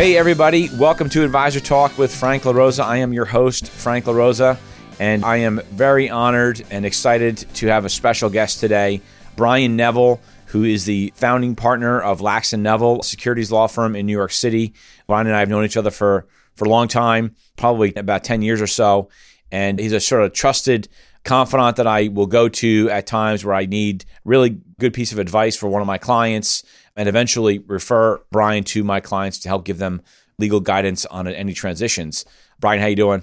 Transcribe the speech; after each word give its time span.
Hey, 0.00 0.16
everybody. 0.16 0.70
Welcome 0.78 1.10
to 1.10 1.24
Advisor 1.24 1.60
Talk 1.60 1.98
with 1.98 2.14
Frank 2.14 2.44
LaRosa. 2.44 2.82
I 2.82 2.96
am 2.96 3.12
your 3.12 3.26
host, 3.26 3.68
Frank 3.68 4.06
LaRosa, 4.06 4.56
and 4.98 5.22
I 5.26 5.36
am 5.36 5.60
very 5.72 6.08
honored 6.08 6.64
and 6.70 6.86
excited 6.86 7.36
to 7.56 7.66
have 7.66 7.84
a 7.84 7.90
special 7.90 8.30
guest 8.30 8.60
today, 8.60 9.02
Brian 9.36 9.76
Neville, 9.76 10.18
who 10.46 10.64
is 10.64 10.86
the 10.86 11.12
founding 11.16 11.54
partner 11.54 12.00
of 12.00 12.22
Lax 12.22 12.54
and 12.54 12.62
Neville, 12.62 13.02
securities 13.02 13.52
law 13.52 13.66
firm 13.66 13.94
in 13.94 14.06
New 14.06 14.16
York 14.16 14.32
City. 14.32 14.72
Brian 15.06 15.26
and 15.26 15.36
I 15.36 15.40
have 15.40 15.50
known 15.50 15.66
each 15.66 15.76
other 15.76 15.90
for, 15.90 16.26
for 16.54 16.64
a 16.64 16.70
long 16.70 16.88
time, 16.88 17.34
probably 17.58 17.92
about 17.94 18.24
10 18.24 18.40
years 18.40 18.62
or 18.62 18.66
so, 18.66 19.10
and 19.52 19.78
he's 19.78 19.92
a 19.92 20.00
sort 20.00 20.22
of 20.22 20.32
trusted 20.32 20.88
confidant 21.24 21.76
that 21.76 21.86
I 21.86 22.08
will 22.08 22.26
go 22.26 22.48
to 22.48 22.88
at 22.88 23.06
times 23.06 23.44
where 23.44 23.54
I 23.54 23.66
need 23.66 24.06
really 24.24 24.62
good 24.78 24.94
piece 24.94 25.12
of 25.12 25.18
advice 25.18 25.56
for 25.56 25.68
one 25.68 25.82
of 25.82 25.86
my 25.86 25.98
clients 25.98 26.64
and 27.00 27.08
eventually 27.08 27.60
refer 27.60 28.20
Brian 28.30 28.62
to 28.62 28.84
my 28.84 29.00
clients 29.00 29.38
to 29.38 29.48
help 29.48 29.64
give 29.64 29.78
them 29.78 30.02
legal 30.38 30.60
guidance 30.60 31.06
on 31.06 31.26
any 31.26 31.54
transitions. 31.54 32.26
Brian, 32.58 32.78
how 32.78 32.88
you 32.88 32.94
doing? 32.94 33.22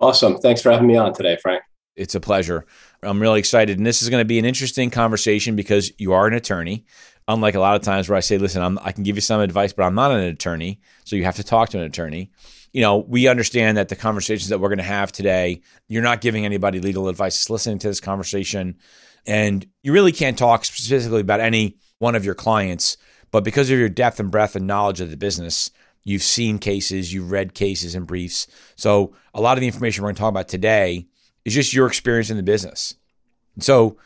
Awesome. 0.00 0.38
Thanks 0.38 0.60
for 0.60 0.72
having 0.72 0.88
me 0.88 0.96
on 0.96 1.14
today, 1.14 1.38
Frank. 1.40 1.62
It's 1.94 2.16
a 2.16 2.20
pleasure. 2.20 2.66
I'm 3.04 3.22
really 3.22 3.38
excited. 3.38 3.78
And 3.78 3.86
this 3.86 4.02
is 4.02 4.10
going 4.10 4.20
to 4.20 4.24
be 4.24 4.40
an 4.40 4.44
interesting 4.44 4.90
conversation 4.90 5.54
because 5.54 5.92
you 5.96 6.12
are 6.12 6.26
an 6.26 6.34
attorney. 6.34 6.86
Unlike 7.28 7.54
a 7.54 7.60
lot 7.60 7.76
of 7.76 7.82
times 7.82 8.08
where 8.08 8.16
I 8.16 8.20
say, 8.20 8.36
listen, 8.36 8.60
I'm, 8.64 8.80
i 8.82 8.90
can 8.90 9.04
give 9.04 9.14
you 9.14 9.22
some 9.22 9.40
advice, 9.40 9.72
but 9.72 9.84
I'm 9.84 9.94
not 9.94 10.10
an 10.10 10.18
attorney. 10.18 10.80
So 11.04 11.14
you 11.14 11.22
have 11.22 11.36
to 11.36 11.44
talk 11.44 11.68
to 11.68 11.78
an 11.78 11.84
attorney. 11.84 12.32
You 12.72 12.80
know, 12.80 12.96
we 12.96 13.28
understand 13.28 13.76
that 13.76 13.90
the 13.90 13.96
conversations 13.96 14.48
that 14.48 14.58
we're 14.58 14.70
going 14.70 14.78
to 14.78 14.82
have 14.82 15.12
today, 15.12 15.60
you're 15.86 16.02
not 16.02 16.20
giving 16.20 16.44
anybody 16.44 16.80
legal 16.80 17.06
advice, 17.06 17.36
just 17.36 17.48
listening 17.48 17.78
to 17.78 17.86
this 17.86 18.00
conversation. 18.00 18.78
And 19.24 19.64
you 19.84 19.92
really 19.92 20.10
can't 20.10 20.36
talk 20.36 20.64
specifically 20.64 21.20
about 21.20 21.38
any 21.38 21.76
one 21.98 22.14
of 22.14 22.24
your 22.24 22.34
clients, 22.34 22.96
but 23.34 23.42
because 23.42 23.68
of 23.68 23.76
your 23.76 23.88
depth 23.88 24.20
and 24.20 24.30
breadth 24.30 24.54
and 24.54 24.64
knowledge 24.64 25.00
of 25.00 25.10
the 25.10 25.16
business, 25.16 25.68
you've 26.04 26.22
seen 26.22 26.56
cases, 26.60 27.12
you've 27.12 27.32
read 27.32 27.52
cases 27.52 27.96
and 27.96 28.06
briefs. 28.06 28.46
So 28.76 29.12
a 29.34 29.40
lot 29.40 29.58
of 29.58 29.60
the 29.60 29.66
information 29.66 30.04
we're 30.04 30.10
going 30.10 30.14
to 30.14 30.20
talk 30.20 30.28
about 30.28 30.46
today 30.46 31.08
is 31.44 31.52
just 31.52 31.74
your 31.74 31.88
experience 31.88 32.30
in 32.30 32.36
the 32.36 32.44
business. 32.44 32.94
So 33.58 33.96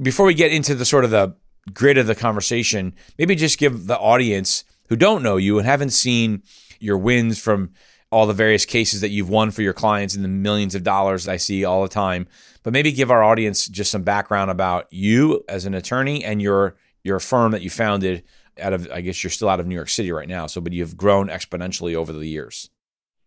before 0.00 0.24
we 0.24 0.34
get 0.34 0.52
into 0.52 0.76
the 0.76 0.84
sort 0.84 1.04
of 1.04 1.10
the 1.10 1.34
grid 1.74 1.98
of 1.98 2.06
the 2.06 2.14
conversation, 2.14 2.94
maybe 3.18 3.34
just 3.34 3.58
give 3.58 3.88
the 3.88 3.98
audience 3.98 4.62
who 4.88 4.94
don't 4.94 5.24
know 5.24 5.36
you 5.36 5.58
and 5.58 5.66
haven't 5.66 5.90
seen 5.90 6.44
your 6.78 6.96
wins 6.96 7.40
from 7.40 7.72
all 8.12 8.28
the 8.28 8.32
various 8.34 8.64
cases 8.64 9.00
that 9.00 9.10
you've 9.10 9.28
won 9.28 9.50
for 9.50 9.62
your 9.62 9.72
clients 9.72 10.14
and 10.14 10.22
the 10.22 10.28
millions 10.28 10.76
of 10.76 10.84
dollars 10.84 11.26
I 11.26 11.38
see 11.38 11.64
all 11.64 11.82
the 11.82 11.88
time. 11.88 12.28
But 12.62 12.72
maybe 12.72 12.92
give 12.92 13.10
our 13.10 13.24
audience 13.24 13.66
just 13.66 13.90
some 13.90 14.04
background 14.04 14.48
about 14.48 14.86
you 14.92 15.42
as 15.48 15.64
an 15.64 15.74
attorney 15.74 16.22
and 16.22 16.40
your 16.40 16.76
your 17.02 17.18
firm 17.18 17.50
that 17.52 17.62
you 17.62 17.70
founded 17.70 18.22
out 18.60 18.72
of 18.72 18.90
I 18.92 19.00
guess 19.00 19.22
you're 19.22 19.30
still 19.30 19.48
out 19.48 19.60
of 19.60 19.66
New 19.66 19.74
York 19.74 19.88
City 19.88 20.12
right 20.12 20.28
now. 20.28 20.46
So 20.46 20.60
but 20.60 20.72
you've 20.72 20.96
grown 20.96 21.28
exponentially 21.28 21.94
over 21.94 22.12
the 22.12 22.26
years. 22.26 22.70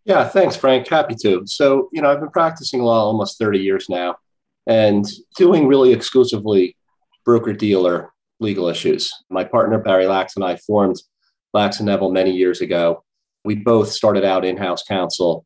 Yeah, 0.06 0.28
thanks, 0.28 0.56
Frank. 0.56 0.88
Happy 0.90 1.16
to. 1.22 1.44
So, 1.46 1.90
you 1.94 2.02
know, 2.02 2.12
I've 2.12 2.20
been 2.20 2.30
practicing 2.30 2.82
law 2.82 3.06
almost 3.06 3.40
30 3.40 3.60
years 3.60 3.88
now 3.88 4.18
and 4.68 5.06
doing 5.38 5.68
really 5.68 5.94
exclusively 5.94 6.76
broker 7.26 7.54
dealer 7.54 8.12
legal 8.40 8.68
issues. 8.68 9.14
My 9.30 9.46
partner, 9.46 9.78
Barry 9.78 10.06
Lax, 10.06 10.36
and 10.36 10.44
I 10.44 10.58
formed 10.58 11.02
Lax 11.54 11.80
and 11.80 11.88
Neville 11.88 12.12
many 12.12 12.32
years 12.32 12.60
ago. 12.60 13.04
We 13.46 13.56
both 13.56 13.92
started 13.92 14.26
out 14.26 14.44
in 14.44 14.58
house 14.58 14.84
counsel 14.84 15.46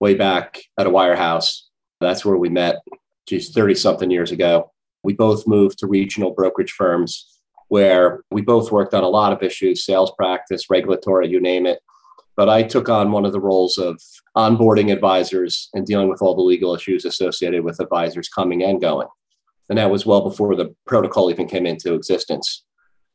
way 0.00 0.14
back 0.14 0.60
at 0.78 0.86
a 0.86 0.90
wirehouse. 0.90 1.62
That's 2.00 2.24
where 2.24 2.36
we 2.36 2.48
met, 2.48 2.76
geez, 3.26 3.50
30 3.50 3.76
something 3.76 4.10
years 4.10 4.32
ago. 4.32 4.72
We 5.04 5.12
both 5.12 5.46
moved 5.46 5.78
to 5.78 5.86
regional 5.86 6.32
brokerage 6.32 6.72
firms 6.72 7.40
where 7.72 8.22
we 8.30 8.42
both 8.42 8.70
worked 8.70 8.92
on 8.92 9.02
a 9.02 9.08
lot 9.08 9.32
of 9.32 9.42
issues 9.42 9.82
sales 9.82 10.12
practice, 10.18 10.68
regulatory, 10.68 11.26
you 11.26 11.40
name 11.40 11.64
it. 11.64 11.78
But 12.36 12.50
I 12.50 12.64
took 12.64 12.90
on 12.90 13.12
one 13.12 13.24
of 13.24 13.32
the 13.32 13.40
roles 13.40 13.78
of 13.78 13.98
onboarding 14.36 14.92
advisors 14.92 15.70
and 15.72 15.86
dealing 15.86 16.10
with 16.10 16.20
all 16.20 16.34
the 16.34 16.42
legal 16.42 16.74
issues 16.74 17.06
associated 17.06 17.64
with 17.64 17.80
advisors 17.80 18.28
coming 18.28 18.62
and 18.62 18.78
going. 18.78 19.08
And 19.70 19.78
that 19.78 19.90
was 19.90 20.04
well 20.04 20.20
before 20.20 20.54
the 20.54 20.74
protocol 20.86 21.30
even 21.30 21.48
came 21.48 21.64
into 21.64 21.94
existence. 21.94 22.62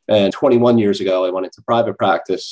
And 0.08 0.34
21 0.34 0.80
years 0.80 1.02
ago, 1.02 1.24
I 1.24 1.30
went 1.30 1.46
into 1.46 1.62
private 1.62 1.96
practice 2.00 2.52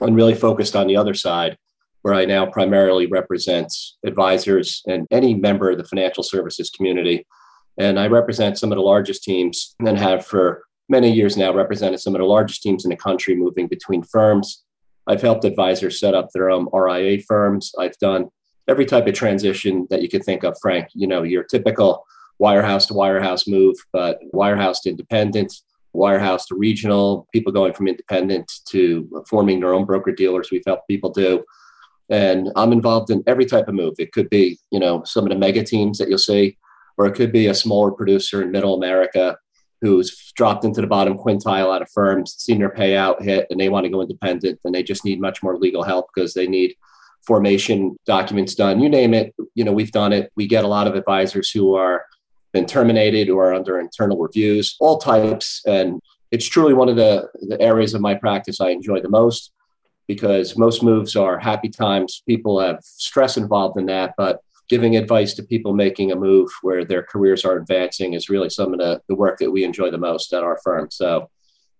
and 0.00 0.14
really 0.14 0.36
focused 0.36 0.76
on 0.76 0.86
the 0.86 0.96
other 0.96 1.14
side, 1.14 1.58
where 2.02 2.14
I 2.14 2.24
now 2.24 2.46
primarily 2.46 3.08
represent 3.08 3.74
advisors 4.06 4.80
and 4.86 5.08
any 5.10 5.34
member 5.34 5.72
of 5.72 5.78
the 5.78 5.84
financial 5.84 6.22
services 6.22 6.70
community. 6.70 7.26
And 7.78 7.98
I 7.98 8.06
represent 8.06 8.58
some 8.58 8.70
of 8.70 8.76
the 8.76 8.82
largest 8.82 9.24
teams 9.24 9.74
and 9.80 9.98
have 9.98 10.24
for 10.24 10.62
many 10.88 11.12
years 11.12 11.36
now 11.36 11.52
represented 11.52 12.00
some 12.00 12.14
of 12.14 12.20
the 12.20 12.26
largest 12.26 12.62
teams 12.62 12.84
in 12.84 12.90
the 12.90 12.96
country 12.96 13.34
moving 13.34 13.68
between 13.68 14.02
firms 14.02 14.64
I've 15.06 15.22
helped 15.22 15.44
advisors 15.44 15.98
set 15.98 16.14
up 16.14 16.30
their 16.30 16.50
own 16.50 16.68
RIA 16.72 17.20
firms. 17.22 17.72
I've 17.78 17.98
done 17.98 18.28
every 18.68 18.86
type 18.86 19.06
of 19.06 19.14
transition 19.14 19.86
that 19.90 20.02
you 20.02 20.08
could 20.08 20.24
think 20.24 20.44
of, 20.44 20.56
Frank. 20.62 20.88
You 20.94 21.06
know, 21.06 21.22
your 21.22 21.44
typical 21.44 22.04
wirehouse 22.40 22.86
to 22.88 22.94
wirehouse 22.94 23.48
move, 23.48 23.76
but 23.92 24.18
wirehouse 24.32 24.82
to 24.82 24.90
independent, 24.90 25.52
wirehouse 25.94 26.46
to 26.48 26.54
regional, 26.54 27.26
people 27.32 27.52
going 27.52 27.72
from 27.72 27.88
independent 27.88 28.50
to 28.68 29.24
forming 29.28 29.60
their 29.60 29.74
own 29.74 29.84
broker 29.84 30.12
dealers. 30.12 30.50
We've 30.50 30.62
helped 30.66 30.88
people 30.88 31.10
do. 31.10 31.44
And 32.08 32.50
I'm 32.56 32.72
involved 32.72 33.10
in 33.10 33.22
every 33.26 33.46
type 33.46 33.68
of 33.68 33.74
move. 33.74 33.94
It 33.98 34.12
could 34.12 34.28
be, 34.30 34.58
you 34.70 34.78
know, 34.78 35.02
some 35.04 35.24
of 35.24 35.30
the 35.30 35.38
mega 35.38 35.64
teams 35.64 35.98
that 35.98 36.08
you'll 36.08 36.18
see, 36.18 36.58
or 36.96 37.06
it 37.06 37.14
could 37.14 37.32
be 37.32 37.46
a 37.46 37.54
smaller 37.54 37.90
producer 37.90 38.42
in 38.42 38.50
middle 38.50 38.74
America 38.74 39.36
who's 39.82 40.32
dropped 40.36 40.64
into 40.64 40.80
the 40.80 40.86
bottom 40.86 41.18
quintile 41.18 41.74
out 41.74 41.82
of 41.82 41.90
firms, 41.90 42.42
their 42.46 42.70
payout 42.70 43.20
hit, 43.20 43.48
and 43.50 43.60
they 43.60 43.68
want 43.68 43.84
to 43.84 43.90
go 43.90 44.00
independent, 44.00 44.58
and 44.64 44.74
they 44.74 44.82
just 44.82 45.04
need 45.04 45.20
much 45.20 45.42
more 45.42 45.58
legal 45.58 45.82
help 45.82 46.06
because 46.14 46.32
they 46.32 46.46
need 46.46 46.74
formation 47.26 47.96
documents 48.06 48.54
done. 48.54 48.80
You 48.80 48.88
name 48.88 49.12
it, 49.12 49.34
you 49.54 49.64
know, 49.64 49.72
we've 49.72 49.92
done 49.92 50.12
it. 50.12 50.30
We 50.36 50.46
get 50.46 50.64
a 50.64 50.68
lot 50.68 50.86
of 50.86 50.94
advisors 50.94 51.50
who 51.50 51.74
are 51.74 52.06
been 52.52 52.66
terminated 52.66 53.28
or 53.28 53.48
are 53.48 53.54
under 53.54 53.80
internal 53.80 54.18
reviews, 54.18 54.76
all 54.78 54.98
types, 54.98 55.62
and 55.66 56.00
it's 56.30 56.46
truly 56.46 56.74
one 56.74 56.88
of 56.88 56.96
the, 56.96 57.28
the 57.48 57.60
areas 57.60 57.92
of 57.92 58.00
my 58.00 58.14
practice 58.14 58.60
I 58.60 58.70
enjoy 58.70 59.00
the 59.00 59.08
most 59.08 59.52
because 60.06 60.56
most 60.56 60.82
moves 60.82 61.16
are 61.16 61.38
happy 61.38 61.70
times. 61.70 62.22
People 62.28 62.60
have 62.60 62.78
stress 62.82 63.36
involved 63.36 63.78
in 63.78 63.86
that, 63.86 64.14
but 64.16 64.40
giving 64.72 64.96
advice 64.96 65.34
to 65.34 65.42
people 65.42 65.74
making 65.74 66.12
a 66.12 66.16
move 66.16 66.48
where 66.62 66.82
their 66.82 67.02
careers 67.02 67.44
are 67.44 67.58
advancing 67.58 68.14
is 68.14 68.30
really 68.30 68.48
some 68.48 68.72
of 68.72 68.78
the, 68.78 68.98
the 69.06 69.14
work 69.14 69.36
that 69.38 69.50
we 69.50 69.64
enjoy 69.64 69.90
the 69.90 69.98
most 69.98 70.32
at 70.32 70.42
our 70.42 70.58
firm. 70.64 70.88
So 70.90 71.28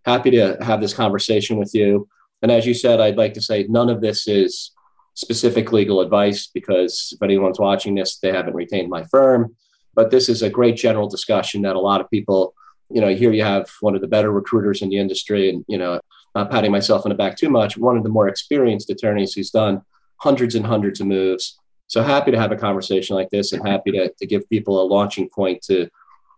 happy 0.04 0.30
to 0.32 0.58
have 0.60 0.82
this 0.82 0.92
conversation 0.92 1.56
with 1.56 1.70
you. 1.72 2.06
And 2.42 2.52
as 2.52 2.66
you 2.66 2.74
said, 2.74 3.00
I'd 3.00 3.16
like 3.16 3.32
to 3.32 3.40
say 3.40 3.64
none 3.66 3.88
of 3.88 4.02
this 4.02 4.28
is 4.28 4.72
specific 5.14 5.72
legal 5.72 6.02
advice 6.02 6.48
because 6.52 7.14
if 7.14 7.22
anyone's 7.22 7.58
watching 7.58 7.94
this, 7.94 8.18
they 8.18 8.30
haven't 8.30 8.52
retained 8.52 8.90
my 8.90 9.04
firm. 9.04 9.56
But 9.94 10.10
this 10.10 10.28
is 10.28 10.42
a 10.42 10.50
great 10.50 10.76
general 10.76 11.08
discussion 11.08 11.62
that 11.62 11.76
a 11.76 11.80
lot 11.80 12.02
of 12.02 12.10
people, 12.10 12.52
you 12.90 13.00
know, 13.00 13.14
here 13.14 13.32
you 13.32 13.42
have 13.42 13.70
one 13.80 13.94
of 13.94 14.02
the 14.02 14.06
better 14.06 14.30
recruiters 14.30 14.82
in 14.82 14.90
the 14.90 14.98
industry, 14.98 15.48
and 15.48 15.64
you 15.66 15.78
know, 15.78 15.98
not 16.34 16.50
patting 16.50 16.70
myself 16.70 17.06
on 17.06 17.08
the 17.08 17.16
back 17.16 17.38
too 17.38 17.48
much, 17.48 17.78
one 17.78 17.96
of 17.96 18.02
the 18.02 18.10
more 18.10 18.28
experienced 18.28 18.90
attorneys 18.90 19.32
who's 19.32 19.50
done 19.50 19.80
hundreds 20.18 20.54
and 20.54 20.66
hundreds 20.66 21.00
of 21.00 21.06
moves 21.06 21.58
so 21.92 22.02
happy 22.02 22.30
to 22.30 22.40
have 22.40 22.52
a 22.52 22.56
conversation 22.56 23.14
like 23.14 23.28
this 23.28 23.52
and 23.52 23.68
happy 23.68 23.90
to, 23.90 24.10
to 24.10 24.26
give 24.26 24.48
people 24.48 24.80
a 24.80 24.86
launching 24.86 25.28
point 25.28 25.60
to 25.60 25.90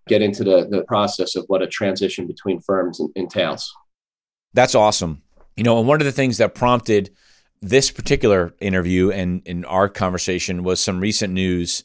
get 0.09 0.21
into 0.21 0.43
the, 0.43 0.67
the 0.69 0.83
process 0.83 1.37
of 1.37 1.45
what 1.47 1.63
a 1.63 1.67
transition 1.69 2.27
between 2.27 2.61
firms 2.61 3.01
entails. 3.15 3.73
That's 4.53 4.75
awesome. 4.75 5.23
You 5.57 5.63
know, 5.63 5.79
and 5.79 5.87
one 5.87 6.01
of 6.01 6.07
the 6.07 6.13
things 6.13 6.39
that 6.39 6.57
prompted 6.57 7.15
this 7.63 7.93
particular 7.93 8.53
interview 8.59 9.13
and 9.13 9.43
in 9.47 9.65
our 9.67 9.89
conversation 9.89 10.65
was 10.65 10.83
some 10.83 10.99
recent 10.99 11.33
news 11.33 11.85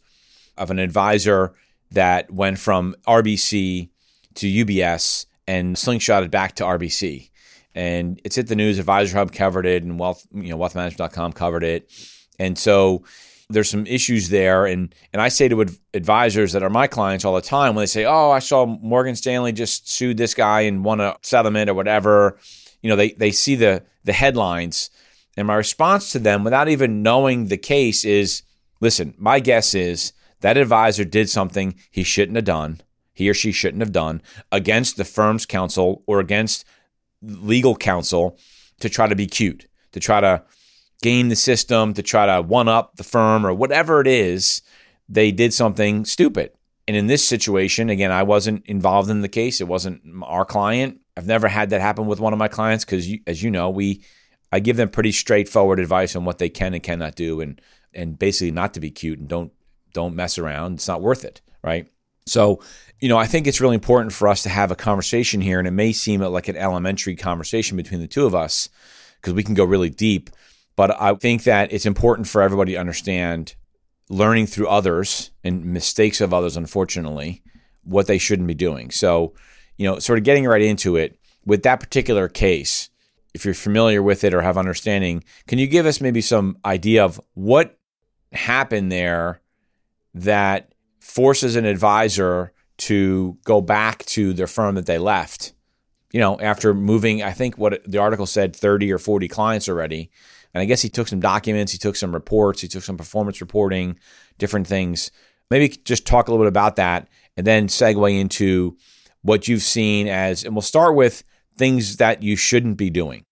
of 0.58 0.72
an 0.72 0.80
advisor 0.80 1.54
that 1.92 2.34
went 2.34 2.58
from 2.58 2.96
RBC 3.08 3.90
to 4.34 4.66
UBS 4.66 5.28
and 5.48 5.76
slingshotted 5.76 6.32
back 6.32 6.56
to 6.56 6.64
RBC. 6.64 7.30
And 7.76 8.20
it's 8.24 8.36
hit 8.36 8.48
the 8.48 8.56
news. 8.56 8.80
Advisor 8.80 9.16
Hub 9.16 9.32
covered 9.32 9.68
it, 9.68 9.84
and 9.84 10.00
wealth, 10.00 10.26
you 10.34 10.50
know, 10.50 10.58
wealthmanagement.com 10.58 11.34
covered 11.34 11.64
it. 11.64 11.92
And 12.40 12.58
so 12.58 13.04
there's 13.50 13.70
some 13.70 13.88
issues 13.88 14.30
there 14.30 14.66
and 14.66 14.94
and 15.12 15.22
I 15.22 15.30
say 15.30 15.48
to 15.48 15.66
advisors 15.94 16.54
that 16.54 16.64
are 16.64 16.70
my 16.70 16.88
clients 16.88 17.26
all 17.26 17.36
the 17.36 17.42
time 17.42 17.76
when 17.76 17.84
they 17.84 17.88
say, 17.88 18.06
"Oh, 18.06 18.30
I 18.32 18.40
saw 18.40 18.66
Morgan 18.66 19.16
Stanley 19.16 19.52
just 19.52 19.90
sued 19.90 20.18
this 20.18 20.36
guy 20.36 20.62
and 20.62 20.86
won 20.86 21.02
a 21.02 21.18
settlement 21.24 21.70
or 21.70 21.74
whatever." 21.74 22.38
You 22.82 22.90
know, 22.90 22.96
they 22.96 23.12
they 23.14 23.32
see 23.32 23.56
the 23.56 23.84
the 24.04 24.14
headlines 24.14 24.92
and 25.36 25.48
my 25.48 25.56
response 25.56 26.12
to 26.12 26.20
them 26.20 26.44
without 26.44 26.70
even 26.70 27.02
knowing 27.02 27.48
the 27.48 27.58
case 27.58 28.06
is 28.06 28.44
listen, 28.82 29.16
my 29.18 29.40
guess 29.40 29.74
is 29.74 30.14
that 30.42 30.58
advisor 30.58 31.04
did 31.04 31.30
something 31.30 31.76
he 31.90 32.04
shouldn't 32.04 32.36
have 32.36 32.46
done, 32.46 32.82
he 33.14 33.30
or 33.30 33.34
she 33.34 33.52
shouldn't 33.52 33.82
have 33.82 33.92
done 33.92 34.22
against 34.52 34.96
the 34.96 35.06
firm's 35.06 35.46
counsel 35.46 36.04
or 36.06 36.20
against 36.20 36.66
legal 37.22 37.76
counsel 37.76 38.38
to 38.80 38.90
try 38.90 39.08
to 39.08 39.16
be 39.16 39.26
cute, 39.26 39.68
to 39.92 40.00
try 40.00 40.22
to 40.22 40.44
game 41.02 41.30
the 41.30 41.36
system, 41.36 41.94
to 41.94 42.04
try 42.04 42.26
to 42.26 42.42
one 42.42 42.68
up 42.68 42.96
the 42.96 43.04
firm 43.04 43.46
or 43.46 43.54
whatever 43.54 44.02
it 44.02 44.08
is. 44.08 44.62
They 45.08 45.32
did 45.32 45.54
something 45.54 46.06
stupid. 46.06 46.52
And 46.88 46.98
in 46.98 47.08
this 47.08 47.26
situation, 47.26 47.90
again, 47.90 48.12
I 48.12 48.24
wasn't 48.24 48.66
involved 48.66 49.10
in 49.10 49.22
the 49.22 49.30
case. 49.30 49.62
It 49.62 49.68
wasn't 49.68 50.02
our 50.24 50.46
client. 50.46 51.00
I've 51.16 51.28
never 51.28 51.48
had 51.48 51.70
that 51.70 51.82
happen 51.82 52.08
with 52.08 52.20
one 52.20 52.34
of 52.34 52.40
my 52.40 52.48
clients 52.48 52.86
because, 52.86 53.08
as 53.28 53.44
you 53.44 53.52
know, 53.52 53.70
we 53.70 54.04
I 54.52 54.60
give 54.60 54.78
them 54.78 54.90
pretty 54.90 55.12
straightforward 55.12 55.80
advice 55.80 56.16
on 56.16 56.26
what 56.26 56.40
they 56.40 56.50
can 56.50 56.74
and 56.74 56.82
cannot 56.82 57.16
do, 57.16 57.42
and 57.42 57.62
and 57.94 58.18
basically 58.18 58.52
not 58.52 58.74
to 58.74 58.80
be 58.80 58.90
cute 58.90 59.20
and 59.20 59.28
don't 59.28 59.52
don't 59.94 60.16
mess 60.16 60.38
around. 60.38 60.76
It's 60.76 60.88
not 60.88 61.02
worth 61.02 61.26
it, 61.26 61.42
right? 61.64 61.88
So, 62.26 62.62
you 63.00 63.10
know, 63.10 63.18
I 63.18 63.26
think 63.26 63.48
it's 63.48 63.62
really 63.62 63.76
important 63.76 64.14
for 64.14 64.28
us 64.28 64.44
to 64.44 64.50
have 64.50 64.72
a 64.72 64.76
conversation 64.76 65.42
here, 65.42 65.60
and 65.60 65.68
it 65.68 65.72
may 65.72 65.92
seem 65.92 66.22
like 66.22 66.48
an 66.48 66.58
elementary 66.58 67.16
conversation 67.16 67.76
between 67.78 68.02
the 68.02 68.08
two 68.08 68.26
of 68.26 68.36
us 68.36 68.70
because 69.16 69.34
we 69.34 69.44
can 69.44 69.56
go 69.56 69.64
really 69.64 69.90
deep. 69.90 70.30
But 70.80 70.96
I 70.98 71.14
think 71.16 71.44
that 71.44 71.74
it's 71.74 71.86
important 71.86 72.26
for 72.30 72.42
everybody 72.42 72.72
to 72.72 72.78
understand 72.78 73.56
learning 74.08 74.46
through 74.48 74.70
others 74.70 75.30
and 75.44 75.66
mistakes 75.66 76.22
of 76.22 76.34
others, 76.34 76.56
unfortunately, 76.56 77.44
what 77.84 78.08
they 78.08 78.18
shouldn't 78.18 78.48
be 78.48 78.54
doing. 78.54 78.90
So, 78.90 79.34
you 79.76 79.86
know, 79.86 80.00
sort 80.00 80.20
of 80.20 80.24
getting 80.24 80.46
right 80.46 80.62
into 80.62 80.96
it 80.96 81.20
with 81.46 81.64
that 81.64 81.82
particular 81.82 82.30
case, 82.30 82.90
if 83.34 83.44
you're 83.44 83.54
familiar 83.54 84.02
with 84.02 84.24
it 84.24 84.34
or 84.34 84.42
have 84.42 84.58
understanding, 84.58 85.26
can 85.48 85.60
you 85.60 85.68
give 85.68 85.86
us 85.86 86.00
maybe 86.00 86.22
some 86.22 86.58
idea 86.64 87.04
of 87.04 87.20
what 87.34 87.78
happened 88.32 88.90
there 88.90 89.42
that 90.14 90.74
forces 91.02 91.58
an 91.58 91.66
advisor 91.66 92.54
to 92.78 93.38
go 93.44 93.60
back 93.60 94.06
to 94.06 94.32
their 94.32 94.48
firm 94.48 94.76
that 94.76 94.86
they 94.86 94.98
left? 94.98 95.52
You 96.14 96.22
know, 96.22 96.40
after 96.40 96.74
moving, 96.74 97.22
I 97.22 97.34
think 97.34 97.58
what 97.58 97.84
the 97.86 97.98
article 97.98 98.26
said 98.26 98.56
30 98.56 98.94
or 98.94 98.98
40 98.98 99.28
clients 99.28 99.68
already 99.68 100.10
and 100.54 100.62
I 100.62 100.66
guess 100.66 100.82
he 100.82 100.90
took 100.90 101.08
some 101.08 101.20
documents, 101.20 101.72
he 101.72 101.78
took 101.78 101.96
some 101.96 102.14
reports, 102.14 102.62
he 102.62 102.68
took 102.68 102.84
some 102.84 102.98
performance 102.98 103.42
reporting, 103.42 104.00
different 104.38 104.68
things. 104.68 105.12
Maybe 105.52 105.70
just 105.70 106.06
talk 106.06 106.28
a 106.28 106.32
little 106.32 106.46
bit 106.46 106.50
about 106.50 106.76
that 106.78 107.08
and 107.38 107.46
then 107.46 107.68
segue 107.68 108.20
into 108.20 108.78
what 109.22 109.48
you've 109.48 109.62
seen 109.62 110.08
as, 110.08 110.44
and 110.44 110.56
we'll 110.56 110.62
start 110.62 110.96
with 110.96 111.24
things 111.58 111.98
that 111.98 112.24
you 112.24 112.36
shouldn't 112.36 112.78
be 112.78 112.90
doing. 112.90 113.26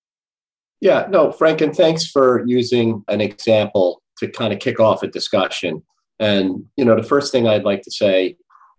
Yeah, 0.81 1.07
no, 1.09 1.31
Frank, 1.31 1.61
and 1.61 1.75
thanks 1.75 2.05
for 2.05 2.43
using 2.45 3.03
an 3.07 3.21
example 3.21 4.01
to 4.19 4.27
kind 4.27 4.53
of 4.53 4.59
kick 4.59 4.79
off 4.79 5.01
a 5.01 5.07
discussion. 5.07 5.81
And, 6.19 6.65
you 6.75 6.85
know, 6.85 6.95
the 6.95 7.07
first 7.07 7.31
thing 7.31 7.47
I'd 7.47 7.63
like 7.63 7.81
to 7.83 7.91
say, 7.91 8.35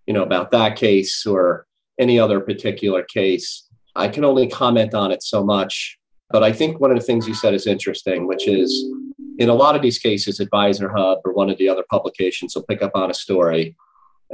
you 0.07 0.15
know, 0.15 0.23
about 0.23 0.51
that 0.53 0.77
case 0.77 1.27
or 1.27 1.67
any 1.99 2.19
other 2.19 2.41
particular 2.41 3.03
case, 3.03 3.69
I 3.97 4.09
can 4.09 4.25
only 4.25 4.49
comment 4.49 4.95
on 4.95 5.11
it 5.11 5.23
so 5.23 5.45
much 5.45 5.98
but 6.31 6.43
I 6.43 6.53
think 6.53 6.81
one 6.81 6.91
of 6.91 6.99
the 6.99 7.05
things 7.05 7.27
you 7.27 7.35
said 7.35 7.55
is 7.55 7.67
interesting, 7.67 8.27
which 8.27 8.47
is 8.47 8.87
in 9.39 9.49
a 9.49 9.55
lot 9.55 9.77
of 9.77 9.83
these 9.83 9.99
cases, 9.99 10.41
Advisor 10.41 10.91
Hub 10.91 11.19
or 11.25 11.33
one 11.33 11.49
of 11.49 11.59
the 11.59 11.69
other 11.69 11.85
publications 11.89 12.55
will 12.55 12.65
pick 12.65 12.83
up 12.83 12.93
on 12.95 13.11
a 13.11 13.15
story, 13.15 13.77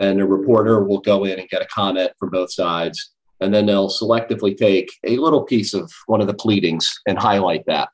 and 0.00 0.20
a 0.20 0.26
reporter 0.26 0.82
will 0.82 1.00
go 1.00 1.24
in 1.24 1.38
and 1.38 1.48
get 1.48 1.62
a 1.62 1.66
comment 1.66 2.10
from 2.18 2.30
both 2.30 2.52
sides. 2.52 3.12
And 3.40 3.52
then 3.52 3.66
they'll 3.66 3.90
selectively 3.90 4.56
take 4.56 4.90
a 5.04 5.16
little 5.18 5.42
piece 5.42 5.74
of 5.74 5.92
one 6.06 6.20
of 6.20 6.26
the 6.26 6.34
pleadings 6.34 7.00
and 7.06 7.18
highlight 7.18 7.66
that. 7.66 7.90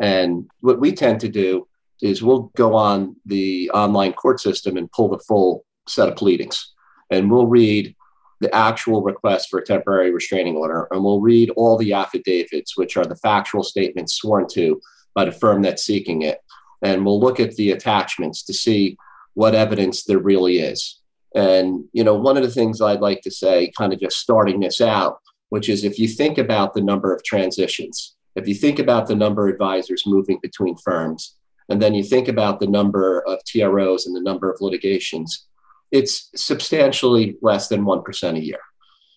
And 0.00 0.48
what 0.60 0.80
we 0.80 0.92
tend 0.92 1.20
to 1.20 1.28
do 1.28 1.66
is 2.02 2.22
we'll 2.22 2.50
go 2.56 2.74
on 2.74 3.16
the 3.24 3.70
online 3.72 4.12
court 4.12 4.40
system 4.40 4.76
and 4.76 4.90
pull 4.92 5.08
the 5.08 5.18
full 5.18 5.64
set 5.86 6.08
of 6.08 6.16
pleadings. 6.16 6.72
And 7.10 7.30
we'll 7.30 7.46
read 7.46 7.94
the 8.40 8.54
actual 8.54 9.02
request 9.02 9.50
for 9.50 9.58
a 9.58 9.64
temporary 9.64 10.10
restraining 10.10 10.56
order, 10.56 10.88
and 10.90 11.04
we'll 11.04 11.20
read 11.20 11.50
all 11.50 11.76
the 11.76 11.92
affidavits, 11.92 12.76
which 12.76 12.96
are 12.96 13.04
the 13.04 13.16
factual 13.16 13.62
statements 13.62 14.14
sworn 14.14 14.46
to 14.52 14.80
by 15.14 15.24
the 15.24 15.32
firm 15.32 15.62
that's 15.62 15.84
seeking 15.84 16.22
it. 16.22 16.38
And 16.82 17.04
we'll 17.04 17.20
look 17.20 17.38
at 17.38 17.56
the 17.56 17.72
attachments 17.72 18.42
to 18.44 18.54
see 18.54 18.96
what 19.34 19.54
evidence 19.54 20.04
there 20.04 20.18
really 20.18 20.58
is. 20.58 21.00
And, 21.34 21.84
you 21.92 22.02
know, 22.02 22.14
one 22.14 22.36
of 22.36 22.42
the 22.42 22.50
things 22.50 22.80
I'd 22.80 23.00
like 23.00 23.20
to 23.22 23.30
say, 23.30 23.70
kind 23.76 23.92
of 23.92 24.00
just 24.00 24.18
starting 24.18 24.60
this 24.60 24.80
out, 24.80 25.20
which 25.50 25.68
is 25.68 25.84
if 25.84 25.98
you 25.98 26.08
think 26.08 26.38
about 26.38 26.74
the 26.74 26.80
number 26.80 27.14
of 27.14 27.22
transitions, 27.22 28.16
if 28.36 28.48
you 28.48 28.54
think 28.54 28.78
about 28.78 29.06
the 29.06 29.14
number 29.14 29.48
of 29.48 29.52
advisors 29.52 30.04
moving 30.06 30.38
between 30.40 30.76
firms, 30.78 31.36
and 31.68 31.80
then 31.80 31.94
you 31.94 32.02
think 32.02 32.26
about 32.26 32.58
the 32.58 32.66
number 32.66 33.20
of 33.26 33.44
TROs 33.44 34.06
and 34.06 34.16
the 34.16 34.20
number 34.20 34.50
of 34.50 34.60
litigations, 34.60 35.46
it's 35.90 36.30
substantially 36.36 37.36
less 37.42 37.68
than 37.68 37.84
1% 37.84 38.36
a 38.36 38.40
year. 38.40 38.60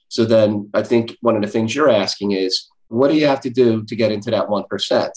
So 0.07 0.25
then 0.25 0.69
I 0.73 0.83
think 0.83 1.17
one 1.21 1.35
of 1.35 1.41
the 1.41 1.47
things 1.47 1.73
you're 1.73 1.89
asking 1.89 2.31
is, 2.31 2.69
what 2.87 3.09
do 3.09 3.17
you 3.17 3.25
have 3.27 3.41
to 3.41 3.49
do 3.49 3.83
to 3.85 3.95
get 3.95 4.11
into 4.11 4.29
that 4.31 4.47
1%? 4.47 5.09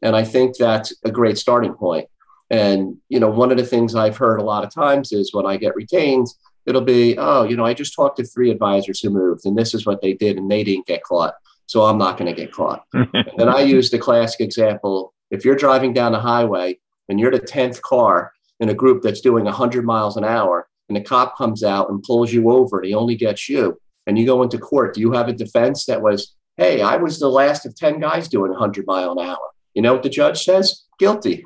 And 0.00 0.16
I 0.16 0.24
think 0.24 0.56
that's 0.56 0.94
a 1.04 1.10
great 1.10 1.38
starting 1.38 1.74
point. 1.74 2.08
And, 2.50 2.96
you 3.08 3.20
know, 3.20 3.28
one 3.28 3.50
of 3.50 3.58
the 3.58 3.66
things 3.66 3.94
I've 3.94 4.16
heard 4.16 4.40
a 4.40 4.44
lot 4.44 4.64
of 4.64 4.72
times 4.72 5.12
is 5.12 5.34
when 5.34 5.44
I 5.44 5.58
get 5.58 5.74
retained, 5.74 6.28
it'll 6.64 6.80
be, 6.80 7.16
oh, 7.18 7.44
you 7.44 7.56
know, 7.56 7.64
I 7.64 7.74
just 7.74 7.94
talked 7.94 8.16
to 8.18 8.24
three 8.24 8.50
advisors 8.50 9.00
who 9.00 9.10
moved 9.10 9.44
and 9.44 9.56
this 9.56 9.74
is 9.74 9.84
what 9.84 10.00
they 10.00 10.14
did 10.14 10.38
and 10.38 10.50
they 10.50 10.64
didn't 10.64 10.86
get 10.86 11.02
caught. 11.02 11.34
So 11.66 11.84
I'm 11.84 11.98
not 11.98 12.16
going 12.16 12.34
to 12.34 12.40
get 12.40 12.52
caught. 12.52 12.84
and 12.94 13.50
I 13.50 13.60
use 13.60 13.90
the 13.90 13.98
classic 13.98 14.40
example. 14.40 15.12
If 15.30 15.44
you're 15.44 15.56
driving 15.56 15.92
down 15.92 16.12
the 16.12 16.20
highway 16.20 16.78
and 17.08 17.20
you're 17.20 17.30
the 17.30 17.40
10th 17.40 17.82
car 17.82 18.32
in 18.60 18.70
a 18.70 18.74
group 18.74 19.02
that's 19.02 19.20
doing 19.20 19.44
100 19.44 19.84
miles 19.84 20.16
an 20.16 20.24
hour 20.24 20.67
and 20.88 20.96
the 20.96 21.00
cop 21.00 21.36
comes 21.36 21.62
out 21.62 21.90
and 21.90 22.02
pulls 22.02 22.32
you 22.32 22.50
over 22.50 22.78
and 22.78 22.86
he 22.86 22.94
only 22.94 23.14
gets 23.14 23.48
you 23.48 23.78
and 24.06 24.18
you 24.18 24.24
go 24.24 24.42
into 24.42 24.58
court, 24.58 24.94
do 24.94 25.00
you 25.00 25.12
have 25.12 25.28
a 25.28 25.34
defense 25.34 25.84
that 25.84 26.00
was, 26.00 26.34
hey, 26.56 26.80
I 26.80 26.96
was 26.96 27.20
the 27.20 27.28
last 27.28 27.66
of 27.66 27.76
10 27.76 28.00
guys 28.00 28.26
doing 28.26 28.50
100 28.50 28.86
mile 28.86 29.12
an 29.12 29.18
hour? 29.18 29.50
You 29.74 29.82
know 29.82 29.92
what 29.92 30.02
the 30.02 30.08
judge 30.08 30.44
says? 30.44 30.84
Guilty. 30.98 31.44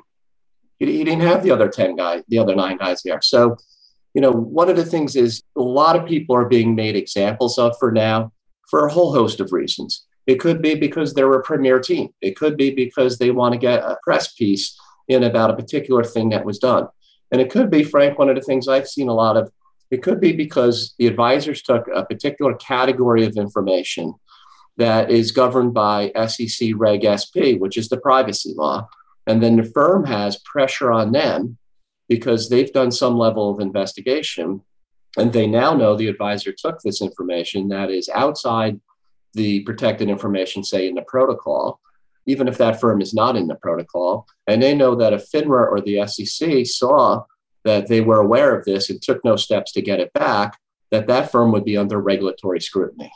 He, 0.79 0.85
he 0.85 1.03
didn't 1.03 1.23
have 1.23 1.43
the 1.43 1.51
other 1.51 1.67
10 1.67 1.97
guys, 1.97 2.23
the 2.29 2.39
other 2.39 2.55
nine 2.55 2.77
guys 2.77 3.01
there. 3.03 3.21
So, 3.21 3.57
you 4.13 4.21
know, 4.21 4.31
one 4.31 4.69
of 4.69 4.77
the 4.77 4.85
things 4.85 5.15
is 5.17 5.43
a 5.57 5.61
lot 5.61 5.97
of 5.97 6.07
people 6.07 6.35
are 6.35 6.47
being 6.47 6.73
made 6.73 6.95
examples 6.95 7.57
of 7.57 7.77
for 7.79 7.91
now 7.91 8.31
for 8.69 8.85
a 8.85 8.93
whole 8.93 9.13
host 9.13 9.41
of 9.41 9.51
reasons. 9.51 10.05
It 10.25 10.39
could 10.39 10.61
be 10.61 10.75
because 10.75 11.13
they're 11.13 11.33
a 11.33 11.43
premier 11.43 11.79
team. 11.79 12.09
It 12.21 12.37
could 12.37 12.55
be 12.55 12.73
because 12.73 13.17
they 13.17 13.31
want 13.31 13.53
to 13.53 13.59
get 13.59 13.83
a 13.83 13.97
press 14.03 14.33
piece 14.33 14.79
in 15.09 15.23
about 15.23 15.49
a 15.49 15.55
particular 15.55 16.03
thing 16.03 16.29
that 16.29 16.45
was 16.45 16.59
done. 16.59 16.87
And 17.33 17.41
it 17.41 17.49
could 17.49 17.71
be, 17.71 17.83
Frank, 17.83 18.19
one 18.19 18.29
of 18.29 18.35
the 18.35 18.41
things 18.41 18.67
I've 18.67 18.87
seen 18.87 19.09
a 19.09 19.13
lot 19.13 19.37
of, 19.37 19.51
it 19.89 20.03
could 20.03 20.21
be 20.21 20.33
because 20.33 20.93
the 20.99 21.07
advisors 21.07 21.63
took 21.63 21.87
a 21.93 22.05
particular 22.05 22.53
category 22.53 23.25
of 23.25 23.37
information 23.37 24.13
that 24.77 25.09
is 25.09 25.31
governed 25.31 25.73
by 25.73 26.11
SEC 26.27 26.69
Reg 26.75 27.05
SP, 27.09 27.57
which 27.57 27.75
is 27.75 27.89
the 27.89 27.97
privacy 27.97 28.53
law. 28.55 28.87
And 29.25 29.41
then 29.41 29.55
the 29.55 29.63
firm 29.63 30.05
has 30.05 30.39
pressure 30.45 30.91
on 30.91 31.11
them 31.11 31.57
because 32.07 32.49
they've 32.49 32.71
done 32.71 32.91
some 32.91 33.17
level 33.17 33.49
of 33.49 33.59
investigation. 33.59 34.61
And 35.17 35.33
they 35.33 35.47
now 35.47 35.73
know 35.73 35.95
the 35.95 36.09
advisor 36.09 36.53
took 36.53 36.81
this 36.81 37.01
information 37.01 37.69
that 37.69 37.89
is 37.89 38.09
outside 38.13 38.79
the 39.33 39.61
protected 39.61 40.07
information, 40.07 40.63
say 40.63 40.87
in 40.87 40.93
the 40.93 41.01
protocol, 41.01 41.79
even 42.25 42.47
if 42.47 42.57
that 42.57 42.79
firm 42.79 43.01
is 43.01 43.13
not 43.13 43.35
in 43.35 43.47
the 43.47 43.55
protocol. 43.55 44.27
And 44.47 44.61
they 44.61 44.75
know 44.75 44.95
that 44.95 45.13
if 45.13 45.29
FINRA 45.29 45.71
or 45.71 45.81
the 45.81 46.07
SEC 46.07 46.65
saw 46.65 47.23
that 47.63 47.87
they 47.87 48.01
were 48.01 48.19
aware 48.19 48.57
of 48.57 48.65
this 48.65 48.89
and 48.89 49.01
took 49.01 49.23
no 49.23 49.35
steps 49.35 49.71
to 49.73 49.81
get 49.81 49.99
it 49.99 50.13
back, 50.13 50.57
that 50.91 51.07
that 51.07 51.31
firm 51.31 51.51
would 51.51 51.65
be 51.65 51.77
under 51.77 51.99
regulatory 51.99 52.61
scrutiny. 52.61 53.11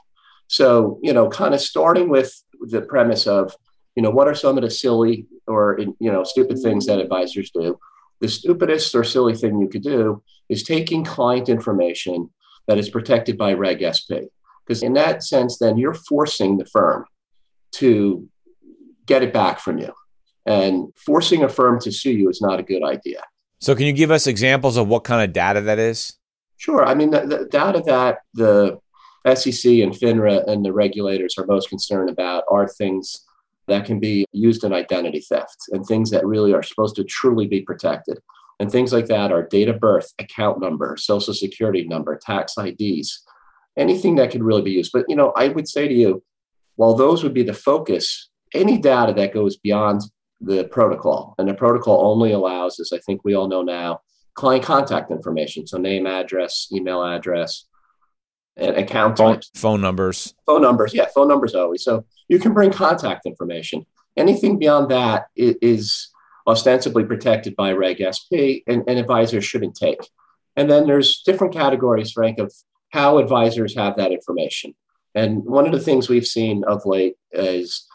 So, 0.47 0.99
you 1.03 1.13
know, 1.13 1.29
kind 1.29 1.53
of 1.53 1.61
starting 1.61 2.09
with 2.09 2.33
the 2.59 2.81
premise 2.81 3.27
of, 3.27 3.55
you 3.95 4.03
know, 4.03 4.09
what 4.09 4.27
are 4.27 4.35
some 4.35 4.57
of 4.57 4.63
the 4.63 4.69
silly 4.69 5.27
or, 5.47 5.79
you 5.79 6.11
know, 6.11 6.23
stupid 6.23 6.59
things 6.59 6.85
that 6.85 6.99
advisors 6.99 7.51
do? 7.51 7.77
The 8.21 8.27
stupidest 8.27 8.95
or 8.95 9.03
silly 9.03 9.35
thing 9.35 9.59
you 9.59 9.67
could 9.67 9.83
do 9.83 10.23
is 10.49 10.63
taking 10.63 11.03
client 11.03 11.49
information 11.49 12.29
that 12.67 12.77
is 12.77 12.89
protected 12.89 13.37
by 13.37 13.53
Reg 13.53 13.83
SP. 13.83 14.31
Because 14.65 14.83
in 14.83 14.93
that 14.93 15.23
sense, 15.23 15.57
then 15.57 15.77
you're 15.77 15.93
forcing 15.93 16.57
the 16.57 16.65
firm 16.65 17.05
to 17.73 18.27
get 19.07 19.23
it 19.23 19.33
back 19.33 19.59
from 19.59 19.79
you. 19.79 19.93
And 20.45 20.93
forcing 20.95 21.43
a 21.43 21.49
firm 21.49 21.79
to 21.81 21.91
sue 21.91 22.11
you 22.11 22.29
is 22.29 22.41
not 22.41 22.59
a 22.59 22.63
good 22.63 22.83
idea. 22.83 23.23
So, 23.59 23.75
can 23.75 23.85
you 23.85 23.93
give 23.93 24.11
us 24.11 24.27
examples 24.27 24.77
of 24.77 24.87
what 24.87 25.03
kind 25.03 25.23
of 25.23 25.33
data 25.33 25.61
that 25.61 25.79
is? 25.79 26.13
Sure. 26.57 26.85
I 26.85 26.93
mean, 26.93 27.09
the, 27.09 27.21
the 27.21 27.45
data 27.45 27.81
that 27.85 28.19
the 28.33 28.79
SEC 29.25 29.71
and 29.79 29.93
FINRA 29.93 30.47
and 30.47 30.63
the 30.63 30.73
regulators 30.73 31.37
are 31.37 31.45
most 31.45 31.69
concerned 31.69 32.09
about 32.09 32.43
are 32.49 32.67
things 32.67 33.25
that 33.67 33.85
can 33.85 33.99
be 33.99 34.25
used 34.31 34.63
in 34.63 34.73
identity 34.73 35.19
theft 35.19 35.65
and 35.71 35.85
things 35.85 36.09
that 36.11 36.25
really 36.25 36.53
are 36.53 36.63
supposed 36.63 36.95
to 36.95 37.03
truly 37.03 37.47
be 37.47 37.61
protected. 37.61 38.19
And 38.59 38.71
things 38.71 38.93
like 38.93 39.07
that 39.07 39.31
are 39.31 39.45
date 39.45 39.67
of 39.67 39.79
birth, 39.79 40.13
account 40.17 40.59
number, 40.59 40.95
social 40.97 41.33
security 41.33 41.85
number, 41.87 42.17
tax 42.17 42.55
IDs, 42.57 43.23
anything 43.77 44.15
that 44.15 44.31
could 44.31 44.43
really 44.43 44.63
be 44.63 44.71
used. 44.71 44.91
But, 44.93 45.05
you 45.07 45.15
know, 45.15 45.31
I 45.35 45.49
would 45.49 45.67
say 45.67 45.87
to 45.87 45.93
you, 45.93 46.23
while 46.75 46.95
those 46.95 47.23
would 47.23 47.33
be 47.33 47.43
the 47.43 47.53
focus 47.53 48.26
any 48.53 48.77
data 48.77 49.13
that 49.13 49.33
goes 49.33 49.57
beyond 49.57 50.01
the 50.39 50.65
protocol, 50.65 51.35
and 51.37 51.47
the 51.47 51.53
protocol 51.53 52.11
only 52.11 52.31
allows, 52.31 52.79
as 52.79 52.91
I 52.93 52.99
think 52.99 53.23
we 53.23 53.33
all 53.33 53.47
know 53.47 53.63
now, 53.63 54.01
client 54.35 54.63
contact 54.63 55.11
information. 55.11 55.65
So 55.65 55.77
name, 55.77 56.05
address, 56.05 56.67
email 56.71 57.03
address, 57.03 57.65
and 58.55 58.75
account 58.75 59.17
phone, 59.17 59.33
types. 59.35 59.51
phone 59.55 59.81
numbers. 59.81 60.33
Phone 60.45 60.61
numbers. 60.61 60.93
Yeah, 60.93 61.07
phone 61.13 61.27
numbers 61.27 61.55
always. 61.55 61.83
So 61.83 62.05
you 62.27 62.39
can 62.39 62.53
bring 62.53 62.71
contact 62.71 63.25
information. 63.25 63.85
Anything 64.15 64.57
beyond 64.57 64.89
that 64.89 65.27
is 65.35 66.09
ostensibly 66.47 67.03
protected 67.03 67.55
by 67.55 67.71
Reg 67.73 68.01
SP 68.01 68.63
and, 68.67 68.83
and 68.87 68.97
advisors 68.97 69.45
shouldn't 69.45 69.75
take. 69.75 69.99
And 70.55 70.71
then 70.71 70.87
there's 70.87 71.21
different 71.21 71.53
categories, 71.53 72.11
Frank, 72.11 72.39
of 72.39 72.51
how 72.89 73.17
advisors 73.17 73.75
have 73.75 73.97
that 73.97 74.11
information. 74.11 74.73
And 75.13 75.43
one 75.43 75.65
of 75.65 75.71
the 75.71 75.79
things 75.79 76.09
we've 76.09 76.25
seen 76.25 76.63
of 76.63 76.85
late 76.85 77.15
is 77.31 77.86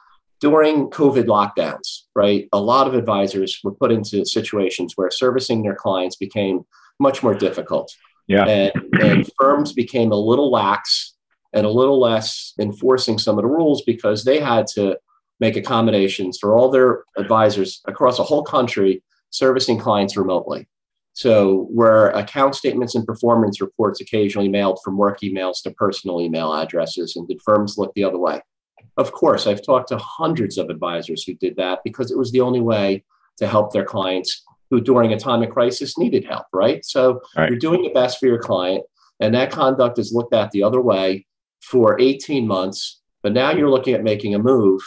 during 0.42 0.90
COVID 0.90 1.26
lockdowns, 1.26 2.00
right? 2.16 2.48
A 2.52 2.60
lot 2.60 2.88
of 2.88 2.94
advisors 2.94 3.60
were 3.62 3.72
put 3.72 3.92
into 3.92 4.26
situations 4.26 4.94
where 4.96 5.08
servicing 5.08 5.62
their 5.62 5.76
clients 5.76 6.16
became 6.16 6.66
much 6.98 7.22
more 7.22 7.32
difficult. 7.32 7.94
Yeah. 8.26 8.44
And, 8.46 8.72
and 9.00 9.30
firms 9.40 9.72
became 9.72 10.10
a 10.10 10.16
little 10.16 10.50
lax 10.50 11.14
and 11.52 11.64
a 11.64 11.70
little 11.70 12.00
less 12.00 12.54
enforcing 12.60 13.18
some 13.18 13.38
of 13.38 13.42
the 13.42 13.48
rules 13.48 13.82
because 13.82 14.24
they 14.24 14.40
had 14.40 14.66
to 14.74 14.98
make 15.38 15.56
accommodations 15.56 16.38
for 16.40 16.56
all 16.56 16.70
their 16.70 17.04
advisors 17.16 17.80
across 17.86 18.18
a 18.18 18.24
whole 18.24 18.42
country 18.42 19.00
servicing 19.30 19.78
clients 19.78 20.16
remotely. 20.16 20.66
So, 21.14 21.68
where 21.70 22.08
account 22.10 22.56
statements 22.56 22.94
and 22.94 23.06
performance 23.06 23.60
reports 23.60 24.00
occasionally 24.00 24.48
mailed 24.48 24.80
from 24.82 24.96
work 24.96 25.20
emails 25.20 25.62
to 25.62 25.70
personal 25.72 26.22
email 26.22 26.54
addresses, 26.54 27.16
and 27.16 27.28
did 27.28 27.42
firms 27.42 27.76
look 27.76 27.92
the 27.94 28.04
other 28.04 28.18
way? 28.18 28.40
Of 28.96 29.12
course, 29.12 29.46
I've 29.46 29.64
talked 29.64 29.88
to 29.88 29.98
hundreds 29.98 30.58
of 30.58 30.68
advisors 30.68 31.24
who 31.24 31.34
did 31.34 31.56
that 31.56 31.80
because 31.84 32.10
it 32.10 32.18
was 32.18 32.30
the 32.32 32.40
only 32.40 32.60
way 32.60 33.04
to 33.38 33.46
help 33.46 33.72
their 33.72 33.84
clients 33.84 34.42
who, 34.70 34.80
during 34.80 35.12
a 35.12 35.18
time 35.18 35.42
of 35.42 35.50
crisis, 35.50 35.98
needed 35.98 36.24
help, 36.24 36.46
right? 36.52 36.84
So 36.84 37.20
right. 37.36 37.48
you're 37.48 37.58
doing 37.58 37.82
the 37.82 37.90
best 37.90 38.18
for 38.18 38.26
your 38.26 38.38
client, 38.38 38.84
and 39.20 39.34
that 39.34 39.50
conduct 39.50 39.98
is 39.98 40.12
looked 40.12 40.34
at 40.34 40.50
the 40.50 40.62
other 40.62 40.80
way 40.80 41.26
for 41.62 42.00
18 42.00 42.46
months. 42.46 43.00
But 43.22 43.32
now 43.32 43.52
you're 43.52 43.70
looking 43.70 43.94
at 43.94 44.02
making 44.02 44.34
a 44.34 44.38
move. 44.38 44.82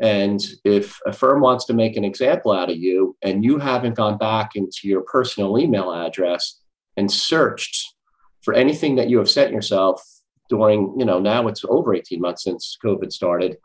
And 0.00 0.40
if 0.64 0.98
a 1.06 1.12
firm 1.12 1.40
wants 1.40 1.64
to 1.66 1.74
make 1.74 1.96
an 1.96 2.04
example 2.04 2.52
out 2.52 2.70
of 2.70 2.76
you 2.76 3.16
and 3.22 3.44
you 3.44 3.58
haven't 3.58 3.96
gone 3.96 4.16
back 4.18 4.54
into 4.54 4.80
your 4.84 5.02
personal 5.02 5.58
email 5.58 5.92
address 5.92 6.60
and 6.96 7.10
searched 7.10 7.94
for 8.42 8.54
anything 8.54 8.96
that 8.96 9.08
you 9.08 9.18
have 9.18 9.30
sent 9.30 9.52
yourself 9.52 10.02
during, 10.50 10.94
you 10.98 11.04
know, 11.06 11.18
now 11.18 11.48
it's 11.48 11.64
over 11.68 11.94
18 11.94 12.20
months 12.20 12.44
since 12.44 12.76
COVID 12.84 13.12
started, 13.12 13.56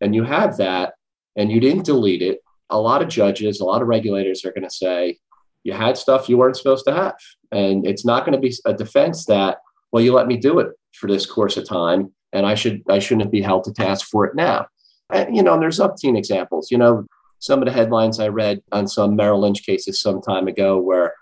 and 0.00 0.14
you 0.14 0.22
have 0.22 0.56
that 0.58 0.94
and 1.36 1.50
you 1.50 1.60
didn't 1.60 1.84
delete 1.84 2.22
it, 2.22 2.40
a 2.70 2.80
lot 2.80 3.02
of 3.02 3.08
judges, 3.08 3.60
a 3.60 3.64
lot 3.64 3.82
of 3.82 3.88
regulators 3.88 4.44
are 4.44 4.52
going 4.52 4.64
to 4.64 4.70
say, 4.70 5.18
you 5.64 5.72
had 5.72 5.98
stuff 5.98 6.28
you 6.28 6.38
weren't 6.38 6.56
supposed 6.56 6.84
to 6.86 6.94
have. 6.94 7.16
And 7.52 7.86
it's 7.86 8.04
not 8.04 8.24
going 8.24 8.32
to 8.34 8.40
be 8.40 8.54
a 8.64 8.72
defense 8.72 9.26
that, 9.26 9.58
well, 9.90 10.02
you 10.02 10.12
let 10.12 10.28
me 10.28 10.36
do 10.36 10.60
it 10.60 10.70
for 10.94 11.08
this 11.08 11.26
course 11.26 11.56
of 11.56 11.68
time 11.68 12.12
and 12.32 12.46
I 12.46 12.54
should 12.54 12.82
I 12.88 12.98
shouldn't 12.98 13.30
be 13.30 13.40
held 13.40 13.64
to 13.64 13.72
task 13.72 14.06
for 14.06 14.24
it 14.26 14.34
now. 14.34 14.66
And, 15.12 15.36
you 15.36 15.42
know, 15.42 15.54
and 15.54 15.62
there's 15.62 15.78
upteen 15.78 16.16
examples. 16.16 16.70
You 16.70 16.78
know, 16.78 17.06
some 17.38 17.60
of 17.60 17.66
the 17.66 17.72
headlines 17.72 18.18
I 18.20 18.28
read 18.28 18.60
on 18.72 18.88
some 18.88 19.16
Merrill 19.16 19.40
Lynch 19.40 19.64
cases 19.64 20.00
some 20.00 20.20
time 20.20 20.48
ago 20.48 20.78
where 20.78 21.14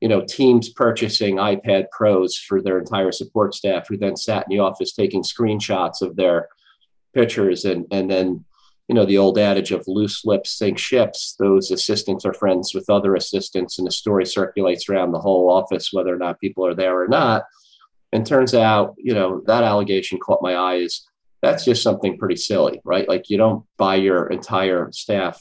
you 0.00 0.08
know, 0.08 0.24
teams 0.26 0.70
purchasing 0.70 1.36
iPad 1.36 1.90
Pros 1.90 2.36
for 2.36 2.62
their 2.62 2.78
entire 2.78 3.12
support 3.12 3.54
staff, 3.54 3.86
who 3.88 3.96
then 3.96 4.16
sat 4.16 4.46
in 4.48 4.56
the 4.56 4.62
office 4.62 4.92
taking 4.92 5.22
screenshots 5.22 6.00
of 6.00 6.16
their 6.16 6.48
pictures, 7.14 7.64
and 7.64 7.86
and 7.90 8.10
then, 8.10 8.44
you 8.88 8.94
know, 8.94 9.04
the 9.04 9.18
old 9.18 9.38
adage 9.38 9.72
of 9.72 9.84
loose 9.86 10.24
lips 10.24 10.50
sink 10.56 10.78
ships. 10.78 11.36
Those 11.38 11.70
assistants 11.70 12.24
are 12.24 12.32
friends 12.32 12.74
with 12.74 12.88
other 12.88 13.14
assistants, 13.14 13.78
and 13.78 13.86
the 13.86 13.92
story 13.92 14.24
circulates 14.24 14.88
around 14.88 15.12
the 15.12 15.20
whole 15.20 15.50
office, 15.50 15.90
whether 15.92 16.14
or 16.14 16.18
not 16.18 16.40
people 16.40 16.66
are 16.66 16.74
there 16.74 16.98
or 16.98 17.08
not. 17.08 17.44
And 18.12 18.26
turns 18.26 18.54
out, 18.54 18.94
you 18.96 19.14
know, 19.14 19.42
that 19.46 19.64
allegation 19.64 20.18
caught 20.18 20.42
my 20.42 20.54
eye. 20.54 20.76
Is 20.76 21.06
that's 21.42 21.64
just 21.64 21.82
something 21.82 22.18
pretty 22.18 22.36
silly, 22.36 22.80
right? 22.84 23.08
Like 23.08 23.28
you 23.28 23.36
don't 23.36 23.64
buy 23.76 23.96
your 23.96 24.28
entire 24.28 24.90
staff 24.92 25.40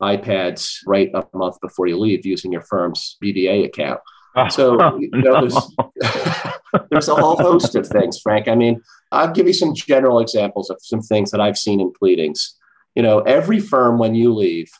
iPads 0.00 0.78
right 0.86 1.10
a 1.14 1.24
month 1.34 1.60
before 1.60 1.86
you 1.86 1.98
leave 1.98 2.24
using 2.24 2.52
your 2.52 2.62
firm's 2.62 3.16
BDA 3.22 3.64
account. 3.66 4.00
Oh, 4.36 4.48
so 4.48 4.98
you 4.98 5.10
know, 5.12 5.40
there's, 5.40 5.76
there's 6.90 7.08
a 7.08 7.14
whole 7.14 7.36
host 7.36 7.74
of 7.74 7.86
things, 7.86 8.20
Frank. 8.20 8.48
I 8.48 8.54
mean, 8.54 8.82
I'll 9.12 9.32
give 9.32 9.46
you 9.46 9.52
some 9.52 9.74
general 9.74 10.20
examples 10.20 10.70
of 10.70 10.78
some 10.80 11.02
things 11.02 11.30
that 11.30 11.40
I've 11.40 11.58
seen 11.58 11.80
in 11.80 11.92
pleadings. 11.92 12.56
You 12.94 13.02
know, 13.02 13.20
every 13.20 13.60
firm 13.60 13.98
when 13.98 14.14
you 14.14 14.32
leave 14.34 14.70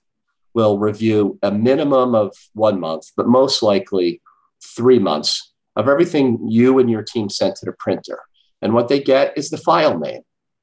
will 0.55 0.79
review 0.79 1.39
a 1.43 1.51
minimum 1.51 2.15
of 2.15 2.35
one 2.55 2.81
month, 2.81 3.11
but 3.17 3.29
most 3.29 3.63
likely 3.63 4.21
three 4.63 4.99
months 4.99 5.53
of 5.77 5.89
everything 5.89 6.39
you 6.49 6.79
and 6.79 6.91
your 6.91 7.03
team 7.03 7.29
sent 7.29 7.57
to 7.57 7.67
the 7.67 7.73
printer. 7.79 8.21
And 8.63 8.75
what 8.75 8.89
they 8.89 9.01
get 9.01 9.37
is 9.37 9.51
the 9.51 9.57
file 9.57 9.99
name. 9.99 10.23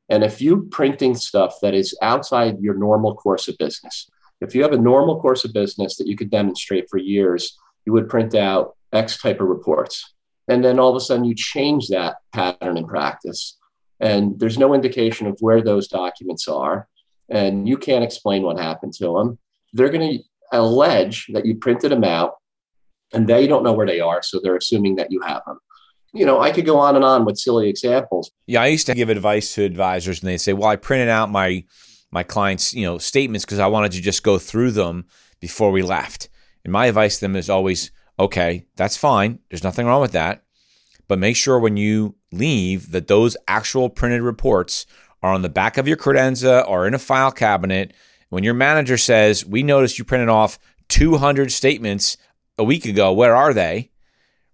And 0.10 0.24
if 0.24 0.42
you 0.42 0.68
printing 0.72 1.16
stuff 1.16 1.56
that 1.62 1.74
is 1.74 1.98
outside 2.02 2.60
your 2.60 2.76
normal 2.76 3.16
course 3.16 3.48
of 3.48 3.58
business, 3.58 4.10
if 4.42 4.54
you 4.54 4.62
have 4.64 4.74
a 4.74 4.78
normal 4.78 5.20
course 5.20 5.46
of 5.46 5.54
business 5.54 5.98
that 5.98 6.08
you 6.08 6.16
could 6.16 6.30
demonstrate 6.30 6.90
for 6.90 6.98
years, 6.98 7.58
you 7.86 7.94
would 7.94 8.10
print 8.10 8.36
out 8.36 8.76
X 8.94 9.18
type 9.18 9.42
of 9.42 9.48
reports. 9.48 10.14
And 10.48 10.64
then 10.64 10.80
all 10.80 10.90
of 10.90 10.96
a 10.96 11.00
sudden 11.00 11.26
you 11.26 11.36
change 11.36 11.90
that 11.90 12.18
pattern 12.32 12.78
in 12.78 12.88
practice. 12.88 13.58
And 14.00 14.40
there's 14.40 14.58
no 14.58 14.74
indication 14.74 15.28
of 15.28 15.38
where 15.40 15.62
those 15.62 15.88
documents 15.88 16.48
are. 16.48 16.88
And 17.30 17.68
you 17.68 17.78
can't 17.78 18.04
explain 18.04 18.44
what 18.44 18.58
happened 18.58 18.94
to 18.94 19.14
them. 19.14 19.40
They're 19.74 19.90
going 19.90 20.18
to 20.18 20.24
allege 20.52 21.28
that 21.34 21.46
you 21.46 21.56
printed 21.56 21.92
them 21.92 22.04
out 22.04 22.36
and 23.14 23.28
they 23.28 23.48
don't 23.48 23.64
know 23.64 23.74
where 23.74 23.88
they 23.88 24.00
are. 24.00 24.22
So 24.22 24.40
they're 24.40 24.56
assuming 24.56 24.96
that 24.96 25.12
you 25.12 25.22
have 25.22 25.42
them. 25.46 25.60
You 26.14 26.26
know, 26.26 26.40
I 26.40 26.52
could 26.52 26.66
go 26.66 26.80
on 26.80 26.96
and 26.96 27.04
on 27.04 27.26
with 27.26 27.38
silly 27.38 27.68
examples. 27.68 28.32
Yeah, 28.46 28.62
I 28.62 28.68
used 28.68 28.88
to 28.88 28.96
give 28.96 29.10
advice 29.10 29.54
to 29.56 29.64
advisors 29.64 30.22
and 30.22 30.30
they'd 30.30 30.38
say, 30.38 30.54
well, 30.54 30.70
I 30.70 30.78
printed 30.78 31.10
out 31.10 31.30
my 31.30 31.66
my 32.12 32.24
clients, 32.24 32.74
you 32.74 32.86
know, 32.86 32.98
statements 32.98 33.46
because 33.46 33.60
I 33.60 33.68
wanted 33.68 33.92
to 33.94 34.02
just 34.02 34.24
go 34.24 34.38
through 34.38 34.72
them 34.72 35.06
before 35.40 35.72
we 35.72 35.82
left. 35.82 36.30
And 36.64 36.72
my 36.72 36.88
advice 36.88 37.16
to 37.16 37.22
them 37.22 37.36
is 37.36 37.50
always, 37.50 37.92
okay, 38.20 38.66
that's 38.76 38.98
fine. 38.98 39.40
There's 39.50 39.64
nothing 39.64 39.86
wrong 39.86 40.02
with 40.02 40.14
that. 40.14 40.44
But 41.08 41.20
make 41.20 41.36
sure 41.36 41.60
when 41.60 41.78
you 41.78 42.16
leave 42.32 42.92
that 42.92 43.08
those 43.08 43.38
actual 43.48 43.90
printed 43.90 44.22
reports 44.22 44.86
are 45.22 45.34
on 45.34 45.42
the 45.42 45.50
back 45.50 45.78
of 45.78 45.88
your 45.88 45.98
credenza 45.98 46.68
or 46.68 46.88
in 46.88 46.94
a 46.94 47.00
file 47.00 47.32
cabinet. 47.32 47.94
When 48.30 48.44
your 48.44 48.54
manager 48.54 48.98
says, 48.98 49.46
We 49.46 49.64
noticed 49.64 49.98
you 49.98 50.06
printed 50.06 50.30
off 50.30 50.60
200 50.90 51.52
statements 51.52 52.18
a 52.58 52.64
week 52.64 52.86
ago, 52.86 53.14
where 53.14 53.36
are 53.36 53.54
they? 53.54 53.92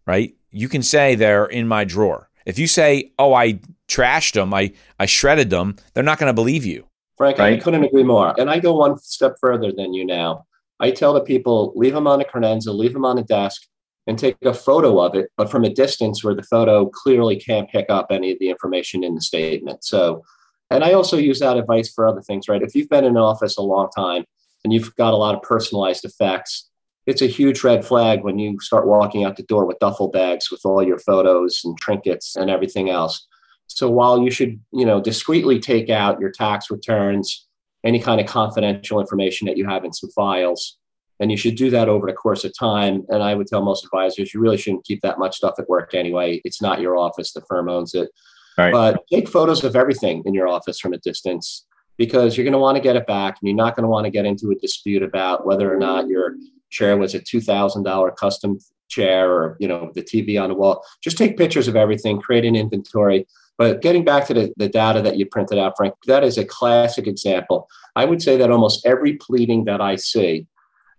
Right? 0.05 0.35
You 0.51 0.69
can 0.69 0.83
say 0.83 1.15
they're 1.15 1.45
in 1.45 1.67
my 1.67 1.83
drawer. 1.83 2.29
If 2.45 2.59
you 2.59 2.67
say, 2.67 3.11
Oh, 3.17 3.33
I 3.33 3.59
trashed 3.87 4.33
them, 4.33 4.53
I, 4.53 4.73
I 4.99 5.05
shredded 5.05 5.49
them, 5.49 5.75
they're 5.93 6.03
not 6.03 6.19
going 6.19 6.29
to 6.29 6.33
believe 6.33 6.65
you. 6.65 6.87
Frank, 7.17 7.37
right? 7.37 7.53
I 7.53 7.57
couldn't 7.57 7.83
agree 7.83 8.03
more. 8.03 8.39
And 8.39 8.49
I 8.49 8.59
go 8.59 8.75
one 8.75 8.97
step 8.97 9.35
further 9.39 9.71
than 9.71 9.93
you 9.93 10.05
now. 10.05 10.45
I 10.79 10.91
tell 10.91 11.13
the 11.13 11.21
people, 11.21 11.71
leave 11.75 11.93
them 11.93 12.07
on 12.07 12.21
a 12.21 12.25
credenza, 12.25 12.73
leave 12.73 12.93
them 12.93 13.05
on 13.05 13.17
a 13.17 13.23
desk, 13.23 13.61
and 14.07 14.19
take 14.19 14.35
a 14.43 14.53
photo 14.53 14.99
of 14.99 15.15
it, 15.15 15.29
but 15.37 15.49
from 15.49 15.63
a 15.63 15.69
distance 15.69 16.23
where 16.23 16.35
the 16.35 16.43
photo 16.43 16.87
clearly 16.87 17.37
can't 17.37 17.69
pick 17.69 17.85
up 17.89 18.07
any 18.09 18.31
of 18.31 18.39
the 18.39 18.49
information 18.49 19.03
in 19.03 19.15
the 19.15 19.21
statement. 19.21 19.83
So, 19.83 20.23
and 20.69 20.83
I 20.83 20.93
also 20.93 21.17
use 21.17 21.39
that 21.39 21.57
advice 21.57 21.91
for 21.93 22.07
other 22.07 22.21
things, 22.21 22.49
right? 22.49 22.61
If 22.61 22.75
you've 22.75 22.89
been 22.89 23.05
in 23.05 23.11
an 23.11 23.17
office 23.17 23.57
a 23.57 23.61
long 23.61 23.89
time 23.95 24.25
and 24.63 24.73
you've 24.73 24.93
got 24.95 25.13
a 25.13 25.17
lot 25.17 25.35
of 25.35 25.41
personalized 25.41 26.03
effects, 26.03 26.69
it's 27.05 27.21
a 27.21 27.27
huge 27.27 27.63
red 27.63 27.85
flag 27.85 28.23
when 28.23 28.39
you 28.39 28.59
start 28.59 28.87
walking 28.87 29.23
out 29.23 29.37
the 29.37 29.43
door 29.43 29.65
with 29.65 29.79
duffel 29.79 30.09
bags 30.09 30.49
with 30.49 30.61
all 30.65 30.81
your 30.81 30.99
photos 30.99 31.61
and 31.63 31.77
trinkets 31.79 32.35
and 32.35 32.49
everything 32.49 32.89
else. 32.89 33.27
So 33.75 33.89
while 33.89 34.21
you 34.21 34.31
should, 34.31 34.59
you 34.71 34.85
know, 34.85 35.01
discreetly 35.01 35.59
take 35.59 35.89
out 35.89 36.19
your 36.19 36.31
tax 36.31 36.69
returns, 36.69 37.47
any 37.83 37.99
kind 37.99 38.21
of 38.21 38.27
confidential 38.27 38.99
information 38.99 39.47
that 39.47 39.57
you 39.57 39.67
have 39.67 39.83
in 39.83 39.93
some 39.93 40.09
files, 40.11 40.77
and 41.19 41.31
you 41.31 41.37
should 41.37 41.55
do 41.55 41.69
that 41.69 41.89
over 41.89 42.07
the 42.07 42.13
course 42.13 42.43
of 42.43 42.57
time. 42.57 43.03
And 43.09 43.23
I 43.23 43.35
would 43.35 43.47
tell 43.47 43.61
most 43.61 43.83
advisors, 43.83 44.33
you 44.33 44.39
really 44.39 44.57
shouldn't 44.57 44.85
keep 44.85 45.01
that 45.01 45.19
much 45.19 45.37
stuff 45.37 45.55
at 45.57 45.69
work 45.69 45.93
anyway. 45.93 46.41
It's 46.43 46.61
not 46.61 46.81
your 46.81 46.97
office; 46.97 47.33
the 47.33 47.41
firm 47.41 47.69
owns 47.69 47.93
it. 47.93 48.09
Right. 48.57 48.71
But 48.71 49.03
take 49.11 49.27
photos 49.27 49.63
of 49.63 49.75
everything 49.75 50.23
in 50.25 50.33
your 50.33 50.47
office 50.47 50.79
from 50.79 50.93
a 50.93 50.99
distance 50.99 51.65
because 51.97 52.37
you're 52.37 52.43
going 52.43 52.53
to 52.53 52.59
want 52.59 52.75
to 52.75 52.83
get 52.83 52.95
it 52.95 53.07
back, 53.07 53.37
and 53.41 53.47
you're 53.47 53.55
not 53.55 53.75
going 53.75 53.83
to 53.83 53.89
want 53.89 54.05
to 54.05 54.11
get 54.11 54.25
into 54.25 54.51
a 54.51 54.55
dispute 54.55 55.03
about 55.03 55.45
whether 55.45 55.73
or 55.73 55.77
not 55.77 56.07
your 56.07 56.35
chair 56.69 56.97
was 56.97 57.15
a 57.15 57.19
two 57.19 57.41
thousand 57.41 57.83
dollar 57.83 58.11
custom 58.11 58.59
chair 58.93 59.31
or 59.31 59.57
you 59.59 59.67
know 59.67 59.91
the 59.95 60.03
TV 60.03 60.41
on 60.41 60.49
the 60.49 60.55
wall. 60.55 60.83
Just 61.01 61.17
take 61.17 61.37
pictures 61.37 61.67
of 61.67 61.75
everything, 61.75 62.21
create 62.21 62.45
an 62.45 62.55
inventory 62.55 63.25
but 63.57 63.81
getting 63.81 64.03
back 64.03 64.27
to 64.27 64.33
the, 64.33 64.53
the 64.57 64.69
data 64.69 65.01
that 65.01 65.17
you 65.17 65.25
printed 65.25 65.59
out, 65.59 65.73
Frank, 65.77 65.93
that 66.07 66.23
is 66.23 66.37
a 66.37 66.45
classic 66.45 67.07
example. 67.07 67.69
I 67.95 68.05
would 68.05 68.21
say 68.21 68.37
that 68.37 68.51
almost 68.51 68.85
every 68.85 69.13
pleading 69.13 69.65
that 69.65 69.79
I 69.79 69.95
see 69.95 70.47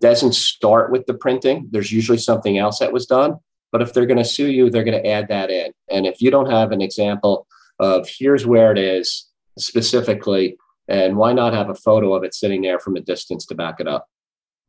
doesn't 0.01 0.35
start 0.35 0.91
with 0.91 1.05
the 1.05 1.13
printing. 1.13 1.67
There's 1.71 1.91
usually 1.91 2.17
something 2.17 2.57
else 2.57 2.79
that 2.79 2.93
was 2.93 3.05
done. 3.05 3.35
But 3.71 3.81
if 3.81 3.93
they're 3.93 4.05
going 4.05 4.17
to 4.17 4.25
sue 4.25 4.47
you, 4.47 4.69
they're 4.69 4.85
going 4.85 5.01
to 5.01 5.09
add 5.09 5.27
that 5.27 5.49
in. 5.49 5.73
And 5.89 6.05
if 6.05 6.21
you 6.21 6.31
don't 6.31 6.49
have 6.49 6.71
an 6.71 6.81
example 6.81 7.45
of 7.79 8.07
here's 8.07 8.45
where 8.45 8.71
it 8.71 8.77
is 8.77 9.29
specifically, 9.57 10.57
and 10.87 11.17
why 11.17 11.33
not 11.33 11.53
have 11.53 11.69
a 11.69 11.75
photo 11.75 12.13
of 12.13 12.23
it 12.23 12.33
sitting 12.33 12.61
there 12.61 12.79
from 12.79 12.95
a 12.95 13.01
distance 13.01 13.45
to 13.47 13.55
back 13.55 13.79
it 13.79 13.87
up? 13.87 14.07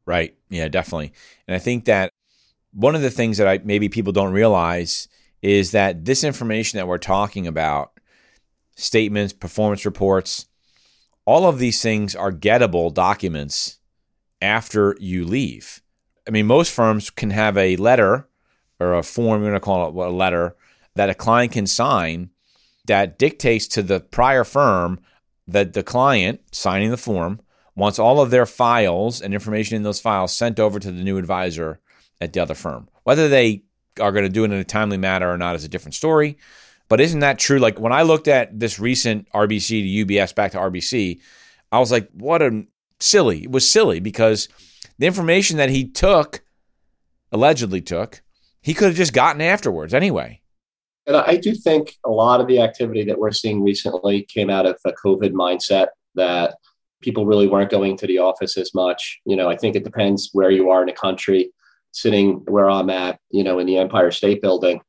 Right. 0.06 0.34
Yeah, 0.48 0.68
definitely. 0.68 1.12
And 1.46 1.54
I 1.54 1.58
think 1.58 1.84
that 1.84 2.10
one 2.76 2.94
of 2.94 3.00
the 3.00 3.10
things 3.10 3.38
that 3.38 3.48
I 3.48 3.58
maybe 3.64 3.88
people 3.88 4.12
don't 4.12 4.34
realize 4.34 5.08
is 5.40 5.70
that 5.70 6.04
this 6.04 6.22
information 6.22 6.76
that 6.76 6.86
we're 6.86 6.98
talking 6.98 7.46
about, 7.46 7.98
statements, 8.74 9.32
performance 9.32 9.86
reports, 9.86 10.46
all 11.24 11.46
of 11.46 11.58
these 11.58 11.80
things 11.80 12.14
are 12.14 12.30
gettable 12.30 12.92
documents 12.92 13.78
after 14.42 14.94
you 15.00 15.24
leave. 15.24 15.80
I 16.28 16.30
mean, 16.30 16.46
most 16.46 16.70
firms 16.70 17.08
can 17.08 17.30
have 17.30 17.56
a 17.56 17.76
letter 17.76 18.28
or 18.78 18.94
a 18.94 19.02
form, 19.02 19.40
we're 19.40 19.48
going 19.48 19.54
to 19.54 19.60
call 19.60 19.88
it 19.88 20.08
a 20.08 20.10
letter, 20.10 20.54
that 20.94 21.08
a 21.08 21.14
client 21.14 21.52
can 21.52 21.66
sign 21.66 22.28
that 22.84 23.18
dictates 23.18 23.66
to 23.68 23.82
the 23.82 24.00
prior 24.00 24.44
firm 24.44 25.00
that 25.48 25.72
the 25.72 25.82
client 25.82 26.40
signing 26.52 26.90
the 26.90 26.98
form 26.98 27.40
wants 27.74 27.98
all 27.98 28.20
of 28.20 28.30
their 28.30 28.46
files 28.46 29.22
and 29.22 29.32
information 29.32 29.76
in 29.76 29.82
those 29.82 30.00
files 30.00 30.32
sent 30.32 30.60
over 30.60 30.78
to 30.78 30.92
the 30.92 31.02
new 31.02 31.16
advisor 31.16 31.80
at 32.20 32.32
the 32.32 32.40
other 32.40 32.54
firm. 32.54 32.88
Whether 33.04 33.28
they 33.28 33.64
are 34.00 34.12
going 34.12 34.24
to 34.24 34.30
do 34.30 34.44
it 34.44 34.52
in 34.52 34.52
a 34.52 34.64
timely 34.64 34.96
manner 34.96 35.30
or 35.30 35.38
not 35.38 35.56
is 35.56 35.64
a 35.64 35.68
different 35.68 35.94
story. 35.94 36.38
But 36.88 37.00
isn't 37.00 37.20
that 37.20 37.38
true? 37.38 37.58
Like 37.58 37.80
when 37.80 37.92
I 37.92 38.02
looked 38.02 38.28
at 38.28 38.58
this 38.58 38.78
recent 38.78 39.28
RBC 39.32 40.06
to 40.06 40.06
UBS 40.06 40.34
back 40.34 40.52
to 40.52 40.58
RBC, 40.58 41.20
I 41.72 41.78
was 41.78 41.90
like, 41.90 42.08
what 42.12 42.42
a 42.42 42.64
silly. 43.00 43.44
It 43.44 43.50
was 43.50 43.68
silly 43.68 44.00
because 44.00 44.48
the 44.98 45.06
information 45.06 45.56
that 45.56 45.70
he 45.70 45.88
took, 45.88 46.42
allegedly 47.32 47.80
took, 47.80 48.22
he 48.62 48.72
could 48.72 48.88
have 48.88 48.96
just 48.96 49.12
gotten 49.12 49.42
afterwards 49.42 49.94
anyway. 49.94 50.40
And 51.06 51.16
I 51.16 51.36
do 51.36 51.54
think 51.54 51.96
a 52.04 52.10
lot 52.10 52.40
of 52.40 52.48
the 52.48 52.60
activity 52.60 53.04
that 53.04 53.18
we're 53.18 53.30
seeing 53.30 53.62
recently 53.62 54.22
came 54.22 54.50
out 54.50 54.66
of 54.66 54.78
the 54.84 54.92
COVID 55.04 55.32
mindset 55.32 55.88
that 56.16 56.56
people 57.00 57.26
really 57.26 57.46
weren't 57.46 57.70
going 57.70 57.96
to 57.98 58.06
the 58.06 58.18
office 58.18 58.56
as 58.56 58.74
much. 58.74 59.20
You 59.24 59.36
know, 59.36 59.48
I 59.48 59.56
think 59.56 59.76
it 59.76 59.84
depends 59.84 60.30
where 60.32 60.50
you 60.50 60.70
are 60.70 60.80
in 60.80 60.86
the 60.86 60.92
country. 60.92 61.50
Sitting 61.96 62.42
where 62.44 62.68
I'm 62.68 62.90
at, 62.90 63.18
you 63.30 63.42
know, 63.42 63.58
in 63.58 63.66
the 63.66 63.78
Empire 63.78 64.10
State 64.10 64.42
Building, 64.42 64.82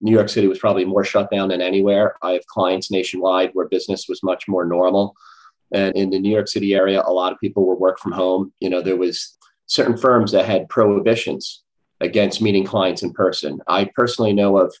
New 0.00 0.12
York 0.12 0.30
City 0.30 0.46
was 0.46 0.58
probably 0.58 0.86
more 0.86 1.04
shut 1.04 1.30
down 1.30 1.48
than 1.48 1.60
anywhere. 1.60 2.16
I 2.22 2.32
have 2.32 2.46
clients 2.46 2.90
nationwide 2.90 3.50
where 3.52 3.68
business 3.68 4.06
was 4.08 4.22
much 4.22 4.48
more 4.48 4.64
normal. 4.64 5.14
And 5.74 5.94
in 5.94 6.08
the 6.08 6.18
New 6.18 6.30
York 6.30 6.48
City 6.48 6.72
area, 6.72 7.02
a 7.04 7.12
lot 7.12 7.32
of 7.32 7.38
people 7.38 7.66
were 7.66 7.76
work 7.76 7.98
from 7.98 8.12
home. 8.12 8.50
You 8.60 8.70
know, 8.70 8.80
there 8.80 8.96
was 8.96 9.36
certain 9.66 9.98
firms 9.98 10.32
that 10.32 10.46
had 10.46 10.70
prohibitions 10.70 11.62
against 12.00 12.40
meeting 12.40 12.64
clients 12.64 13.02
in 13.02 13.12
person. 13.12 13.60
I 13.68 13.90
personally 13.94 14.32
know 14.32 14.56
of 14.56 14.74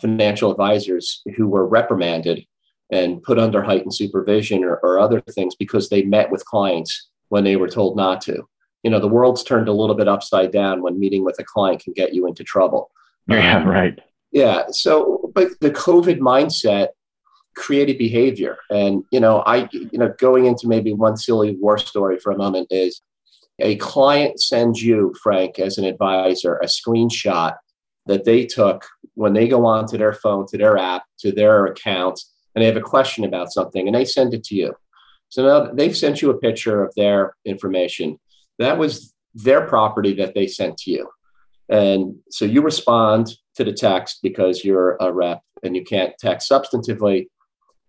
financial 0.00 0.52
advisors 0.52 1.20
who 1.36 1.48
were 1.48 1.66
reprimanded 1.66 2.46
and 2.92 3.20
put 3.24 3.40
under 3.40 3.60
heightened 3.60 3.94
supervision 3.94 4.62
or, 4.62 4.76
or 4.76 5.00
other 5.00 5.20
things 5.20 5.56
because 5.56 5.88
they 5.88 6.02
met 6.02 6.30
with 6.30 6.44
clients 6.44 7.10
when 7.28 7.42
they 7.42 7.56
were 7.56 7.68
told 7.68 7.96
not 7.96 8.20
to. 8.20 8.46
You 8.84 8.90
know, 8.90 9.00
the 9.00 9.08
world's 9.08 9.42
turned 9.42 9.68
a 9.68 9.72
little 9.72 9.96
bit 9.96 10.06
upside 10.06 10.52
down 10.52 10.82
when 10.82 11.00
meeting 11.00 11.24
with 11.24 11.38
a 11.40 11.44
client 11.44 11.82
can 11.82 11.94
get 11.94 12.14
you 12.14 12.28
into 12.28 12.44
trouble. 12.44 12.90
Yeah, 13.26 13.58
um, 13.58 13.66
right. 13.66 13.98
Yeah. 14.30 14.64
So, 14.70 15.32
but 15.34 15.48
the 15.60 15.70
COVID 15.70 16.18
mindset 16.18 16.88
created 17.56 17.98
behavior. 17.98 18.58
And, 18.70 19.04
you 19.10 19.20
know, 19.20 19.42
I, 19.46 19.68
you 19.72 19.98
know, 19.98 20.14
going 20.18 20.46
into 20.46 20.68
maybe 20.68 20.92
one 20.92 21.16
silly 21.16 21.56
war 21.60 21.78
story 21.78 22.18
for 22.18 22.32
a 22.32 22.36
moment 22.36 22.68
is 22.70 23.00
a 23.58 23.76
client 23.76 24.40
sends 24.40 24.82
you, 24.82 25.14
Frank, 25.22 25.58
as 25.58 25.78
an 25.78 25.84
advisor, 25.84 26.56
a 26.56 26.66
screenshot 26.66 27.54
that 28.06 28.24
they 28.24 28.44
took 28.44 28.84
when 29.14 29.32
they 29.32 29.48
go 29.48 29.64
onto 29.64 29.96
their 29.96 30.12
phone, 30.12 30.46
to 30.48 30.58
their 30.58 30.76
app, 30.76 31.04
to 31.20 31.32
their 31.32 31.66
account, 31.66 32.20
and 32.54 32.62
they 32.62 32.66
have 32.66 32.76
a 32.76 32.80
question 32.80 33.24
about 33.24 33.52
something, 33.52 33.86
and 33.86 33.94
they 33.94 34.04
send 34.04 34.34
it 34.34 34.44
to 34.44 34.54
you. 34.54 34.74
So 35.28 35.46
now 35.46 35.72
they've 35.72 35.96
sent 35.96 36.20
you 36.20 36.30
a 36.30 36.38
picture 36.38 36.84
of 36.84 36.92
their 36.96 37.36
information. 37.44 38.18
That 38.58 38.78
was 38.78 39.14
their 39.34 39.66
property 39.66 40.14
that 40.14 40.34
they 40.34 40.46
sent 40.46 40.78
to 40.78 40.90
you. 40.90 41.08
And 41.68 42.16
so 42.30 42.44
you 42.44 42.62
respond 42.62 43.32
to 43.56 43.64
the 43.64 43.72
text 43.72 44.20
because 44.22 44.64
you're 44.64 44.96
a 45.00 45.12
rep 45.12 45.42
and 45.62 45.74
you 45.74 45.84
can't 45.84 46.16
text 46.18 46.50
substantively. 46.50 47.28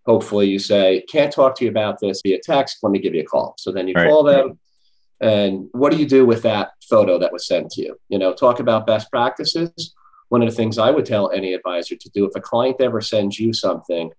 Hopefully, 0.05 0.47
you 0.47 0.59
say, 0.59 1.03
Can't 1.09 1.33
talk 1.33 1.55
to 1.55 1.65
you 1.65 1.71
about 1.71 1.99
this 1.99 2.21
via 2.23 2.39
text. 2.41 2.77
Let 2.83 2.91
me 2.91 2.99
give 2.99 3.15
you 3.15 3.21
a 3.21 3.25
call. 3.25 3.55
So 3.57 3.71
then 3.71 3.87
you 3.87 3.95
right. 3.95 4.07
call 4.07 4.23
them. 4.23 4.59
And 5.19 5.69
what 5.71 5.91
do 5.91 5.97
you 5.97 6.05
do 6.05 6.25
with 6.25 6.43
that 6.43 6.71
photo 6.87 7.17
that 7.19 7.31
was 7.31 7.47
sent 7.47 7.71
to 7.71 7.81
you? 7.81 7.99
You 8.09 8.19
know, 8.19 8.33
talk 8.33 8.59
about 8.59 8.85
best 8.85 9.09
practices 9.09 9.93
one 10.29 10.41
of 10.41 10.49
the 10.49 10.55
things 10.55 10.77
I 10.77 10.91
would 10.91 11.05
tell 11.05 11.31
any 11.31 11.53
advisor 11.53 11.95
to 11.95 12.09
do 12.09 12.25
if 12.25 12.35
a 12.35 12.41
client 12.41 12.77
ever 12.81 13.01
sends 13.01 13.39
you 13.39 13.53
something, 13.53 14.11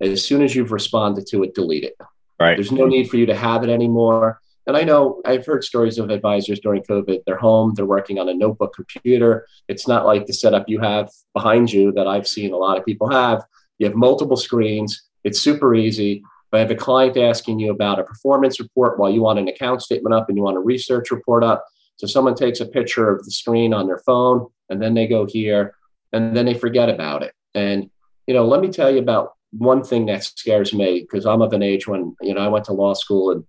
as 0.00 0.26
soon 0.26 0.42
as 0.42 0.54
you've 0.54 0.72
responded 0.72 1.26
to 1.28 1.42
it, 1.44 1.54
delete 1.54 1.84
it. 1.84 1.96
Right. 2.40 2.56
There's 2.56 2.72
no 2.72 2.86
need 2.86 3.08
for 3.08 3.16
you 3.16 3.26
to 3.26 3.36
have 3.36 3.62
it 3.62 3.70
anymore. 3.70 4.40
And 4.66 4.76
I 4.76 4.82
know 4.82 5.20
I've 5.24 5.44
heard 5.44 5.62
stories 5.62 5.98
of 5.98 6.10
advisors 6.10 6.60
during 6.60 6.82
COVID. 6.82 7.20
They're 7.26 7.36
home, 7.36 7.74
they're 7.74 7.84
working 7.84 8.18
on 8.18 8.28
a 8.28 8.34
notebook 8.34 8.74
computer. 8.74 9.46
It's 9.68 9.86
not 9.86 10.06
like 10.06 10.26
the 10.26 10.32
setup 10.32 10.68
you 10.68 10.80
have 10.80 11.10
behind 11.34 11.72
you 11.72 11.92
that 11.92 12.06
I've 12.06 12.26
seen 12.26 12.52
a 12.52 12.56
lot 12.56 12.78
of 12.78 12.84
people 12.84 13.08
have. 13.10 13.44
You 13.78 13.86
have 13.86 13.94
multiple 13.94 14.36
screens, 14.36 15.02
it's 15.24 15.40
super 15.40 15.74
easy. 15.74 16.22
If 16.22 16.56
I 16.56 16.58
have 16.60 16.70
a 16.70 16.76
client 16.76 17.16
asking 17.16 17.58
you 17.58 17.72
about 17.72 17.98
a 17.98 18.04
performance 18.04 18.60
report 18.60 18.98
while 18.98 19.10
you 19.10 19.22
want 19.22 19.38
an 19.38 19.48
account 19.48 19.82
statement 19.82 20.14
up 20.14 20.28
and 20.28 20.38
you 20.38 20.44
want 20.44 20.56
a 20.56 20.60
research 20.60 21.10
report 21.10 21.42
up, 21.42 21.64
so 21.96 22.06
someone 22.06 22.34
takes 22.34 22.60
a 22.60 22.66
picture 22.66 23.10
of 23.10 23.24
the 23.24 23.30
screen 23.30 23.74
on 23.74 23.86
their 23.86 23.98
phone 23.98 24.46
and 24.68 24.80
then 24.80 24.94
they 24.94 25.06
go 25.06 25.26
here 25.26 25.74
and 26.12 26.36
then 26.36 26.46
they 26.46 26.54
forget 26.54 26.88
about 26.88 27.22
it. 27.22 27.34
And, 27.54 27.90
you 28.26 28.34
know, 28.34 28.46
let 28.46 28.60
me 28.60 28.68
tell 28.68 28.90
you 28.90 28.98
about 29.00 29.32
one 29.52 29.82
thing 29.84 30.06
that 30.06 30.24
scares 30.24 30.72
me 30.72 31.00
because 31.00 31.26
I'm 31.26 31.42
of 31.42 31.52
an 31.52 31.62
age 31.62 31.86
when, 31.86 32.16
you 32.20 32.34
know, 32.34 32.40
I 32.40 32.48
went 32.48 32.64
to 32.66 32.72
law 32.72 32.94
school 32.94 33.30
and 33.30 33.44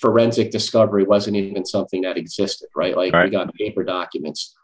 forensic 0.00 0.50
discovery 0.50 1.04
wasn't 1.04 1.36
even 1.36 1.64
something 1.64 2.02
that 2.02 2.16
existed, 2.16 2.68
right? 2.74 2.96
Like 2.96 3.12
right. 3.12 3.24
we 3.24 3.30
got 3.30 3.54
paper 3.54 3.84
documents. 3.84 4.56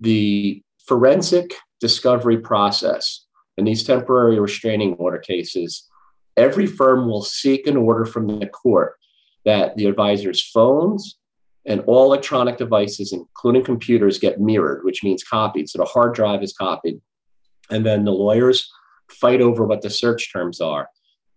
The 0.00 0.62
forensic 0.86 1.54
discovery 1.80 2.38
process 2.38 3.26
in 3.56 3.64
these 3.64 3.84
temporary 3.84 4.40
restraining 4.40 4.94
order 4.94 5.18
cases, 5.18 5.88
every 6.36 6.66
firm 6.66 7.06
will 7.06 7.22
seek 7.22 7.66
an 7.66 7.76
order 7.76 8.04
from 8.04 8.26
the 8.26 8.46
court 8.46 8.94
that 9.44 9.76
the 9.76 9.86
advisor's 9.86 10.42
phones 10.42 11.18
and 11.64 11.80
all 11.86 12.04
electronic 12.06 12.56
devices, 12.56 13.12
including 13.12 13.64
computers, 13.64 14.18
get 14.18 14.40
mirrored, 14.40 14.84
which 14.84 15.04
means 15.04 15.22
copied. 15.22 15.68
So 15.68 15.78
the 15.78 15.84
hard 15.84 16.14
drive 16.14 16.42
is 16.42 16.52
copied. 16.52 17.00
And 17.70 17.86
then 17.86 18.04
the 18.04 18.12
lawyers 18.12 18.68
fight 19.10 19.40
over 19.40 19.64
what 19.64 19.82
the 19.82 19.90
search 19.90 20.32
terms 20.32 20.60
are. 20.60 20.88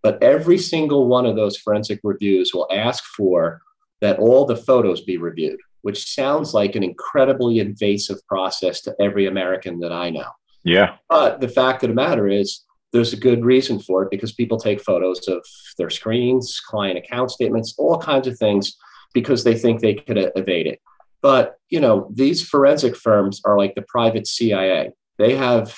But 0.05 0.21
every 0.21 0.59
single 0.59 1.07
one 1.07 1.25
of 1.25 1.35
those 1.35 1.57
forensic 1.57 1.99
reviews 2.03 2.53
will 2.53 2.67
ask 2.71 3.03
for 3.17 3.63
that 4.01 4.19
all 4.19 4.45
the 4.45 4.55
photos 4.55 5.01
be 5.01 5.17
reviewed, 5.17 5.59
which 5.81 6.13
sounds 6.13 6.53
like 6.53 6.75
an 6.75 6.83
incredibly 6.83 7.57
invasive 7.57 8.17
process 8.27 8.81
to 8.81 8.93
every 9.01 9.25
American 9.25 9.79
that 9.79 9.91
I 9.91 10.11
know. 10.11 10.29
Yeah. 10.63 10.97
But 11.09 11.41
the 11.41 11.47
fact 11.47 11.81
of 11.81 11.89
the 11.89 11.95
matter 11.95 12.27
is, 12.27 12.63
there's 12.93 13.13
a 13.13 13.17
good 13.17 13.43
reason 13.43 13.79
for 13.79 14.03
it 14.03 14.11
because 14.11 14.31
people 14.31 14.59
take 14.59 14.79
photos 14.79 15.27
of 15.27 15.43
their 15.79 15.89
screens, 15.89 16.61
client 16.63 16.99
account 16.99 17.31
statements, 17.31 17.73
all 17.79 17.97
kinds 17.97 18.27
of 18.27 18.37
things 18.37 18.77
because 19.11 19.43
they 19.43 19.57
think 19.57 19.81
they 19.81 19.95
could 19.95 20.31
evade 20.35 20.67
it. 20.67 20.81
But, 21.23 21.55
you 21.69 21.79
know, 21.79 22.11
these 22.13 22.47
forensic 22.47 22.95
firms 22.95 23.41
are 23.43 23.57
like 23.57 23.73
the 23.73 23.81
private 23.87 24.27
CIA. 24.27 24.91
They 25.17 25.35
have 25.35 25.75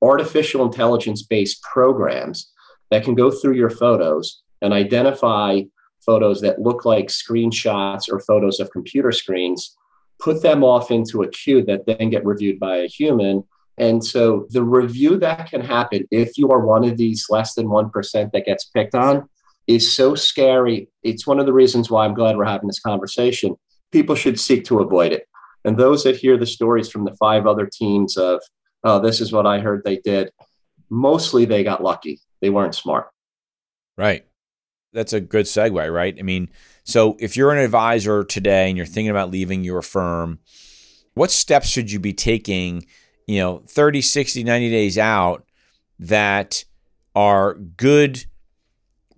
artificial 0.00 0.64
intelligence 0.64 1.22
based 1.22 1.62
programs 1.62 2.50
that 2.90 3.04
can 3.04 3.14
go 3.14 3.30
through 3.30 3.54
your 3.54 3.70
photos 3.70 4.42
and 4.62 4.72
identify 4.72 5.60
photos 6.04 6.40
that 6.40 6.60
look 6.60 6.84
like 6.84 7.08
screenshots 7.08 8.10
or 8.10 8.20
photos 8.20 8.60
of 8.60 8.70
computer 8.70 9.12
screens, 9.12 9.76
put 10.20 10.42
them 10.42 10.64
off 10.64 10.90
into 10.90 11.22
a 11.22 11.28
queue 11.28 11.62
that 11.64 11.86
then 11.86 12.10
get 12.10 12.24
reviewed 12.24 12.58
by 12.58 12.78
a 12.78 12.86
human. 12.86 13.44
And 13.76 14.04
so 14.04 14.46
the 14.50 14.64
review 14.64 15.18
that 15.18 15.50
can 15.50 15.60
happen 15.60 16.06
if 16.10 16.36
you 16.36 16.50
are 16.50 16.64
one 16.64 16.84
of 16.84 16.96
these 16.96 17.26
less 17.30 17.54
than 17.54 17.66
1% 17.66 18.32
that 18.32 18.44
gets 18.44 18.64
picked 18.64 18.94
on 18.94 19.28
is 19.66 19.94
so 19.94 20.14
scary. 20.14 20.88
It's 21.02 21.26
one 21.26 21.38
of 21.38 21.46
the 21.46 21.52
reasons 21.52 21.90
why 21.90 22.04
I'm 22.04 22.14
glad 22.14 22.36
we're 22.36 22.44
having 22.44 22.68
this 22.68 22.80
conversation. 22.80 23.54
People 23.92 24.14
should 24.14 24.40
seek 24.40 24.64
to 24.64 24.80
avoid 24.80 25.12
it. 25.12 25.28
And 25.64 25.76
those 25.76 26.04
that 26.04 26.16
hear 26.16 26.38
the 26.38 26.46
stories 26.46 26.88
from 26.90 27.04
the 27.04 27.14
five 27.16 27.46
other 27.46 27.68
teams 27.70 28.16
of, 28.16 28.40
oh, 28.82 28.98
this 29.00 29.20
is 29.20 29.32
what 29.32 29.46
I 29.46 29.58
heard 29.58 29.82
they 29.84 29.98
did, 29.98 30.30
mostly 30.88 31.44
they 31.44 31.62
got 31.62 31.82
lucky. 31.82 32.20
They 32.40 32.50
weren't 32.50 32.74
smart. 32.74 33.08
Right. 33.96 34.24
That's 34.92 35.12
a 35.12 35.20
good 35.20 35.46
segue, 35.46 35.92
right? 35.92 36.16
I 36.18 36.22
mean, 36.22 36.48
so 36.84 37.16
if 37.20 37.36
you're 37.36 37.52
an 37.52 37.58
advisor 37.58 38.24
today 38.24 38.68
and 38.68 38.76
you're 38.76 38.86
thinking 38.86 39.10
about 39.10 39.30
leaving 39.30 39.64
your 39.64 39.82
firm, 39.82 40.38
what 41.14 41.30
steps 41.30 41.68
should 41.68 41.90
you 41.90 41.98
be 41.98 42.12
taking, 42.12 42.86
you 43.26 43.38
know, 43.38 43.62
30, 43.66 44.00
60, 44.00 44.44
90 44.44 44.70
days 44.70 44.96
out 44.96 45.44
that 45.98 46.64
are 47.14 47.54
good 47.54 48.24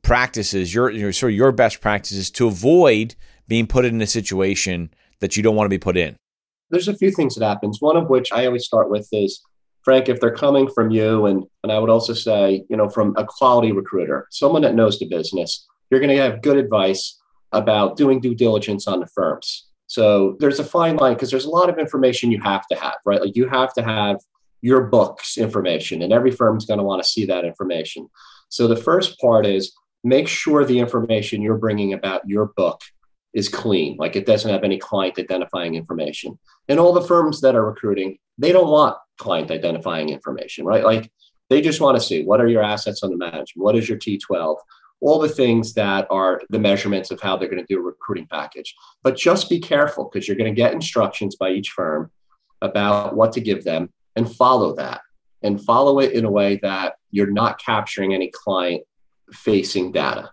practices, 0.03 0.75
your, 0.75 0.91
your 0.91 1.13
sort 1.13 1.33
of 1.33 1.37
your 1.37 1.53
best 1.53 1.81
practices 1.81 2.31
to 2.33 2.49
avoid 2.49 3.15
being 3.47 3.67
put 3.67 3.85
in 3.85 4.01
a 4.01 4.07
situation 4.07 4.91
that 5.21 5.37
you 5.37 5.43
don't 5.43 5.55
want 5.55 5.67
to 5.67 5.71
be 5.71 5.79
put 5.79 5.97
in? 5.97 6.17
There's 6.71 6.89
a 6.89 6.97
few 6.97 7.11
things 7.11 7.35
that 7.35 7.47
happens. 7.47 7.81
One 7.81 7.97
of 7.97 8.09
which 8.09 8.33
I 8.33 8.47
always 8.47 8.65
start 8.65 8.91
with 8.91 9.09
is 9.13 9.43
Frank, 9.83 10.09
if 10.09 10.21
they're 10.21 10.35
coming 10.35 10.69
from 10.69 10.91
you, 10.91 11.27
and 11.27 11.45
and 11.63 11.73
I 11.73 11.79
would 11.79 11.91
also 11.91 12.13
say, 12.13 12.65
you 12.69 12.77
know, 12.77 12.89
from 12.89 13.15
a 13.17 13.25
quality 13.25 13.73
recruiter, 13.73 14.27
someone 14.31 14.63
that 14.63 14.75
knows 14.75 14.99
the 14.99 15.09
business, 15.09 15.67
you're 15.91 16.01
going 16.01 16.15
to 16.15 16.23
have 16.23 16.43
good 16.43 16.57
advice 16.57 17.19
about 17.53 17.97
doing 17.97 18.21
due 18.21 18.35
diligence 18.35 18.87
on 18.87 19.01
the 19.01 19.07
firms. 19.07 19.67
So 19.87 20.37
there's 20.39 20.61
a 20.61 20.65
fine 20.65 20.97
line 20.97 21.15
because 21.15 21.31
there's 21.31 21.47
a 21.47 21.51
lot 21.51 21.69
of 21.69 21.79
information 21.79 22.31
you 22.31 22.41
have 22.43 22.67
to 22.69 22.79
have, 22.79 22.97
right? 23.05 23.21
Like 23.21 23.35
you 23.35 23.49
have 23.49 23.73
to 23.75 23.83
have 23.83 24.19
your 24.63 24.85
books 24.85 25.39
information, 25.39 26.03
and 26.03 26.13
every 26.13 26.31
firm's 26.31 26.67
going 26.67 26.79
to 26.79 26.85
want 26.85 27.03
to 27.03 27.09
see 27.09 27.25
that 27.27 27.45
information. 27.45 28.09
So 28.51 28.69
the 28.69 28.77
first 28.77 29.19
part 29.19 29.47
is 29.47 29.73
make 30.05 30.29
sure 30.29 30.65
the 30.65 30.79
information 30.79 31.43
you're 31.43 31.59
bringing 31.59 31.93
about 31.93 32.29
your 32.29 32.47
book 32.57 32.81
is 33.33 33.49
clean, 33.49 33.97
like 33.99 34.17
it 34.17 34.27
doesn't 34.27 34.51
have 34.51 34.65
any 34.65 34.79
client 34.79 35.19
identifying 35.19 35.75
information. 35.75 36.39
And 36.69 36.81
all 36.81 36.93
the 36.93 37.03
firms 37.03 37.41
that 37.43 37.55
are 37.55 37.65
recruiting, 37.65 38.19
they 38.39 38.53
don't 38.53 38.71
want 38.71 38.97
client 39.19 39.51
identifying 39.51 40.09
information, 40.09 40.65
right? 40.65 40.85
Like 40.85 41.11
they 41.49 41.61
just 41.61 41.81
want 41.81 41.97
to 41.97 42.03
see 42.03 42.25
what 42.25 42.41
are 42.41 42.49
your 42.49 42.63
assets 42.63 43.03
under 43.03 43.17
management, 43.17 43.65
what 43.65 43.77
is 43.77 43.89
your 43.89 43.99
T12, 43.99 44.57
all 45.01 45.19
the 45.19 45.29
things 45.29 45.75
that 45.75 46.07
are 46.11 46.43
the 46.51 46.59
measurements 46.59 47.11
of 47.11 47.21
how 47.21 47.37
they're 47.37 47.49
going 47.49 47.65
to 47.65 47.75
do 47.75 47.81
a 47.81 47.83
recruiting 47.83 48.27
package. 48.31 48.75
But 49.03 49.17
just 49.17 49.49
be 49.49 49.61
careful 49.61 50.11
because 50.11 50.27
you're 50.27 50.37
going 50.37 50.53
to 50.53 50.61
get 50.61 50.73
instructions 50.73 51.37
by 51.37 51.51
each 51.51 51.71
firm 51.71 52.11
about 52.63 53.17
what 53.17 53.33
to 53.33 53.41
give 53.41 53.65
them 53.65 53.91
and 54.17 54.31
follow 54.31 54.75
that 54.77 55.01
and 55.43 55.63
follow 55.63 56.01
it 56.01 56.13
in 56.13 56.25
a 56.25 56.31
way 56.31 56.59
that 56.63 56.95
you're 57.11 57.31
not 57.31 57.61
capturing 57.61 58.13
any 58.13 58.31
client 58.33 58.83
facing 59.33 59.93
data. 59.93 60.31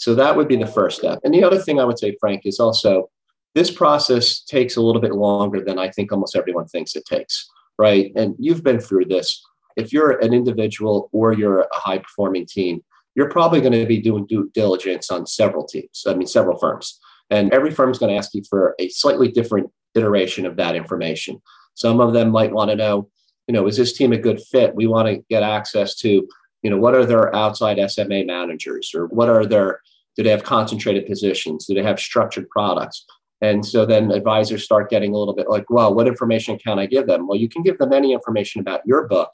So 0.00 0.14
that 0.14 0.34
would 0.34 0.48
be 0.48 0.56
the 0.56 0.66
first 0.66 0.98
step. 0.98 1.20
And 1.24 1.34
the 1.34 1.44
other 1.44 1.58
thing 1.58 1.78
I 1.78 1.84
would 1.84 1.98
say, 1.98 2.16
Frank, 2.18 2.46
is 2.46 2.58
also 2.58 3.10
this 3.54 3.70
process 3.70 4.40
takes 4.40 4.76
a 4.76 4.80
little 4.80 5.00
bit 5.00 5.12
longer 5.14 5.62
than 5.62 5.78
I 5.78 5.90
think 5.90 6.10
almost 6.10 6.34
everyone 6.34 6.66
thinks 6.66 6.96
it 6.96 7.04
takes, 7.04 7.46
right? 7.78 8.10
And 8.16 8.34
you've 8.38 8.64
been 8.64 8.80
through 8.80 9.04
this. 9.04 9.44
If 9.76 9.92
you're 9.92 10.18
an 10.18 10.32
individual 10.32 11.10
or 11.12 11.34
you're 11.34 11.60
a 11.60 11.68
high 11.72 11.98
performing 11.98 12.46
team, 12.46 12.82
you're 13.14 13.28
probably 13.28 13.60
going 13.60 13.74
to 13.74 13.84
be 13.84 14.00
doing 14.00 14.24
due 14.24 14.50
diligence 14.54 15.10
on 15.10 15.26
several 15.26 15.66
teams, 15.66 16.04
I 16.06 16.14
mean, 16.14 16.26
several 16.26 16.56
firms. 16.56 16.98
And 17.28 17.52
every 17.52 17.70
firm 17.70 17.90
is 17.90 17.98
going 17.98 18.10
to 18.10 18.16
ask 18.16 18.32
you 18.32 18.42
for 18.48 18.74
a 18.78 18.88
slightly 18.88 19.30
different 19.30 19.70
iteration 19.94 20.46
of 20.46 20.56
that 20.56 20.76
information. 20.76 21.42
Some 21.74 22.00
of 22.00 22.14
them 22.14 22.30
might 22.30 22.52
want 22.52 22.70
to 22.70 22.76
know, 22.76 23.10
you 23.46 23.52
know, 23.52 23.66
is 23.66 23.76
this 23.76 23.92
team 23.92 24.14
a 24.14 24.18
good 24.18 24.40
fit? 24.40 24.74
We 24.74 24.86
want 24.86 25.08
to 25.08 25.22
get 25.28 25.42
access 25.42 25.94
to, 25.96 26.26
you 26.62 26.70
know, 26.70 26.78
what 26.78 26.94
are 26.94 27.04
their 27.04 27.34
outside 27.34 27.78
SMA 27.90 28.24
managers 28.24 28.92
or 28.94 29.06
what 29.08 29.28
are 29.28 29.44
their, 29.44 29.82
do 30.16 30.22
they 30.22 30.30
have 30.30 30.44
concentrated 30.44 31.06
positions? 31.06 31.66
Do 31.66 31.74
they 31.74 31.82
have 31.82 32.00
structured 32.00 32.48
products? 32.50 33.04
And 33.40 33.64
so 33.64 33.86
then 33.86 34.10
advisors 34.10 34.64
start 34.64 34.90
getting 34.90 35.14
a 35.14 35.18
little 35.18 35.34
bit 35.34 35.48
like, 35.48 35.70
well, 35.70 35.94
what 35.94 36.06
information 36.06 36.58
can 36.58 36.78
I 36.78 36.86
give 36.86 37.06
them? 37.06 37.26
Well, 37.26 37.38
you 37.38 37.48
can 37.48 37.62
give 37.62 37.78
them 37.78 37.92
any 37.92 38.12
information 38.12 38.60
about 38.60 38.86
your 38.86 39.08
book, 39.08 39.32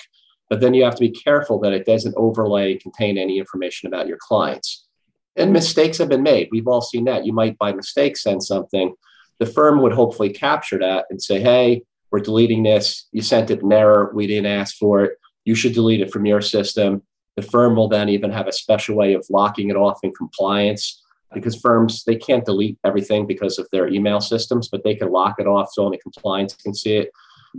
but 0.48 0.60
then 0.60 0.74
you 0.74 0.84
have 0.84 0.94
to 0.94 1.00
be 1.00 1.10
careful 1.10 1.58
that 1.60 1.72
it 1.72 1.86
doesn't 1.86 2.14
overlay, 2.16 2.76
contain 2.76 3.18
any 3.18 3.38
information 3.38 3.88
about 3.88 4.06
your 4.06 4.18
clients. 4.20 4.86
And 5.34 5.52
mistakes 5.52 5.98
have 5.98 6.08
been 6.08 6.22
made. 6.22 6.48
We've 6.50 6.68
all 6.68 6.80
seen 6.80 7.04
that. 7.04 7.26
You 7.26 7.32
might 7.32 7.58
by 7.58 7.72
mistake 7.72 8.16
send 8.16 8.42
something. 8.42 8.94
The 9.38 9.46
firm 9.46 9.82
would 9.82 9.92
hopefully 9.92 10.30
capture 10.30 10.78
that 10.78 11.06
and 11.10 11.20
say, 11.20 11.40
hey, 11.40 11.82
we're 12.10 12.20
deleting 12.20 12.62
this. 12.62 13.08
You 13.12 13.22
sent 13.22 13.50
it 13.50 13.60
in 13.60 13.72
error. 13.72 14.12
We 14.14 14.26
didn't 14.26 14.46
ask 14.46 14.76
for 14.76 15.04
it. 15.04 15.18
You 15.44 15.54
should 15.54 15.74
delete 15.74 16.00
it 16.00 16.12
from 16.12 16.24
your 16.24 16.40
system. 16.40 17.02
The 17.36 17.42
firm 17.42 17.76
will 17.76 17.88
then 17.88 18.08
even 18.08 18.30
have 18.30 18.48
a 18.48 18.52
special 18.52 18.96
way 18.96 19.14
of 19.14 19.26
locking 19.30 19.68
it 19.68 19.76
off 19.76 19.98
in 20.02 20.12
compliance 20.12 21.02
because 21.34 21.54
firms 21.54 22.04
they 22.04 22.16
can't 22.16 22.44
delete 22.44 22.78
everything 22.84 23.26
because 23.26 23.58
of 23.58 23.68
their 23.72 23.88
email 23.88 24.20
systems, 24.20 24.68
but 24.68 24.84
they 24.84 24.94
can 24.94 25.10
lock 25.10 25.36
it 25.38 25.46
off 25.46 25.68
so 25.72 25.84
only 25.84 25.98
compliance 25.98 26.54
can 26.54 26.74
see 26.74 26.96
it. 26.96 27.10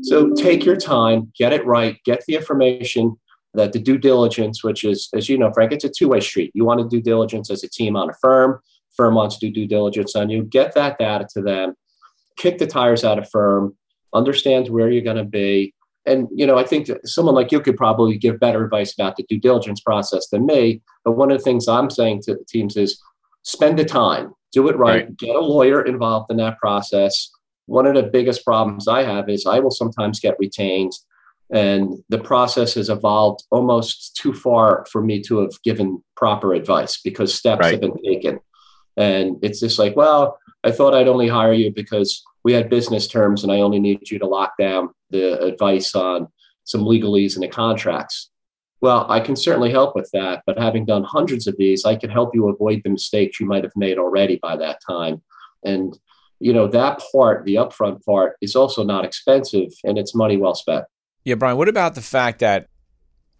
So 0.04 0.32
take 0.34 0.66
your 0.66 0.76
time, 0.76 1.32
get 1.38 1.54
it 1.54 1.66
right, 1.66 1.98
get 2.06 2.24
the 2.28 2.36
information 2.36 3.16
that 3.54 3.74
the 3.74 3.80
due 3.80 3.98
diligence, 3.98 4.63
which 4.63 4.84
is, 4.84 5.10
as 5.13 5.28
you 5.28 5.38
know, 5.38 5.52
Frank, 5.52 5.72
it's 5.72 5.84
a 5.84 5.90
two-way 5.90 6.20
street. 6.20 6.52
You 6.54 6.66
want 6.66 6.80
to 6.80 6.88
do 6.88 7.02
diligence 7.02 7.50
as 7.50 7.63
a 7.63 7.70
team 7.70 7.96
on 7.96 8.10
a 8.10 8.13
firm, 8.13 8.60
firm 8.96 9.16
wants 9.16 9.38
to 9.38 9.48
do 9.48 9.54
due 9.54 9.68
diligence 9.68 10.16
on 10.16 10.30
you. 10.30 10.44
Get 10.44 10.76
that 10.76 10.98
data 10.98 11.28
to 11.34 11.42
them, 11.42 11.76
kick 12.38 12.60
the 12.60 12.68
tires 12.68 13.04
out 13.04 13.18
of 13.18 13.30
firm, 13.30 13.76
understand 14.13 14.70
where 14.70 14.90
you're 14.90 15.04
going 15.04 15.18
to 15.18 15.24
be. 15.24 15.74
And 16.08 16.28
you 16.34 16.48
know, 16.48 16.58
I 16.58 16.63
think 16.63 16.89
someone 17.06 17.36
like 17.36 17.52
you 17.52 17.60
could 17.60 17.78
probably 17.78 18.17
give 18.17 18.39
better 18.39 18.63
advice 18.63 18.93
about 18.93 19.17
the 19.17 19.24
due 19.24 19.39
diligence 19.39 19.82
process 19.82 20.28
than 20.30 20.46
me. 20.46 20.82
But 21.04 21.12
one 21.13 21.32
of 21.32 21.38
the 21.38 21.43
things 21.43 21.67
I'm 21.67 21.89
saying 21.89 22.22
to 22.24 22.34
the 22.34 22.46
teams 22.48 22.78
is 22.78 23.00
spend 23.43 23.78
the 23.78 23.86
time, 23.86 24.34
do 24.52 24.67
it 24.70 24.78
right, 24.78 25.06
right. 25.06 25.17
get 25.17 25.36
a 25.36 25.39
lawyer 25.39 25.82
involved 25.82 26.32
in 26.32 26.38
that 26.38 26.58
process 26.58 27.30
one 27.67 27.86
of 27.86 27.93
the 27.93 28.04
biggest 28.04 28.43
problems 28.43 28.88
I 28.88 29.04
have 29.04 29.30
is 29.30 29.46
I 29.46 29.60
will 29.60 29.72
sometimes 29.72 30.20
get 30.20 30.39
retained, 30.39 30.93
and 31.52 31.93
the 32.10 32.17
process 32.17 32.74
has 32.74 32.89
evolved 32.89 33.43
almost 33.52 34.15
too 34.15 34.34
far 34.34 34.86
for 34.89 35.02
me 35.02 35.22
to 35.24 35.39
have 35.39 35.62
given 35.63 36.04
proper 36.15 36.54
advice 36.54 37.00
because 37.02 37.34
steps 37.34 37.62
right. 37.62 37.72
have 37.74 37.82
been 37.82 38.02
taken. 38.04 38.39
And 38.96 39.38
it's 39.43 39.60
just 39.60 39.78
like, 39.78 39.96
well, 39.96 40.39
I 40.63 40.72
thought 40.72 40.96
I'd 40.96 41.08
only 41.08 41.28
hire 41.28 41.54
you 41.54 41.72
because 41.72 42.24
we 42.48 42.54
had 42.54 42.70
business 42.70 43.10
terms 43.10 43.44
and 43.44 43.52
I 43.52 43.60
only 43.60 43.78
need 43.78 44.10
you 44.10 44.18
to 44.20 44.26
lock 44.26 44.54
down 44.58 44.92
the 45.10 45.38
advice 45.44 45.94
on 45.94 46.30
some 46.64 46.80
legalese 46.80 47.36
in 47.36 47.42
the 47.42 47.50
contracts. 47.50 48.30
Well, 48.80 49.06
I 49.10 49.20
can 49.20 49.36
certainly 49.36 49.70
help 49.70 49.96
with 49.96 50.10
that, 50.14 50.44
but 50.48 50.58
having 50.58 50.86
done 50.86 51.04
hundreds 51.04 51.46
of 51.48 51.58
these, 51.58 51.84
I 51.84 51.98
can 51.98 52.10
help 52.10 52.34
you 52.34 52.48
avoid 52.48 52.84
the 52.86 52.90
mistakes 52.90 53.42
you 53.42 53.48
might 53.48 53.66
have 53.66 53.74
made 53.76 53.98
already 53.98 54.40
by 54.42 54.56
that 54.56 54.80
time. 54.90 55.22
And 55.66 56.00
you 56.40 56.54
know, 56.54 56.68
that 56.68 57.04
part, 57.12 57.44
the 57.44 57.56
upfront 57.56 58.06
part, 58.06 58.38
is 58.40 58.56
also 58.56 58.82
not 58.82 59.04
expensive 59.04 59.74
and 59.84 59.98
it's 59.98 60.16
money 60.16 60.38
well 60.38 60.56
spent. 60.56 60.86
Yeah, 61.26 61.36
Brian, 61.36 61.58
what 61.58 61.68
about 61.68 61.96
the 61.96 62.02
fact 62.02 62.40
that, 62.40 62.70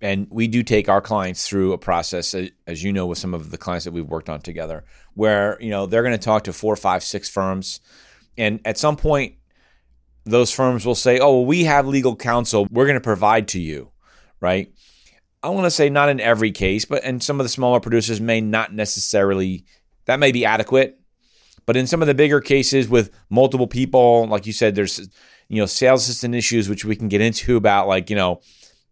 and 0.02 0.28
we 0.30 0.50
do 0.50 0.64
take 0.64 0.90
our 0.90 1.00
clients 1.00 1.48
through 1.48 1.72
a 1.72 1.78
process, 1.78 2.36
as 2.36 2.84
you 2.84 2.92
know, 2.92 3.06
with 3.06 3.20
some 3.20 3.34
of 3.34 3.52
the 3.52 3.58
clients 3.58 3.86
that 3.86 3.94
we've 3.94 4.06
worked 4.06 4.30
on 4.30 4.42
together, 4.42 4.84
where, 5.14 5.58
you 5.62 5.70
know, 5.70 5.86
they're 5.86 6.04
going 6.04 6.12
to 6.12 6.18
talk 6.18 6.44
to 6.44 6.52
four, 6.52 6.76
five, 6.76 7.04
six 7.06 7.30
firms. 7.30 7.80
And 8.38 8.60
at 8.66 8.78
some 8.78 8.98
point, 8.98 9.36
those 10.26 10.52
firms 10.52 10.86
will 10.86 10.96
say, 10.96 11.20
oh, 11.20 11.38
well, 11.38 11.46
we 11.46 11.64
have 11.64 11.88
legal 11.88 12.16
counsel. 12.16 12.68
We're 12.70 12.86
going 12.86 12.96
to 12.96 13.02
provide 13.02 13.48
to 13.50 13.60
you, 13.60 13.92
right? 14.40 14.72
I 15.42 15.50
want 15.50 15.66
to 15.66 15.72
say 15.72 15.90
not 15.90 16.10
in 16.10 16.20
every 16.20 16.52
case, 16.52 16.86
but 16.86 17.04
and 17.04 17.24
some 17.24 17.40
of 17.40 17.46
the 17.46 17.50
smaller 17.50 17.80
producers 17.80 18.20
may 18.20 18.42
not 18.42 18.74
necessarily, 18.74 19.66
that 20.06 20.20
may 20.20 20.32
be 20.32 20.46
adequate 20.46 21.00
but 21.68 21.76
in 21.76 21.86
some 21.86 22.02
of 22.02 22.08
the 22.08 22.16
bigger 22.16 22.40
cases 22.40 22.90
with 22.90 23.12
multiple 23.30 23.68
people, 23.68 24.26
like 24.26 24.48
you 24.48 24.54
said, 24.54 24.74
there's 24.74 25.08
you 25.50 25.62
know 25.62 25.68
sales 25.68 26.04
assistant 26.04 26.34
issues, 26.34 26.68
which 26.68 26.84
we 26.84 26.96
can 26.96 27.10
get 27.10 27.22
into 27.22 27.56
about 27.58 27.88
like 27.88 28.10
you 28.10 28.16
know 28.16 28.42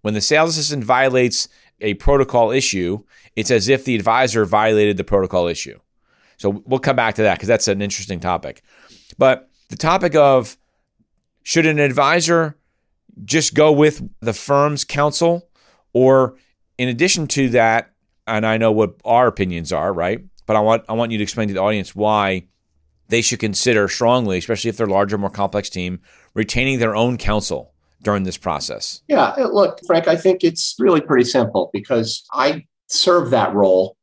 when 0.01 0.13
the 0.13 0.21
sales 0.21 0.51
assistant 0.51 0.83
violates 0.83 1.47
a 1.81 1.95
protocol 1.95 2.51
issue, 2.51 3.03
it's 3.35 3.49
as 3.49 3.69
if 3.69 3.85
the 3.85 3.95
advisor 3.95 4.45
violated 4.45 4.97
the 4.97 5.03
protocol 5.03 5.47
issue. 5.47 5.79
So 6.37 6.61
we'll 6.65 6.79
come 6.79 6.97
back 6.97 7.15
to 7.15 7.23
that 7.23 7.35
because 7.35 7.47
that's 7.47 7.69
an 7.69 7.81
interesting 7.81 8.19
topic. 8.19 8.61
But 9.17 9.49
the 9.69 9.75
topic 9.75 10.15
of 10.15 10.57
should 11.43 11.65
an 11.65 11.79
advisor 11.79 12.57
just 13.23 13.53
go 13.53 13.71
with 13.71 14.07
the 14.19 14.33
firm's 14.33 14.83
counsel, 14.83 15.47
or 15.93 16.35
in 16.77 16.89
addition 16.89 17.27
to 17.27 17.49
that, 17.49 17.93
and 18.27 18.45
I 18.45 18.57
know 18.57 18.71
what 18.71 18.95
our 19.05 19.27
opinions 19.27 19.71
are, 19.71 19.93
right? 19.93 20.21
But 20.45 20.55
I 20.55 20.59
want 20.59 20.83
I 20.89 20.93
want 20.93 21.11
you 21.11 21.17
to 21.17 21.23
explain 21.23 21.47
to 21.47 21.53
the 21.53 21.61
audience 21.61 21.95
why 21.95 22.47
they 23.07 23.21
should 23.21 23.39
consider 23.39 23.87
strongly, 23.87 24.37
especially 24.37 24.69
if 24.69 24.77
they're 24.77 24.87
larger, 24.87 25.17
more 25.17 25.29
complex 25.29 25.69
team, 25.69 26.01
retaining 26.33 26.79
their 26.79 26.95
own 26.95 27.17
counsel 27.17 27.73
during 28.01 28.23
this 28.23 28.37
process? 28.37 29.01
Yeah, 29.07 29.33
look, 29.51 29.79
Frank, 29.85 30.07
I 30.07 30.15
think 30.15 30.43
it's 30.43 30.75
really 30.79 31.01
pretty 31.01 31.25
simple 31.25 31.69
because 31.73 32.23
I 32.33 32.65
serve 32.87 33.31
that 33.31 33.53
role 33.53 33.97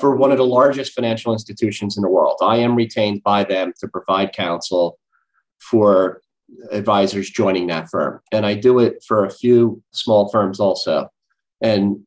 for 0.00 0.16
one 0.16 0.32
of 0.32 0.38
the 0.38 0.46
largest 0.46 0.92
financial 0.92 1.32
institutions 1.32 1.96
in 1.96 2.02
the 2.02 2.08
world. 2.08 2.36
I 2.42 2.56
am 2.56 2.74
retained 2.74 3.22
by 3.22 3.44
them 3.44 3.72
to 3.80 3.88
provide 3.88 4.32
counsel 4.32 4.98
for 5.58 6.20
advisors 6.70 7.30
joining 7.30 7.66
that 7.68 7.88
firm. 7.90 8.20
And 8.32 8.46
I 8.46 8.54
do 8.54 8.78
it 8.78 9.04
for 9.06 9.24
a 9.24 9.30
few 9.30 9.82
small 9.92 10.28
firms 10.28 10.60
also. 10.60 11.08
And 11.60 12.04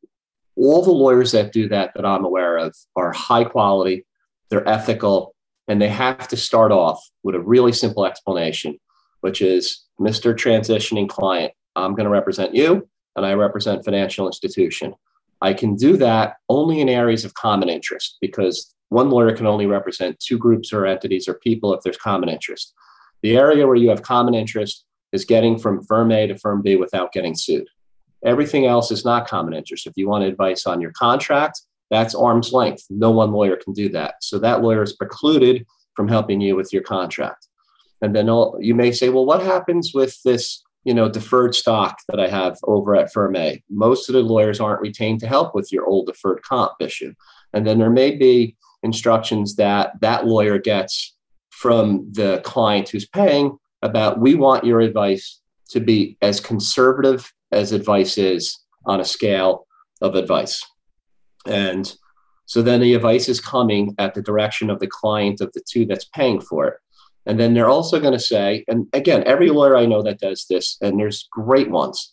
all 0.56 0.82
the 0.82 0.90
lawyers 0.90 1.32
that 1.32 1.52
do 1.52 1.68
that 1.68 1.92
that 1.94 2.04
I'm 2.04 2.24
aware 2.24 2.56
of 2.56 2.74
are 2.96 3.12
high 3.12 3.44
quality, 3.44 4.06
they're 4.50 4.68
ethical, 4.68 5.34
and 5.68 5.80
they 5.80 5.88
have 5.88 6.28
to 6.28 6.36
start 6.36 6.72
off 6.72 7.00
with 7.22 7.34
a 7.34 7.40
really 7.40 7.72
simple 7.72 8.06
explanation, 8.06 8.78
which 9.20 9.42
is 9.42 9.84
Mr. 10.00 10.34
Transitioning 10.34 11.08
Client, 11.08 11.52
I'm 11.76 11.92
going 11.92 12.04
to 12.04 12.10
represent 12.10 12.54
you 12.54 12.88
and 13.16 13.26
I 13.26 13.34
represent 13.34 13.84
financial 13.84 14.26
institution. 14.26 14.94
I 15.40 15.54
can 15.54 15.74
do 15.74 15.96
that 15.96 16.36
only 16.48 16.80
in 16.80 16.88
areas 16.88 17.24
of 17.24 17.34
common 17.34 17.68
interest 17.68 18.18
because 18.20 18.74
one 18.90 19.10
lawyer 19.10 19.34
can 19.34 19.46
only 19.46 19.66
represent 19.66 20.20
two 20.20 20.36
groups 20.36 20.72
or 20.72 20.86
entities 20.86 21.28
or 21.28 21.34
people 21.34 21.72
if 21.74 21.82
there's 21.82 21.96
common 21.96 22.28
interest. 22.28 22.74
The 23.22 23.36
area 23.36 23.66
where 23.66 23.76
you 23.76 23.88
have 23.90 24.02
common 24.02 24.34
interest 24.34 24.84
is 25.12 25.24
getting 25.24 25.58
from 25.58 25.84
firm 25.84 26.12
A 26.12 26.26
to 26.26 26.38
firm 26.38 26.62
B 26.62 26.76
without 26.76 27.12
getting 27.12 27.34
sued. 27.34 27.68
Everything 28.24 28.66
else 28.66 28.90
is 28.90 29.04
not 29.04 29.28
common 29.28 29.54
interest. 29.54 29.86
If 29.86 29.94
you 29.96 30.08
want 30.08 30.24
advice 30.24 30.66
on 30.66 30.80
your 30.80 30.92
contract, 30.92 31.62
that's 31.90 32.14
arm's 32.14 32.52
length. 32.52 32.84
No 32.90 33.10
one 33.10 33.32
lawyer 33.32 33.56
can 33.56 33.72
do 33.72 33.88
that. 33.90 34.16
So 34.20 34.38
that 34.38 34.62
lawyer 34.62 34.82
is 34.82 34.94
precluded 34.94 35.66
from 35.94 36.08
helping 36.08 36.40
you 36.40 36.54
with 36.54 36.72
your 36.72 36.82
contract. 36.82 37.46
And 38.02 38.14
then 38.14 38.26
you 38.60 38.74
may 38.74 38.92
say, 38.92 39.08
well, 39.08 39.26
what 39.26 39.42
happens 39.42 39.92
with 39.92 40.20
this, 40.22 40.62
you 40.84 40.94
know, 40.94 41.08
deferred 41.08 41.54
stock 41.54 41.98
that 42.08 42.20
I 42.20 42.28
have 42.28 42.58
over 42.64 42.94
at 42.94 43.12
firm 43.12 43.36
A? 43.36 43.62
Most 43.68 44.08
of 44.08 44.14
the 44.14 44.22
lawyers 44.22 44.60
aren't 44.60 44.80
retained 44.80 45.20
to 45.20 45.26
help 45.26 45.54
with 45.54 45.72
your 45.72 45.86
old 45.86 46.06
deferred 46.06 46.42
comp 46.42 46.72
issue. 46.80 47.14
And 47.52 47.66
then 47.66 47.78
there 47.78 47.90
may 47.90 48.16
be 48.16 48.56
instructions 48.82 49.56
that 49.56 50.00
that 50.00 50.26
lawyer 50.26 50.58
gets 50.58 51.16
from 51.50 52.10
the 52.12 52.40
client 52.44 52.88
who's 52.88 53.06
paying 53.06 53.58
about 53.82 54.20
we 54.20 54.34
want 54.34 54.64
your 54.64 54.80
advice 54.80 55.40
to 55.70 55.80
be 55.80 56.16
as 56.22 56.40
conservative 56.40 57.32
as 57.52 57.72
advice 57.72 58.18
is 58.18 58.58
on 58.86 59.00
a 59.00 59.04
scale 59.04 59.66
of 60.00 60.14
advice. 60.14 60.62
And 61.46 61.94
so 62.46 62.62
then 62.62 62.80
the 62.80 62.94
advice 62.94 63.28
is 63.28 63.40
coming 63.40 63.94
at 63.98 64.14
the 64.14 64.22
direction 64.22 64.70
of 64.70 64.80
the 64.80 64.88
client 64.88 65.40
of 65.40 65.52
the 65.52 65.62
two 65.68 65.86
that's 65.86 66.06
paying 66.06 66.40
for 66.40 66.66
it. 66.66 66.74
And 67.26 67.38
then 67.38 67.54
they're 67.54 67.68
also 67.68 68.00
going 68.00 68.12
to 68.12 68.18
say, 68.18 68.64
and 68.66 68.86
again, 68.92 69.22
every 69.26 69.50
lawyer 69.50 69.76
I 69.76 69.86
know 69.86 70.02
that 70.02 70.20
does 70.20 70.46
this, 70.48 70.78
and 70.80 70.98
there's 70.98 71.28
great 71.30 71.70
ones, 71.70 72.12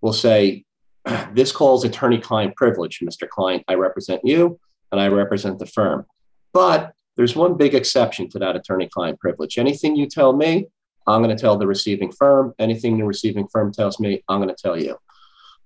will 0.00 0.12
say, 0.12 0.64
ah, 1.06 1.28
This 1.34 1.52
calls 1.52 1.84
attorney 1.84 2.18
client 2.18 2.56
privilege, 2.56 3.00
Mr. 3.00 3.28
Client. 3.28 3.64
I 3.68 3.74
represent 3.74 4.22
you 4.24 4.58
and 4.92 5.00
I 5.00 5.08
represent 5.08 5.58
the 5.58 5.66
firm. 5.66 6.06
But 6.52 6.92
there's 7.16 7.36
one 7.36 7.56
big 7.56 7.74
exception 7.74 8.28
to 8.30 8.38
that 8.38 8.56
attorney 8.56 8.88
client 8.88 9.18
privilege. 9.20 9.58
Anything 9.58 9.96
you 9.96 10.06
tell 10.06 10.32
me, 10.34 10.68
I'm 11.06 11.22
going 11.22 11.34
to 11.34 11.40
tell 11.40 11.56
the 11.56 11.66
receiving 11.66 12.12
firm. 12.12 12.54
Anything 12.58 12.98
the 12.98 13.04
receiving 13.04 13.46
firm 13.48 13.72
tells 13.72 14.00
me, 14.00 14.22
I'm 14.28 14.40
going 14.40 14.54
to 14.54 14.62
tell 14.62 14.78
you. 14.78 14.96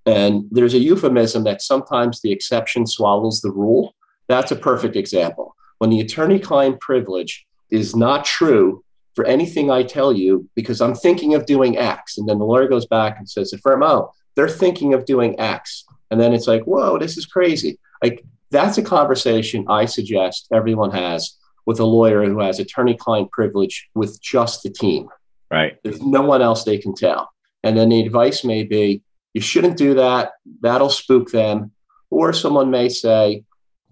And 0.06 0.44
there's 0.50 0.74
a 0.74 0.78
euphemism 0.78 1.44
that 1.44 1.62
sometimes 1.62 2.20
the 2.20 2.32
exception 2.32 2.86
swallows 2.86 3.40
the 3.40 3.50
rule. 3.50 3.94
That's 4.28 4.50
a 4.50 4.56
perfect 4.56 4.96
example. 4.96 5.54
When 5.78 5.90
the 5.90 6.00
attorney 6.00 6.38
client 6.38 6.80
privilege 6.80 7.46
is 7.70 7.94
not 7.96 8.24
true 8.24 8.84
for 9.14 9.24
anything 9.24 9.70
I 9.70 9.82
tell 9.82 10.12
you 10.12 10.48
because 10.54 10.80
I'm 10.80 10.94
thinking 10.94 11.34
of 11.34 11.46
doing 11.46 11.76
X. 11.76 12.18
And 12.18 12.28
then 12.28 12.38
the 12.38 12.44
lawyer 12.44 12.68
goes 12.68 12.86
back 12.86 13.18
and 13.18 13.28
says, 13.28 13.50
the 13.50 13.58
firm, 13.58 13.82
oh, 13.82 14.12
they're 14.36 14.48
thinking 14.48 14.94
of 14.94 15.04
doing 15.04 15.38
X. 15.38 15.84
And 16.10 16.20
then 16.20 16.32
it's 16.32 16.46
like, 16.46 16.62
whoa, 16.62 16.98
this 16.98 17.16
is 17.16 17.26
crazy. 17.26 17.78
Like 18.02 18.24
that's 18.50 18.78
a 18.78 18.82
conversation 18.82 19.64
I 19.68 19.84
suggest 19.84 20.48
everyone 20.52 20.90
has 20.92 21.36
with 21.66 21.80
a 21.80 21.84
lawyer 21.84 22.24
who 22.24 22.40
has 22.40 22.58
attorney 22.58 22.96
client 22.96 23.30
privilege 23.30 23.88
with 23.94 24.20
just 24.20 24.62
the 24.62 24.70
team. 24.70 25.08
Right. 25.50 25.76
There's 25.82 26.00
no 26.00 26.22
one 26.22 26.42
else 26.42 26.64
they 26.64 26.78
can 26.78 26.94
tell. 26.94 27.30
And 27.62 27.76
then 27.76 27.90
the 27.90 28.00
advice 28.00 28.44
may 28.44 28.64
be 28.64 29.02
you 29.34 29.40
shouldn't 29.40 29.76
do 29.76 29.94
that. 29.94 30.32
That'll 30.60 30.90
spook 30.90 31.30
them. 31.30 31.72
Or 32.10 32.32
someone 32.32 32.70
may 32.70 32.88
say, 32.88 33.44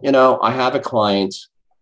you 0.02 0.10
know, 0.10 0.40
I 0.42 0.50
have 0.50 0.74
a 0.74 0.80
client. 0.80 1.34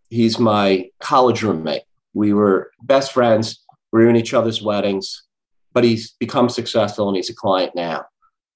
He's 0.09 0.39
my 0.39 0.91
college 1.01 1.43
roommate. 1.43 1.83
We 2.15 2.33
were 2.33 2.71
best 2.83 3.13
friends. 3.13 3.65
We 3.93 4.05
were 4.05 4.11
in 4.11 4.17
each 4.17 4.35
other's 4.35 4.63
weddings, 4.63 5.25
but 5.73 5.85
he's 5.85 6.13
become 6.13 6.49
successful 6.49 7.09
and 7.09 7.17
he's 7.17 7.31
a 7.31 7.35
client 7.35 7.75
now. 7.75 8.07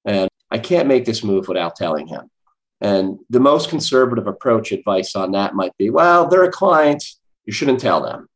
And 0.04 0.28
I 0.50 0.58
can't 0.58 0.88
make 0.88 1.04
this 1.04 1.22
move 1.22 1.48
without 1.48 1.76
telling 1.76 2.06
him. 2.06 2.30
And 2.80 3.18
the 3.28 3.40
most 3.40 3.68
conservative 3.68 4.26
approach 4.26 4.72
advice 4.72 5.14
on 5.14 5.32
that 5.32 5.54
might 5.54 5.76
be, 5.76 5.90
well, 5.90 6.28
they're 6.28 6.44
a 6.44 6.50
client. 6.50 7.04
You 7.44 7.52
shouldn't 7.52 7.80
tell 7.80 8.02
them. 8.02 8.28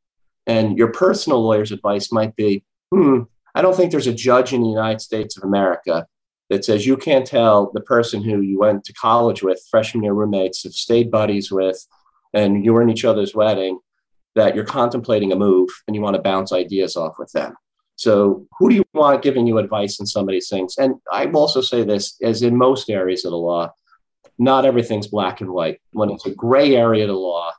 And 0.46 0.77
your 0.77 0.92
personal 0.92 1.42
lawyer's 1.42 1.72
advice 1.72 2.12
might 2.12 2.37
be, 2.37 2.62
hmm, 2.92 3.22
I 3.55 3.62
don't 3.62 3.74
think 3.74 3.90
there's 3.90 4.07
a 4.07 4.14
judge 4.14 4.53
in 4.53 4.62
the 4.62 4.68
United 4.68 5.00
States 5.00 5.37
of 5.37 5.44
America 5.44 6.07
that 6.50 6.64
says 6.64 6.87
you 6.87 6.96
can't 6.96 7.27
tell 7.27 7.70
the 7.72 7.81
person 7.81 8.22
who 8.22 8.40
you 8.40 8.59
went 8.59 8.85
to 8.85 8.92
college 8.92 9.42
with, 9.42 9.66
freshman 9.70 10.05
year 10.05 10.12
roommates, 10.12 10.64
have 10.64 10.74
stayed 10.74 11.11
buddies 11.11 11.50
with, 11.50 11.87
and 12.35 12.64
you're 12.64 12.83
in 12.83 12.90
each 12.90 13.05
other's 13.05 13.35
wedding, 13.35 13.79
that 14.35 14.55
you're 14.55 14.64
contemplating 14.64 15.33
a 15.33 15.37
move 15.37 15.70
and 15.87 15.94
you 15.94 16.03
want 16.03 16.16
to 16.16 16.23
bounce 16.23 16.53
ideas 16.53 16.97
off 16.97 17.14
with 17.18 17.31
them. 17.33 17.55
So, 17.97 18.47
who 18.59 18.68
do 18.68 18.75
you 18.75 18.85
want 18.92 19.23
giving 19.23 19.47
you 19.47 19.59
advice 19.59 20.01
in 20.01 20.07
some 20.07 20.29
of 20.29 20.33
these 20.33 20.49
things? 20.49 20.77
And 20.79 20.97
I 21.12 21.27
also 21.27 21.61
say 21.61 21.85
this, 21.85 22.16
as 22.23 22.42
in 22.42 22.57
most 22.57 22.90
areas 22.90 23.25
of 23.25 23.31
the 23.31 23.37
law, 23.37 23.73
not 24.37 24.64
everything's 24.64 25.07
black 25.07 25.40
and 25.40 25.51
white. 25.51 25.81
When 25.92 26.11
it's 26.11 26.27
a 26.27 26.35
gray 26.35 26.75
area 26.75 27.05
of 27.05 27.09
the 27.09 27.14
law, 27.14 27.53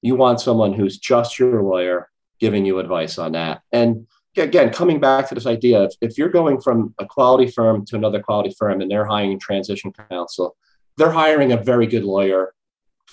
you 0.00 0.14
want 0.14 0.40
someone 0.40 0.72
who's 0.72 0.98
just 0.98 1.38
your 1.38 1.62
lawyer 1.62 2.08
giving 2.38 2.64
you 2.64 2.78
advice 2.78 3.18
on 3.18 3.32
that. 3.32 3.62
And 3.72 4.06
again, 4.36 4.70
coming 4.70 5.00
back 5.00 5.28
to 5.28 5.34
this 5.34 5.46
idea 5.46 5.82
of 5.82 5.94
if 6.00 6.18
you're 6.18 6.28
going 6.28 6.60
from 6.60 6.94
a 6.98 7.06
quality 7.06 7.50
firm 7.50 7.84
to 7.86 7.96
another 7.96 8.20
quality 8.20 8.54
firm 8.56 8.80
and 8.80 8.90
they're 8.90 9.06
hiring 9.06 9.40
transition 9.40 9.92
counsel, 10.10 10.56
they're 10.96 11.10
hiring 11.10 11.52
a 11.52 11.56
very 11.56 11.86
good 11.86 12.04
lawyer 12.04 12.54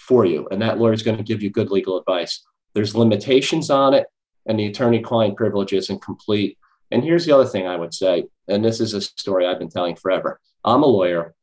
for 0.08 0.26
you, 0.26 0.48
and 0.52 0.62
that 0.62 0.80
lawyer 0.80 0.94
is 0.94 1.04
going 1.04 1.18
to 1.18 1.24
give 1.24 1.42
you 1.42 1.50
good 1.50 1.72
legal 1.72 1.98
advice. 1.98 2.44
There's 2.74 2.96
limitations 2.96 3.70
on 3.70 3.94
it, 3.94 4.08
and 4.46 4.60
the 4.60 4.68
attorney 4.68 5.02
client 5.02 5.38
privilege 5.38 5.74
isn't 5.74 6.02
complete. 6.02 6.58
And 6.92 7.04
here's 7.04 7.26
the 7.26 7.34
other 7.34 7.46
thing 7.46 7.68
I 7.68 7.78
would 7.78 7.94
say, 7.94 8.26
and 8.48 8.66
this 8.66 8.80
is 8.82 8.94
a 8.94 9.02
story 9.02 9.46
I've 9.46 9.60
been 9.60 9.70
telling 9.70 9.96
forever. 9.96 10.40
I'm 10.66 10.84
a 10.84 10.88
lawyer. 10.88 11.34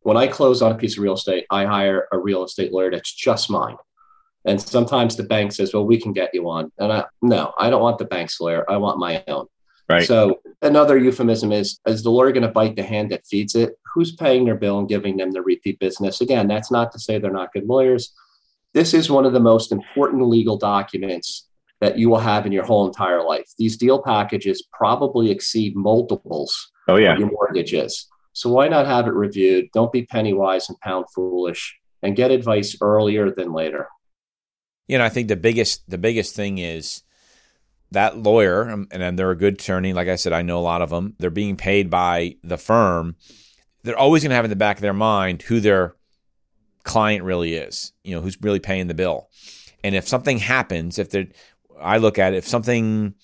When 0.00 0.16
I 0.16 0.28
close 0.28 0.62
on 0.62 0.72
a 0.72 0.76
piece 0.76 0.96
of 0.96 1.02
real 1.02 1.14
estate, 1.14 1.44
I 1.50 1.64
hire 1.64 2.08
a 2.12 2.18
real 2.18 2.44
estate 2.44 2.72
lawyer 2.72 2.90
that's 2.90 3.12
just 3.12 3.50
mine. 3.50 3.76
And 4.44 4.60
sometimes 4.60 5.16
the 5.16 5.24
bank 5.24 5.52
says, 5.52 5.74
well, 5.74 5.84
we 5.84 6.00
can 6.00 6.12
get 6.12 6.30
you 6.32 6.48
on. 6.48 6.72
And 6.78 6.92
I, 6.92 7.04
no, 7.20 7.52
I 7.58 7.68
don't 7.68 7.82
want 7.82 7.98
the 7.98 8.06
bank's 8.06 8.40
lawyer. 8.40 8.64
I 8.70 8.78
want 8.78 8.98
my 8.98 9.22
own. 9.28 9.46
Right. 9.88 10.06
So 10.06 10.40
another 10.62 10.96
euphemism 10.96 11.52
is, 11.52 11.80
is 11.86 12.02
the 12.02 12.10
lawyer 12.10 12.32
going 12.32 12.42
to 12.42 12.48
bite 12.48 12.76
the 12.76 12.82
hand 12.82 13.10
that 13.10 13.26
feeds 13.26 13.54
it? 13.54 13.74
Who's 13.98 14.14
paying 14.14 14.44
their 14.44 14.54
bill 14.54 14.78
and 14.78 14.88
giving 14.88 15.16
them 15.16 15.32
the 15.32 15.42
repeat 15.42 15.78
business? 15.78 16.20
Again, 16.20 16.46
that's 16.46 16.70
not 16.70 16.92
to 16.92 16.98
say 16.98 17.18
they're 17.18 17.32
not 17.32 17.52
good 17.52 17.66
lawyers. 17.66 18.12
This 18.74 18.94
is 18.94 19.10
one 19.10 19.24
of 19.24 19.32
the 19.32 19.40
most 19.40 19.72
important 19.72 20.28
legal 20.28 20.56
documents 20.56 21.48
that 21.80 21.98
you 21.98 22.08
will 22.08 22.18
have 22.18 22.46
in 22.46 22.52
your 22.52 22.64
whole 22.64 22.86
entire 22.86 23.24
life. 23.24 23.50
These 23.58 23.76
deal 23.76 24.02
packages 24.02 24.62
probably 24.72 25.30
exceed 25.30 25.74
multiples 25.76 26.70
oh, 26.86 26.96
yeah. 26.96 27.12
of 27.12 27.18
your 27.18 27.30
mortgages. 27.30 28.06
So 28.32 28.50
why 28.50 28.68
not 28.68 28.86
have 28.86 29.06
it 29.06 29.14
reviewed? 29.14 29.68
Don't 29.72 29.92
be 29.92 30.06
penny 30.06 30.32
wise 30.32 30.68
and 30.68 30.78
pound 30.80 31.06
foolish 31.14 31.76
and 32.02 32.14
get 32.14 32.30
advice 32.30 32.76
earlier 32.80 33.30
than 33.30 33.52
later 33.52 33.88
you 34.88 34.96
know, 34.96 35.04
I 35.04 35.10
think 35.10 35.28
the 35.28 35.36
biggest 35.36 35.88
the 35.88 35.98
biggest 35.98 36.34
thing 36.34 36.58
is 36.58 37.02
that 37.90 38.18
lawyer, 38.18 38.62
and 38.90 39.18
they're 39.18 39.30
a 39.30 39.36
good 39.36 39.54
attorney. 39.54 39.92
Like 39.92 40.08
I 40.08 40.16
said, 40.16 40.32
I 40.32 40.42
know 40.42 40.58
a 40.58 40.60
lot 40.60 40.82
of 40.82 40.90
them. 40.90 41.14
They're 41.18 41.30
being 41.30 41.56
paid 41.56 41.88
by 41.88 42.36
the 42.42 42.58
firm. 42.58 43.16
They're 43.82 43.98
always 43.98 44.22
going 44.22 44.30
to 44.30 44.36
have 44.36 44.44
in 44.44 44.50
the 44.50 44.56
back 44.56 44.76
of 44.76 44.82
their 44.82 44.92
mind 44.92 45.42
who 45.42 45.60
their 45.60 45.94
client 46.82 47.24
really 47.24 47.54
is. 47.54 47.92
You 48.04 48.14
know, 48.14 48.20
who's 48.20 48.40
really 48.40 48.60
paying 48.60 48.86
the 48.86 48.94
bill. 48.94 49.28
And 49.84 49.94
if 49.94 50.08
something 50.08 50.38
happens, 50.38 50.98
if 50.98 51.10
they're, 51.10 51.28
I 51.80 51.98
look 51.98 52.18
at 52.18 52.34
it, 52.34 52.38
if 52.38 52.48
something 52.48 53.14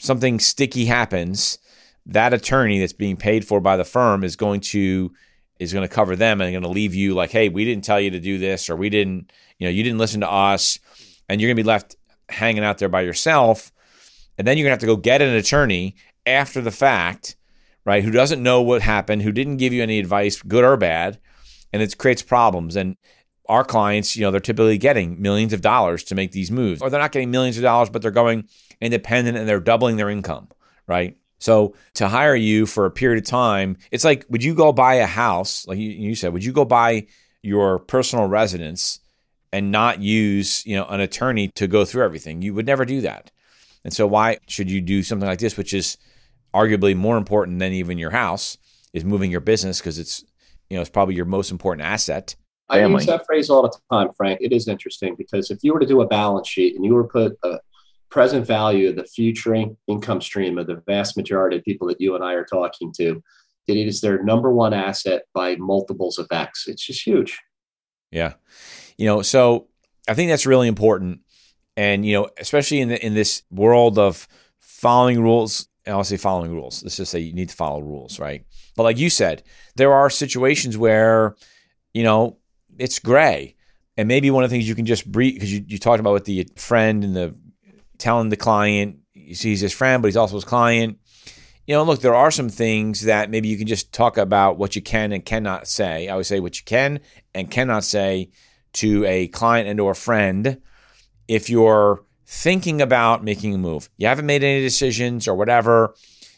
something 0.00 0.40
sticky 0.40 0.86
happens, 0.86 1.58
that 2.06 2.34
attorney 2.34 2.80
that's 2.80 2.92
being 2.92 3.16
paid 3.16 3.46
for 3.46 3.60
by 3.60 3.76
the 3.76 3.84
firm 3.84 4.24
is 4.24 4.36
going 4.36 4.60
to 4.60 5.12
is 5.58 5.72
going 5.72 5.86
to 5.86 5.94
cover 5.94 6.16
them 6.16 6.40
and 6.40 6.52
going 6.52 6.62
to 6.62 6.68
leave 6.68 6.94
you 6.94 7.14
like, 7.14 7.30
hey, 7.30 7.48
we 7.48 7.64
didn't 7.64 7.84
tell 7.84 8.00
you 8.00 8.10
to 8.10 8.18
do 8.18 8.36
this, 8.36 8.68
or 8.68 8.74
we 8.74 8.90
didn't, 8.90 9.32
you 9.58 9.66
know, 9.66 9.70
you 9.70 9.84
didn't 9.84 9.98
listen 9.98 10.20
to 10.20 10.30
us, 10.30 10.78
and 11.28 11.40
you're 11.40 11.48
going 11.48 11.56
to 11.56 11.62
be 11.62 11.68
left 11.68 11.94
hanging 12.28 12.64
out 12.64 12.78
there 12.78 12.88
by 12.88 13.02
yourself. 13.02 13.70
And 14.36 14.46
then 14.46 14.56
you're 14.56 14.64
going 14.64 14.70
to 14.70 14.74
have 14.74 14.80
to 14.80 14.86
go 14.86 14.96
get 14.96 15.22
an 15.22 15.34
attorney 15.34 15.94
after 16.26 16.60
the 16.60 16.72
fact, 16.72 17.36
right, 17.84 18.04
who 18.04 18.10
doesn't 18.10 18.42
know 18.42 18.62
what 18.62 18.82
happened, 18.82 19.22
who 19.22 19.32
didn't 19.32 19.56
give 19.56 19.72
you 19.72 19.82
any 19.82 19.98
advice, 19.98 20.40
good 20.42 20.64
or 20.64 20.76
bad, 20.76 21.18
and 21.72 21.82
it 21.82 21.98
creates 21.98 22.22
problems. 22.22 22.76
And 22.76 22.96
our 23.48 23.64
clients, 23.64 24.16
you 24.16 24.22
know, 24.22 24.30
they're 24.30 24.40
typically 24.40 24.78
getting 24.78 25.20
millions 25.20 25.52
of 25.52 25.60
dollars 25.60 26.04
to 26.04 26.14
make 26.14 26.32
these 26.32 26.50
moves, 26.50 26.80
or 26.80 26.90
they're 26.90 27.00
not 27.00 27.12
getting 27.12 27.30
millions 27.30 27.56
of 27.56 27.62
dollars, 27.62 27.90
but 27.90 28.02
they're 28.02 28.10
going 28.10 28.48
independent 28.80 29.36
and 29.36 29.48
they're 29.48 29.60
doubling 29.60 29.96
their 29.96 30.10
income, 30.10 30.48
right? 30.86 31.16
So 31.38 31.74
to 31.94 32.08
hire 32.08 32.36
you 32.36 32.66
for 32.66 32.86
a 32.86 32.90
period 32.90 33.22
of 33.22 33.28
time, 33.28 33.76
it's 33.90 34.04
like, 34.04 34.24
would 34.28 34.44
you 34.44 34.54
go 34.54 34.72
buy 34.72 34.94
a 34.94 35.06
house? 35.06 35.66
Like 35.66 35.78
you, 35.78 36.14
said, 36.14 36.32
would 36.32 36.44
you 36.44 36.52
go 36.52 36.64
buy 36.64 37.08
your 37.42 37.80
personal 37.80 38.28
residence 38.28 39.00
and 39.52 39.72
not 39.72 40.00
use, 40.00 40.64
you 40.64 40.76
know, 40.76 40.84
an 40.86 41.00
attorney 41.00 41.48
to 41.56 41.66
go 41.66 41.84
through 41.84 42.04
everything? 42.04 42.42
You 42.42 42.54
would 42.54 42.66
never 42.66 42.84
do 42.84 43.00
that. 43.00 43.32
And 43.84 43.92
so 43.92 44.06
why 44.06 44.38
should 44.46 44.70
you 44.70 44.80
do 44.80 45.02
something 45.02 45.26
like 45.26 45.40
this, 45.40 45.56
which 45.56 45.74
is 45.74 45.96
arguably 46.54 46.96
more 46.96 47.16
important 47.16 47.58
than 47.58 47.72
even 47.72 47.98
your 47.98 48.10
house, 48.10 48.58
is 48.92 49.04
moving 49.04 49.30
your 49.30 49.40
business 49.40 49.80
because 49.80 49.98
it's, 49.98 50.24
you 50.68 50.76
know, 50.76 50.80
it's 50.80 50.90
probably 50.90 51.14
your 51.14 51.24
most 51.24 51.50
important 51.50 51.86
asset. 51.86 52.36
I 52.68 52.84
use 52.86 53.06
that 53.06 53.26
phrase 53.26 53.50
all 53.50 53.62
the 53.62 53.76
time, 53.90 54.10
Frank. 54.16 54.40
It 54.40 54.52
is 54.52 54.68
interesting 54.68 55.14
because 55.16 55.50
if 55.50 55.58
you 55.62 55.74
were 55.74 55.80
to 55.80 55.86
do 55.86 56.00
a 56.00 56.06
balance 56.06 56.48
sheet 56.48 56.74
and 56.74 56.84
you 56.84 56.94
were 56.94 57.06
put 57.06 57.36
a 57.44 57.58
present 58.10 58.46
value 58.46 58.88
of 58.88 58.96
the 58.96 59.04
future 59.04 59.54
income 59.86 60.20
stream 60.20 60.58
of 60.58 60.66
the 60.66 60.82
vast 60.86 61.16
majority 61.16 61.58
of 61.58 61.64
people 61.64 61.88
that 61.88 62.00
you 62.00 62.14
and 62.14 62.24
I 62.24 62.32
are 62.34 62.44
talking 62.44 62.92
to, 62.98 63.22
that 63.66 63.76
it 63.76 63.86
is 63.86 64.00
their 64.00 64.22
number 64.22 64.52
one 64.52 64.72
asset 64.72 65.22
by 65.34 65.56
multiples 65.56 66.18
of 66.18 66.26
X. 66.30 66.66
It's 66.66 66.84
just 66.84 67.06
huge. 67.06 67.38
Yeah. 68.10 68.34
You 68.96 69.06
know, 69.06 69.22
so 69.22 69.68
I 70.08 70.14
think 70.14 70.30
that's 70.30 70.46
really 70.46 70.68
important. 70.68 71.20
And, 71.76 72.04
you 72.04 72.14
know, 72.14 72.28
especially 72.38 72.80
in 72.80 72.88
the, 72.88 73.04
in 73.04 73.14
this 73.14 73.42
world 73.50 73.98
of 73.98 74.26
following 74.58 75.22
rules, 75.22 75.68
I'll 75.86 76.04
say 76.04 76.16
following 76.16 76.52
rules. 76.52 76.82
Let's 76.82 76.96
just 76.96 77.10
say 77.10 77.20
you 77.20 77.32
need 77.32 77.48
to 77.48 77.56
follow 77.56 77.80
rules, 77.80 78.20
right? 78.20 78.44
But 78.76 78.84
like 78.84 78.98
you 78.98 79.10
said, 79.10 79.42
there 79.76 79.92
are 79.92 80.10
situations 80.10 80.78
where, 80.78 81.36
you 81.92 82.04
know, 82.04 82.38
it's 82.78 82.98
gray. 82.98 83.56
And 83.96 84.08
maybe 84.08 84.30
one 84.30 84.44
of 84.44 84.50
the 84.50 84.54
things 84.54 84.68
you 84.68 84.74
can 84.74 84.86
just 84.86 85.10
breathe 85.10 85.34
because 85.34 85.52
you, 85.52 85.64
you 85.66 85.78
talked 85.78 86.00
about 86.00 86.14
with 86.14 86.24
the 86.24 86.48
friend 86.56 87.04
and 87.04 87.14
the 87.14 87.34
telling 87.98 88.30
the 88.30 88.36
client 88.36 88.98
you 89.32 89.34
see 89.34 89.50
he's 89.50 89.60
his 89.60 89.72
friend, 89.72 90.02
but 90.02 90.08
he's 90.08 90.16
also 90.16 90.34
his 90.34 90.44
client. 90.44 90.98
You 91.66 91.74
know, 91.74 91.84
look, 91.84 92.00
there 92.00 92.14
are 92.14 92.30
some 92.30 92.48
things 92.48 93.02
that 93.02 93.30
maybe 93.30 93.48
you 93.48 93.56
can 93.56 93.66
just 93.66 93.92
talk 93.92 94.18
about 94.18 94.58
what 94.58 94.74
you 94.74 94.82
can 94.82 95.12
and 95.12 95.24
cannot 95.24 95.68
say. 95.68 96.08
I 96.08 96.16
would 96.16 96.26
say 96.26 96.40
what 96.40 96.58
you 96.58 96.64
can 96.64 97.00
and 97.34 97.50
cannot 97.50 97.84
say 97.84 98.30
to 98.74 99.04
a 99.04 99.28
client 99.28 99.68
and 99.68 99.80
or 99.80 99.94
friend 99.94 100.60
if 101.28 101.48
you're 101.48 102.04
thinking 102.32 102.80
about 102.80 103.22
making 103.22 103.54
a 103.54 103.58
move. 103.58 103.90
You 103.98 104.08
haven't 104.08 104.24
made 104.24 104.42
any 104.42 104.62
decisions 104.62 105.28
or 105.28 105.34
whatever. 105.34 105.94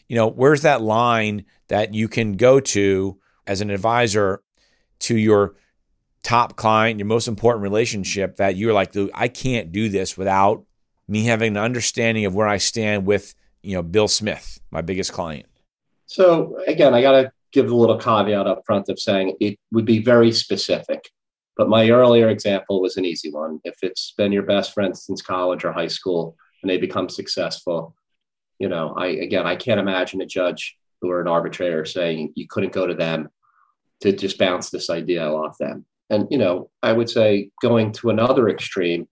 You 0.09 0.17
know, 0.17 0.27
where's 0.27 0.63
that 0.63 0.81
line 0.81 1.45
that 1.69 1.93
you 1.93 2.09
can 2.09 2.33
go 2.33 2.59
to 2.59 3.17
as 3.47 3.61
an 3.61 3.69
advisor 3.69 4.41
to 4.99 5.17
your 5.17 5.55
top 6.21 6.57
client, 6.57 6.99
your 6.99 7.05
most 7.05 7.29
important 7.29 7.63
relationship 7.63 8.35
that 8.35 8.57
you're 8.57 8.73
like, 8.73 8.93
I 9.13 9.29
can't 9.29 9.71
do 9.71 9.87
this 9.87 10.17
without 10.17 10.65
me 11.07 11.23
having 11.23 11.55
an 11.55 11.63
understanding 11.63 12.25
of 12.25 12.35
where 12.35 12.47
I 12.47 12.57
stand 12.57 13.05
with, 13.05 13.33
you 13.63 13.75
know, 13.75 13.81
Bill 13.81 14.09
Smith, 14.09 14.59
my 14.71 14.81
biggest 14.81 15.13
client. 15.13 15.45
So 16.07 16.59
again, 16.67 16.93
I 16.93 17.01
got 17.01 17.11
to 17.13 17.31
give 17.53 17.71
a 17.71 17.75
little 17.75 17.97
caveat 17.97 18.47
up 18.47 18.63
front 18.65 18.89
of 18.89 18.99
saying 18.99 19.37
it 19.39 19.57
would 19.71 19.85
be 19.85 19.99
very 19.99 20.33
specific. 20.33 21.09
But 21.57 21.69
my 21.69 21.89
earlier 21.89 22.29
example 22.29 22.81
was 22.81 22.97
an 22.97 23.05
easy 23.05 23.31
one. 23.31 23.59
If 23.63 23.75
it's 23.81 24.13
been 24.17 24.31
your 24.31 24.43
best 24.43 24.73
friend 24.73 24.97
since 24.97 25.21
college 25.21 25.63
or 25.63 25.71
high 25.71 25.87
school 25.87 26.35
and 26.61 26.69
they 26.69 26.77
become 26.77 27.09
successful, 27.09 27.95
you 28.59 28.69
know, 28.69 28.93
I 28.97 29.07
again, 29.07 29.47
I 29.47 29.55
can't 29.55 29.79
imagine 29.79 30.21
a 30.21 30.25
judge 30.25 30.77
or 31.01 31.21
an 31.21 31.27
arbitrator 31.27 31.85
saying 31.85 32.33
you 32.35 32.47
couldn't 32.47 32.73
go 32.73 32.87
to 32.87 32.93
them 32.93 33.29
to 34.01 34.11
just 34.11 34.37
bounce 34.37 34.69
this 34.69 34.89
idea 34.89 35.25
off 35.25 35.57
them. 35.57 35.85
And 36.09 36.27
you 36.29 36.37
know, 36.37 36.69
I 36.83 36.93
would 36.93 37.09
say 37.09 37.51
going 37.61 37.91
to 37.93 38.09
another 38.09 38.49
extreme 38.49 39.07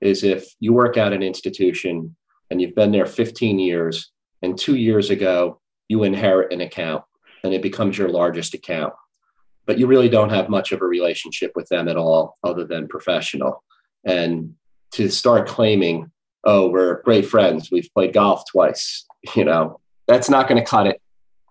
is 0.00 0.24
if 0.24 0.46
you 0.60 0.72
work 0.72 0.96
at 0.96 1.12
an 1.12 1.22
institution 1.22 2.16
and 2.50 2.60
you've 2.60 2.74
been 2.74 2.92
there 2.92 3.06
15 3.06 3.58
years 3.58 4.10
and 4.42 4.58
2 4.58 4.76
years 4.76 5.10
ago 5.10 5.60
you 5.88 6.02
inherit 6.02 6.52
an 6.52 6.60
account 6.60 7.04
and 7.42 7.54
it 7.54 7.62
becomes 7.62 7.96
your 7.96 8.08
largest 8.08 8.54
account 8.54 8.92
but 9.66 9.78
you 9.78 9.86
really 9.86 10.08
don't 10.08 10.30
have 10.30 10.48
much 10.48 10.72
of 10.72 10.82
a 10.82 10.86
relationship 10.86 11.52
with 11.54 11.68
them 11.68 11.88
at 11.88 11.96
all 11.96 12.36
other 12.44 12.64
than 12.64 12.88
professional. 12.88 13.62
And 14.04 14.54
to 14.92 15.08
start 15.08 15.48
claiming 15.48 16.10
oh 16.44 16.68
we're 16.68 17.02
great 17.02 17.26
friends 17.26 17.70
we've 17.70 17.88
played 17.94 18.12
golf 18.12 18.42
twice 18.52 19.06
you 19.34 19.44
know 19.44 19.80
that's 20.06 20.28
not 20.28 20.46
going 20.46 20.62
to 20.62 20.68
cut 20.68 20.86
it 20.86 21.00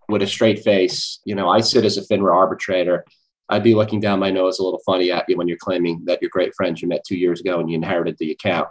with 0.10 0.22
a 0.22 0.28
straight 0.28 0.64
face. 0.64 1.20
You 1.26 1.36
know 1.36 1.50
i 1.50 1.60
sit 1.62 1.86
as 1.86 1.98
a 1.98 2.02
finra 2.02 2.34
arbitrator. 2.34 3.06
I'd 3.50 3.64
be 3.64 3.76
looking 3.76 4.00
down 4.00 4.20
my 4.20 4.32
nose 4.32 4.60
a 4.60 4.64
little 4.64 4.82
funny 4.86 5.12
at 5.12 5.26
you 5.28 5.38
when 5.38 5.48
you're 5.48 5.58
claiming 5.58 6.04
that 6.06 6.20
you're 6.22 6.32
great 6.32 6.56
friends 6.56 6.82
you 6.82 6.88
met 6.88 7.04
two 7.06 7.18
years 7.18 7.42
ago 7.42 7.60
and 7.60 7.70
you 7.70 7.76
inherited 7.76 8.18
the 8.18 8.32
account. 8.32 8.68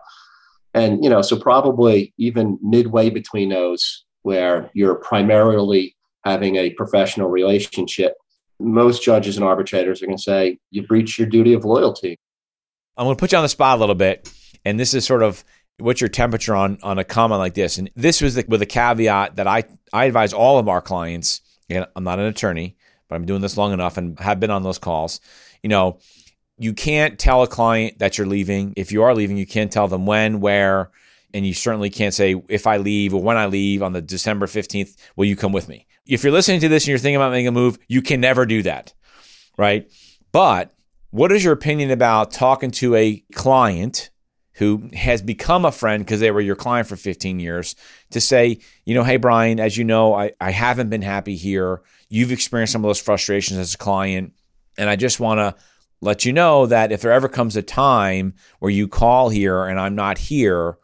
And 0.74 1.02
you 1.04 1.10
know 1.10 1.22
so 1.22 1.38
probably 1.38 2.14
even 2.16 2.58
midway 2.62 3.10
between 3.10 3.50
those 3.50 4.04
where 4.22 4.70
you're 4.72 4.94
primarily 4.94 5.96
having 6.24 6.56
a 6.56 6.70
professional 6.70 7.28
relationship 7.28 8.14
most 8.60 9.02
judges 9.02 9.36
and 9.36 9.44
arbitrators 9.44 10.02
are 10.02 10.06
going 10.06 10.16
to 10.16 10.22
say 10.22 10.58
you 10.70 10.86
breach 10.86 11.18
your 11.18 11.28
duty 11.28 11.52
of 11.52 11.64
loyalty. 11.64 12.18
I'm 12.96 13.06
going 13.06 13.16
to 13.16 13.20
put 13.20 13.32
you 13.32 13.38
on 13.38 13.44
the 13.44 13.48
spot 13.48 13.78
a 13.78 13.80
little 13.80 13.94
bit, 13.94 14.32
and 14.64 14.78
this 14.78 14.94
is 14.94 15.04
sort 15.04 15.22
of 15.22 15.44
what's 15.78 16.00
your 16.00 16.08
temperature 16.08 16.54
on 16.54 16.78
on 16.82 16.98
a 16.98 17.04
comment 17.04 17.38
like 17.38 17.54
this. 17.54 17.78
And 17.78 17.90
this 17.96 18.20
was 18.20 18.34
the, 18.34 18.44
with 18.46 18.62
a 18.62 18.66
caveat 18.66 19.36
that 19.36 19.46
I 19.46 19.64
I 19.92 20.04
advise 20.04 20.32
all 20.32 20.58
of 20.58 20.68
our 20.68 20.80
clients. 20.80 21.40
And 21.70 21.86
I'm 21.96 22.04
not 22.04 22.18
an 22.18 22.26
attorney, 22.26 22.76
but 23.08 23.14
I'm 23.14 23.24
doing 23.24 23.40
this 23.40 23.56
long 23.56 23.72
enough 23.72 23.96
and 23.96 24.18
have 24.20 24.40
been 24.40 24.50
on 24.50 24.62
those 24.62 24.78
calls. 24.78 25.20
You 25.62 25.68
know, 25.68 25.98
you 26.58 26.74
can't 26.74 27.18
tell 27.18 27.42
a 27.42 27.46
client 27.46 27.98
that 27.98 28.18
you're 28.18 28.26
leaving. 28.26 28.74
If 28.76 28.92
you 28.92 29.02
are 29.02 29.14
leaving, 29.14 29.36
you 29.36 29.46
can't 29.46 29.72
tell 29.72 29.88
them 29.88 30.04
when, 30.04 30.40
where, 30.40 30.90
and 31.34 31.46
you 31.46 31.54
certainly 31.54 31.90
can't 31.90 32.14
say 32.14 32.40
if 32.48 32.66
I 32.66 32.76
leave 32.76 33.14
or 33.14 33.22
when 33.22 33.36
I 33.36 33.46
leave 33.46 33.82
on 33.82 33.92
the 33.92 34.02
December 34.02 34.46
15th, 34.46 34.96
will 35.16 35.24
you 35.24 35.36
come 35.36 35.52
with 35.52 35.68
me? 35.68 35.86
If 36.06 36.24
you're 36.24 36.32
listening 36.32 36.60
to 36.60 36.68
this 36.68 36.84
and 36.84 36.88
you're 36.88 36.98
thinking 36.98 37.16
about 37.16 37.32
making 37.32 37.48
a 37.48 37.52
move, 37.52 37.78
you 37.88 38.02
can 38.02 38.20
never 38.20 38.44
do 38.44 38.62
that, 38.62 38.92
right? 39.56 39.90
But 40.32 40.72
what 41.10 41.32
is 41.32 41.44
your 41.44 41.52
opinion 41.52 41.90
about 41.90 42.30
talking 42.30 42.70
to 42.72 42.94
a 42.94 43.22
client 43.32 44.10
who 44.54 44.90
has 44.92 45.22
become 45.22 45.64
a 45.64 45.72
friend 45.72 46.04
because 46.04 46.20
they 46.20 46.30
were 46.30 46.40
your 46.40 46.56
client 46.56 46.88
for 46.88 46.96
15 46.96 47.40
years 47.40 47.74
to 48.10 48.20
say, 48.20 48.58
you 48.84 48.94
know, 48.94 49.04
hey, 49.04 49.16
Brian, 49.16 49.58
as 49.58 49.76
you 49.76 49.84
know, 49.84 50.14
I, 50.14 50.32
I 50.40 50.50
haven't 50.50 50.90
been 50.90 51.02
happy 51.02 51.36
here. 51.36 51.82
You've 52.08 52.32
experienced 52.32 52.72
some 52.72 52.84
of 52.84 52.88
those 52.88 53.00
frustrations 53.00 53.58
as 53.58 53.74
a 53.74 53.78
client. 53.78 54.34
And 54.76 54.90
I 54.90 54.96
just 54.96 55.20
want 55.20 55.38
to 55.38 55.54
let 56.00 56.24
you 56.24 56.32
know 56.32 56.66
that 56.66 56.92
if 56.92 57.00
there 57.00 57.12
ever 57.12 57.28
comes 57.28 57.56
a 57.56 57.62
time 57.62 58.34
where 58.58 58.70
you 58.70 58.88
call 58.88 59.30
here 59.30 59.64
and 59.64 59.80
I'm 59.80 59.94
not 59.94 60.18
here, 60.18 60.76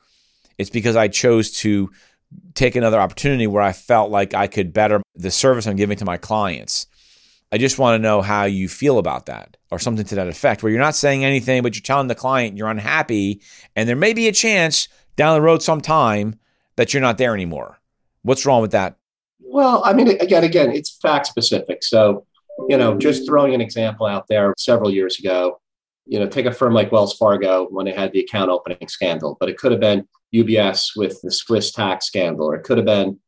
it's 0.58 0.70
because 0.70 0.96
I 0.96 1.08
chose 1.08 1.52
to 1.60 1.90
take 2.54 2.76
another 2.76 3.00
opportunity 3.00 3.46
where 3.46 3.62
I 3.62 3.72
felt 3.72 4.10
like 4.10 4.34
I 4.34 4.48
could 4.48 4.72
better 4.72 5.00
the 5.14 5.30
service 5.30 5.66
I'm 5.66 5.76
giving 5.76 5.96
to 5.98 6.04
my 6.04 6.16
clients. 6.18 6.86
I 7.50 7.56
just 7.56 7.78
want 7.78 7.94
to 7.94 8.02
know 8.02 8.20
how 8.20 8.44
you 8.44 8.68
feel 8.68 8.98
about 8.98 9.26
that 9.26 9.56
or 9.70 9.78
something 9.78 10.04
to 10.04 10.14
that 10.16 10.28
effect, 10.28 10.62
where 10.62 10.70
you're 10.70 10.80
not 10.80 10.94
saying 10.94 11.24
anything, 11.24 11.62
but 11.62 11.74
you're 11.74 11.82
telling 11.82 12.08
the 12.08 12.14
client 12.14 12.56
you're 12.56 12.68
unhappy. 12.68 13.40
And 13.74 13.88
there 13.88 13.96
may 13.96 14.12
be 14.12 14.28
a 14.28 14.32
chance 14.32 14.88
down 15.16 15.34
the 15.34 15.42
road 15.42 15.62
sometime 15.62 16.38
that 16.76 16.92
you're 16.92 17.00
not 17.00 17.18
there 17.18 17.34
anymore. 17.34 17.78
What's 18.22 18.44
wrong 18.44 18.60
with 18.60 18.72
that? 18.72 18.96
Well, 19.40 19.82
I 19.84 19.94
mean, 19.94 20.08
again, 20.08 20.44
again, 20.44 20.70
it's 20.70 20.90
fact 20.90 21.26
specific. 21.26 21.82
So, 21.82 22.26
you 22.68 22.76
know, 22.76 22.98
just 22.98 23.26
throwing 23.26 23.54
an 23.54 23.60
example 23.60 24.06
out 24.06 24.26
there 24.28 24.52
several 24.58 24.92
years 24.92 25.18
ago, 25.18 25.60
you 26.08 26.18
know, 26.18 26.26
take 26.26 26.46
a 26.46 26.52
firm 26.52 26.72
like 26.72 26.90
Wells 26.90 27.14
Fargo 27.14 27.66
when 27.70 27.84
they 27.84 27.92
had 27.92 28.12
the 28.12 28.20
account 28.20 28.50
opening 28.50 28.88
scandal, 28.88 29.36
but 29.38 29.50
it 29.50 29.58
could 29.58 29.72
have 29.72 29.80
been 29.80 30.08
UBS 30.34 30.96
with 30.96 31.20
the 31.22 31.30
Swiss 31.30 31.70
tax 31.70 32.06
scandal, 32.06 32.46
or 32.46 32.56
it 32.56 32.64
could 32.64 32.78
have 32.78 32.86
been, 32.86 33.18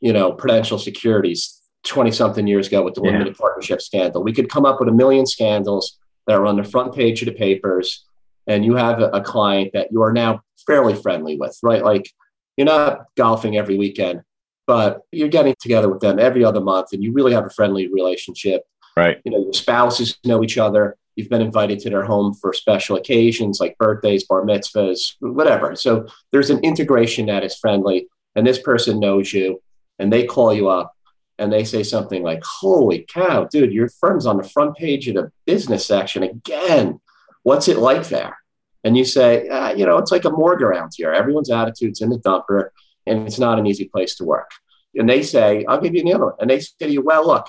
you 0.00 0.12
know, 0.12 0.32
Prudential 0.32 0.78
Securities 0.78 1.60
20 1.84 2.12
something 2.12 2.46
years 2.46 2.68
ago 2.68 2.82
with 2.82 2.94
the 2.94 3.02
yeah. 3.02 3.10
limited 3.10 3.36
partnership 3.36 3.82
scandal. 3.82 4.22
We 4.22 4.32
could 4.32 4.48
come 4.48 4.64
up 4.64 4.78
with 4.78 4.88
a 4.88 4.92
million 4.92 5.26
scandals 5.26 5.98
that 6.28 6.36
are 6.36 6.46
on 6.46 6.56
the 6.56 6.64
front 6.64 6.94
page 6.94 7.22
of 7.22 7.26
the 7.26 7.34
papers, 7.34 8.04
and 8.46 8.64
you 8.64 8.76
have 8.76 9.00
a, 9.00 9.08
a 9.08 9.20
client 9.20 9.72
that 9.74 9.88
you 9.90 10.00
are 10.02 10.12
now 10.12 10.42
fairly 10.64 10.94
friendly 10.94 11.36
with, 11.36 11.58
right? 11.64 11.82
Like 11.82 12.08
you're 12.56 12.66
not 12.66 13.06
golfing 13.16 13.56
every 13.56 13.76
weekend, 13.76 14.22
but 14.68 15.00
you're 15.10 15.28
getting 15.28 15.56
together 15.60 15.88
with 15.88 16.00
them 16.00 16.20
every 16.20 16.44
other 16.44 16.60
month, 16.60 16.92
and 16.92 17.02
you 17.02 17.12
really 17.12 17.32
have 17.32 17.46
a 17.46 17.50
friendly 17.50 17.88
relationship. 17.88 18.62
Right. 18.96 19.18
You 19.24 19.32
know, 19.32 19.38
your 19.38 19.54
spouses 19.54 20.18
know 20.24 20.44
each 20.44 20.58
other 20.58 20.96
You've 21.16 21.28
been 21.28 21.42
invited 21.42 21.78
to 21.80 21.90
their 21.90 22.04
home 22.04 22.34
for 22.34 22.52
special 22.52 22.96
occasions 22.96 23.60
like 23.60 23.78
birthdays, 23.78 24.24
bar 24.24 24.42
mitzvahs, 24.42 25.14
whatever. 25.20 25.76
So 25.76 26.06
there's 26.30 26.50
an 26.50 26.60
integration 26.60 27.26
that 27.26 27.44
is 27.44 27.56
friendly, 27.56 28.08
and 28.34 28.46
this 28.46 28.58
person 28.58 29.00
knows 29.00 29.32
you, 29.32 29.60
and 29.98 30.12
they 30.12 30.24
call 30.24 30.54
you 30.54 30.68
up 30.68 30.92
and 31.38 31.52
they 31.52 31.64
say 31.64 31.82
something 31.82 32.22
like, 32.22 32.42
Holy 32.60 33.04
cow, 33.08 33.44
dude, 33.50 33.72
your 33.72 33.88
firm's 33.88 34.26
on 34.26 34.36
the 34.36 34.48
front 34.48 34.76
page 34.76 35.08
of 35.08 35.14
the 35.14 35.32
business 35.46 35.86
section 35.86 36.22
again. 36.22 37.00
What's 37.42 37.68
it 37.68 37.78
like 37.78 38.08
there? 38.08 38.38
And 38.84 38.96
you 38.96 39.04
say, 39.04 39.48
ah, 39.50 39.72
You 39.72 39.86
know, 39.86 39.98
it's 39.98 40.12
like 40.12 40.24
a 40.24 40.30
morgue 40.30 40.62
around 40.62 40.92
here. 40.96 41.12
Everyone's 41.12 41.50
attitude's 41.50 42.00
in 42.00 42.10
the 42.10 42.18
dumper, 42.18 42.68
and 43.06 43.26
it's 43.26 43.38
not 43.38 43.58
an 43.58 43.66
easy 43.66 43.86
place 43.86 44.14
to 44.16 44.24
work. 44.24 44.50
And 44.94 45.08
they 45.08 45.22
say, 45.22 45.64
I'll 45.66 45.80
give 45.80 45.94
you 45.94 46.04
the 46.04 46.14
other 46.14 46.26
one. 46.26 46.34
And 46.38 46.50
they 46.50 46.60
say 46.60 46.86
to 46.86 46.90
you, 46.90 47.02
Well, 47.02 47.26
look, 47.26 47.46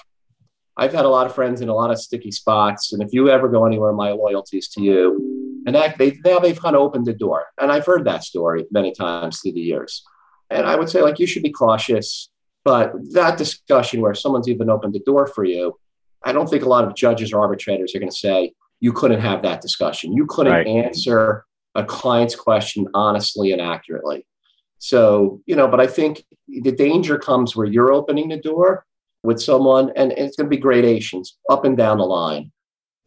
I've 0.75 0.93
had 0.93 1.05
a 1.05 1.09
lot 1.09 1.25
of 1.25 1.35
friends 1.35 1.61
in 1.61 1.69
a 1.69 1.75
lot 1.75 1.91
of 1.91 1.99
sticky 1.99 2.31
spots. 2.31 2.93
And 2.93 3.03
if 3.03 3.13
you 3.13 3.29
ever 3.29 3.47
go 3.47 3.65
anywhere, 3.65 3.93
my 3.93 4.11
loyalty 4.11 4.57
is 4.57 4.67
to 4.69 4.81
you. 4.81 5.63
And 5.65 5.75
that, 5.75 5.97
they, 5.97 6.17
now 6.25 6.39
they've 6.39 6.59
kind 6.59 6.75
of 6.75 6.81
opened 6.81 7.05
the 7.05 7.13
door. 7.13 7.45
And 7.59 7.71
I've 7.71 7.85
heard 7.85 8.05
that 8.05 8.23
story 8.23 8.65
many 8.71 8.91
times 8.91 9.39
through 9.39 9.53
the 9.53 9.61
years. 9.61 10.03
And 10.49 10.65
I 10.65 10.75
would 10.75 10.89
say, 10.89 11.01
like, 11.01 11.19
you 11.19 11.27
should 11.27 11.43
be 11.43 11.51
cautious. 11.51 12.29
But 12.65 12.93
that 13.13 13.37
discussion 13.37 14.01
where 14.01 14.13
someone's 14.13 14.49
even 14.49 14.69
opened 14.69 14.93
the 14.93 14.99
door 14.99 15.27
for 15.27 15.43
you, 15.43 15.77
I 16.23 16.31
don't 16.31 16.49
think 16.49 16.63
a 16.63 16.69
lot 16.69 16.85
of 16.85 16.95
judges 16.95 17.33
or 17.33 17.41
arbitrators 17.41 17.93
are 17.93 17.99
going 17.99 18.11
to 18.11 18.15
say, 18.15 18.53
you 18.79 18.93
couldn't 18.93 19.21
have 19.21 19.41
that 19.43 19.61
discussion. 19.61 20.13
You 20.13 20.25
couldn't 20.25 20.53
right. 20.53 20.67
answer 20.67 21.45
a 21.75 21.83
client's 21.83 22.35
question 22.35 22.87
honestly 22.93 23.51
and 23.51 23.61
accurately. 23.61 24.25
So, 24.79 25.41
you 25.45 25.55
know, 25.55 25.67
but 25.67 25.79
I 25.79 25.87
think 25.87 26.25
the 26.47 26.71
danger 26.71 27.17
comes 27.17 27.55
where 27.55 27.65
you're 27.65 27.93
opening 27.93 28.29
the 28.29 28.37
door 28.37 28.85
with 29.23 29.41
someone, 29.41 29.91
and 29.95 30.11
it's 30.11 30.35
going 30.35 30.49
to 30.49 30.55
be 30.55 30.57
gradations 30.57 31.37
up 31.49 31.65
and 31.65 31.77
down 31.77 31.97
the 31.97 32.05
line. 32.05 32.51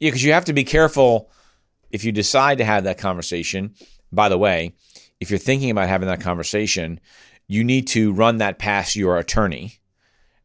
Yeah, 0.01 0.11
because 0.11 0.25
you 0.25 0.33
have 0.33 0.47
to 0.47 0.53
be 0.53 0.65
careful 0.65 1.31
if 1.91 2.05
you 2.05 2.13
decide 2.13 2.59
to 2.59 2.65
have 2.65 2.85
that 2.85 2.99
conversation. 2.99 3.75
By 4.13 4.29
the 4.29 4.39
way, 4.39 4.75
if 5.21 5.31
you're 5.31 5.39
thinking 5.39 5.71
about 5.71 5.89
having 5.89 6.09
that 6.09 6.21
conversation, 6.21 7.01
you 7.49 7.65
need 7.65 7.87
to 7.89 8.13
run 8.13 8.39
that 8.39 8.59
past 8.59 8.97
your 8.97 9.19
attorney 9.19 9.79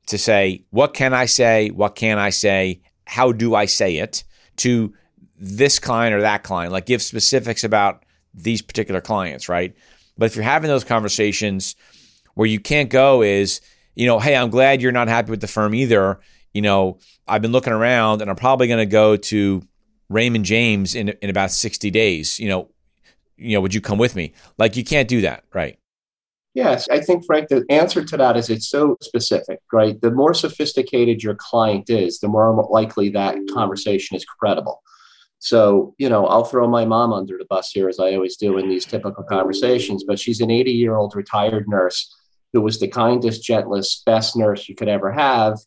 to 0.07 0.17
say, 0.17 0.65
what 0.69 0.93
can 0.93 1.13
I 1.13 1.25
say? 1.25 1.69
What 1.69 1.95
can 1.95 2.17
I 2.19 2.29
say? 2.29 2.81
How 3.05 3.31
do 3.31 3.55
I 3.55 3.65
say 3.65 3.97
it 3.97 4.23
to 4.57 4.93
this 5.37 5.79
client 5.79 6.15
or 6.15 6.21
that 6.21 6.43
client? 6.43 6.71
Like 6.71 6.85
give 6.85 7.01
specifics 7.01 7.63
about 7.63 8.03
these 8.33 8.61
particular 8.61 9.01
clients, 9.01 9.49
right? 9.49 9.75
But 10.17 10.25
if 10.25 10.35
you're 10.35 10.43
having 10.43 10.69
those 10.69 10.83
conversations 10.83 11.75
where 12.35 12.47
you 12.47 12.59
can't 12.59 12.89
go 12.89 13.21
is, 13.21 13.61
you 13.95 14.05
know, 14.05 14.19
hey, 14.19 14.35
I'm 14.35 14.49
glad 14.49 14.81
you're 14.81 14.91
not 14.91 15.07
happy 15.07 15.31
with 15.31 15.41
the 15.41 15.47
firm 15.47 15.75
either. 15.75 16.19
You 16.53 16.61
know, 16.61 16.99
I've 17.27 17.41
been 17.41 17.51
looking 17.51 17.73
around 17.73 18.21
and 18.21 18.29
I'm 18.29 18.35
probably 18.35 18.67
going 18.67 18.79
to 18.79 18.85
go 18.85 19.15
to 19.15 19.61
Raymond 20.09 20.45
James 20.45 20.95
in 20.95 21.09
in 21.09 21.29
about 21.29 21.51
60 21.51 21.89
days. 21.91 22.39
You 22.39 22.49
know, 22.49 22.69
you 23.37 23.53
know, 23.53 23.61
would 23.61 23.73
you 23.73 23.81
come 23.81 23.97
with 23.97 24.15
me? 24.15 24.33
Like 24.57 24.75
you 24.75 24.83
can't 24.83 25.07
do 25.07 25.21
that, 25.21 25.43
right? 25.53 25.77
Yes, 26.53 26.89
I 26.89 26.99
think 26.99 27.25
Frank 27.25 27.47
the 27.47 27.65
answer 27.69 28.03
to 28.03 28.17
that 28.17 28.35
is 28.35 28.49
it's 28.49 28.67
so 28.67 28.97
specific, 29.01 29.59
right? 29.71 29.99
The 30.01 30.11
more 30.11 30.33
sophisticated 30.33 31.23
your 31.23 31.35
client 31.35 31.89
is, 31.89 32.19
the 32.19 32.27
more 32.27 32.53
likely 32.69 33.09
that 33.09 33.37
conversation 33.53 34.17
is 34.17 34.25
credible. 34.25 34.81
So, 35.39 35.95
you 35.97 36.09
know, 36.09 36.27
I'll 36.27 36.43
throw 36.43 36.67
my 36.67 36.85
mom 36.85 37.13
under 37.13 37.37
the 37.37 37.45
bus 37.45 37.71
here, 37.71 37.87
as 37.87 37.99
I 37.99 38.13
always 38.13 38.35
do 38.35 38.57
in 38.57 38.69
these 38.69 38.85
typical 38.85 39.23
conversations, 39.23 40.03
but 40.03 40.19
she's 40.19 40.41
an 40.41 40.51
80 40.51 40.71
year 40.71 40.95
old 40.95 41.15
retired 41.15 41.67
nurse 41.67 42.13
who 42.53 42.61
was 42.61 42.79
the 42.79 42.87
kindest, 42.87 43.43
gentlest, 43.43 44.05
best 44.05 44.35
nurse 44.35 44.67
you 44.67 44.75
could 44.75 44.89
ever 44.89 45.11
have. 45.11 45.57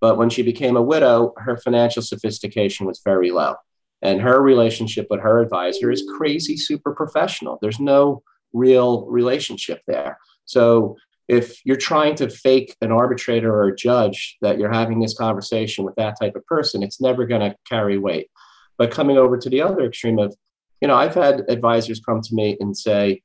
But 0.00 0.18
when 0.18 0.30
she 0.30 0.42
became 0.42 0.76
a 0.76 0.82
widow, 0.82 1.32
her 1.38 1.56
financial 1.56 2.02
sophistication 2.02 2.86
was 2.86 3.00
very 3.04 3.30
low. 3.30 3.54
And 4.02 4.20
her 4.20 4.42
relationship 4.42 5.06
with 5.08 5.20
her 5.20 5.40
advisor 5.40 5.90
is 5.90 6.04
crazy, 6.16 6.56
super 6.56 6.94
professional. 6.94 7.58
There's 7.62 7.80
no 7.80 8.22
real 8.52 9.06
relationship 9.06 9.80
there. 9.86 10.18
So 10.44 10.96
if 11.26 11.64
you're 11.64 11.76
trying 11.76 12.16
to 12.16 12.28
fake 12.28 12.76
an 12.82 12.92
arbitrator 12.92 13.50
or 13.50 13.68
a 13.68 13.76
judge 13.76 14.36
that 14.42 14.58
you're 14.58 14.72
having 14.72 15.00
this 15.00 15.16
conversation 15.16 15.84
with 15.84 15.94
that 15.94 16.16
type 16.20 16.36
of 16.36 16.44
person, 16.46 16.82
it's 16.82 17.00
never 17.00 17.26
going 17.26 17.40
to 17.40 17.56
carry 17.66 17.96
weight. 17.96 18.28
But 18.76 18.90
coming 18.90 19.16
over 19.16 19.38
to 19.38 19.48
the 19.48 19.62
other 19.62 19.86
extreme 19.86 20.18
of, 20.18 20.34
you 20.82 20.88
know, 20.88 20.96
I've 20.96 21.14
had 21.14 21.44
advisors 21.48 22.00
come 22.00 22.20
to 22.20 22.34
me 22.34 22.58
and 22.60 22.76
say 22.76 23.22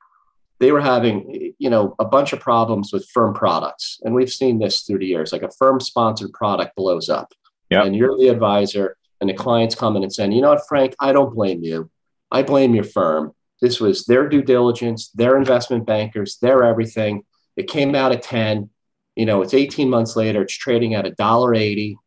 they 0.59 0.71
were 0.71 0.81
having, 0.81 1.53
you 1.57 1.69
know, 1.69 1.95
a 1.99 2.05
bunch 2.05 2.33
of 2.33 2.39
problems 2.39 2.91
with 2.91 3.09
firm 3.09 3.33
products. 3.33 3.99
And 4.03 4.13
we've 4.13 4.31
seen 4.31 4.59
this 4.59 4.81
through 4.81 4.99
the 4.99 5.05
years, 5.05 5.31
like 5.31 5.43
a 5.43 5.51
firm 5.51 5.79
sponsored 5.79 6.33
product 6.33 6.75
blows 6.75 7.09
up. 7.09 7.33
Yep. 7.69 7.85
And 7.85 7.95
you're 7.95 8.17
the 8.17 8.27
advisor, 8.27 8.97
and 9.21 9.29
the 9.29 9.33
client's 9.33 9.75
coming 9.75 10.03
and 10.03 10.13
saying, 10.13 10.31
you 10.31 10.41
know 10.41 10.49
what, 10.49 10.67
Frank, 10.67 10.95
I 10.99 11.13
don't 11.13 11.33
blame 11.33 11.63
you. 11.63 11.89
I 12.31 12.43
blame 12.43 12.75
your 12.75 12.83
firm. 12.83 13.33
This 13.61 13.79
was 13.79 14.05
their 14.05 14.27
due 14.27 14.41
diligence, 14.41 15.09
their 15.09 15.37
investment 15.37 15.85
bankers, 15.85 16.37
their 16.41 16.63
everything. 16.63 17.23
It 17.55 17.67
came 17.67 17.95
out 17.95 18.11
at 18.11 18.23
10. 18.23 18.69
You 19.15 19.25
know, 19.25 19.41
it's 19.41 19.53
18 19.53 19.89
months 19.89 20.15
later, 20.15 20.43
it's 20.43 20.57
trading 20.57 20.95
at 20.95 21.05
a 21.05 21.11
dollar 21.11 21.53
80. 21.53 21.97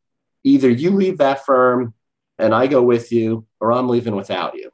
Either 0.44 0.70
you 0.70 0.90
leave 0.90 1.18
that 1.18 1.44
firm 1.44 1.94
and 2.38 2.54
I 2.54 2.66
go 2.66 2.82
with 2.82 3.12
you, 3.12 3.46
or 3.60 3.72
I'm 3.72 3.88
leaving 3.88 4.16
without 4.16 4.54
you. 4.54 4.70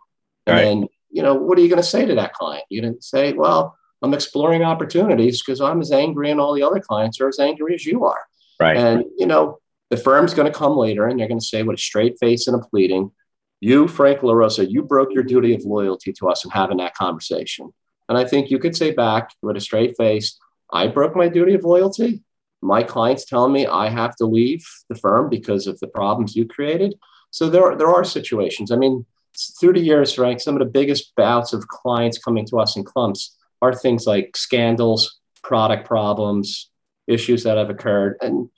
And 0.46 0.56
right. 0.56 0.64
then, 0.64 0.88
you 1.10 1.22
know, 1.22 1.34
what 1.34 1.58
are 1.58 1.60
you 1.60 1.68
going 1.68 1.82
to 1.82 1.88
say 1.88 2.04
to 2.06 2.14
that 2.16 2.34
client? 2.34 2.64
You 2.68 2.80
didn't 2.80 3.04
say, 3.04 3.32
well, 3.32 3.76
I'm 4.02 4.14
exploring 4.14 4.62
opportunities 4.62 5.42
because 5.42 5.60
I'm 5.60 5.80
as 5.80 5.92
angry 5.92 6.30
and 6.30 6.40
all 6.40 6.54
the 6.54 6.62
other 6.62 6.80
clients 6.80 7.20
are 7.20 7.28
as 7.28 7.38
angry 7.38 7.74
as 7.74 7.84
you 7.84 8.04
are. 8.04 8.20
Right. 8.60 8.76
And, 8.76 9.04
you 9.16 9.26
know, 9.26 9.58
the 9.90 9.96
firm's 9.96 10.34
going 10.34 10.50
to 10.50 10.56
come 10.56 10.76
later 10.76 11.06
and 11.06 11.18
they're 11.18 11.28
going 11.28 11.40
to 11.40 11.44
say 11.44 11.62
with 11.62 11.78
a 11.78 11.80
straight 11.80 12.18
face 12.20 12.46
and 12.46 12.56
a 12.56 12.66
pleading, 12.66 13.10
you, 13.60 13.88
Frank 13.88 14.20
LaRosa, 14.20 14.70
you 14.70 14.82
broke 14.82 15.12
your 15.12 15.24
duty 15.24 15.54
of 15.54 15.64
loyalty 15.64 16.12
to 16.14 16.28
us 16.28 16.44
in 16.44 16.50
having 16.50 16.76
that 16.76 16.94
conversation. 16.94 17.72
And 18.08 18.16
I 18.16 18.24
think 18.24 18.50
you 18.50 18.58
could 18.58 18.76
say 18.76 18.92
back 18.92 19.30
with 19.42 19.56
a 19.56 19.60
straight 19.60 19.96
face, 19.96 20.38
I 20.72 20.86
broke 20.86 21.16
my 21.16 21.28
duty 21.28 21.54
of 21.54 21.64
loyalty. 21.64 22.22
My 22.60 22.82
client's 22.82 23.24
telling 23.24 23.52
me 23.52 23.66
I 23.66 23.88
have 23.88 24.16
to 24.16 24.26
leave 24.26 24.66
the 24.88 24.94
firm 24.94 25.28
because 25.28 25.66
of 25.66 25.78
the 25.80 25.86
problems 25.86 26.36
you 26.36 26.46
created. 26.46 26.94
So 27.30 27.48
there, 27.50 27.76
there 27.76 27.90
are 27.90 28.04
situations. 28.04 28.70
I 28.70 28.76
mean, 28.76 29.06
through 29.60 29.74
the 29.74 29.80
years, 29.80 30.14
Frank, 30.14 30.40
some 30.40 30.54
of 30.54 30.60
the 30.60 30.66
biggest 30.66 31.14
bouts 31.16 31.52
of 31.52 31.68
clients 31.68 32.18
coming 32.18 32.46
to 32.46 32.58
us 32.58 32.76
in 32.76 32.84
clumps 32.84 33.36
are 33.62 33.74
things 33.74 34.06
like 34.06 34.36
scandals, 34.36 35.20
product 35.42 35.86
problems, 35.86 36.70
issues 37.06 37.42
that 37.44 37.56
have 37.56 37.70
occurred. 37.70 38.16
And 38.20 38.48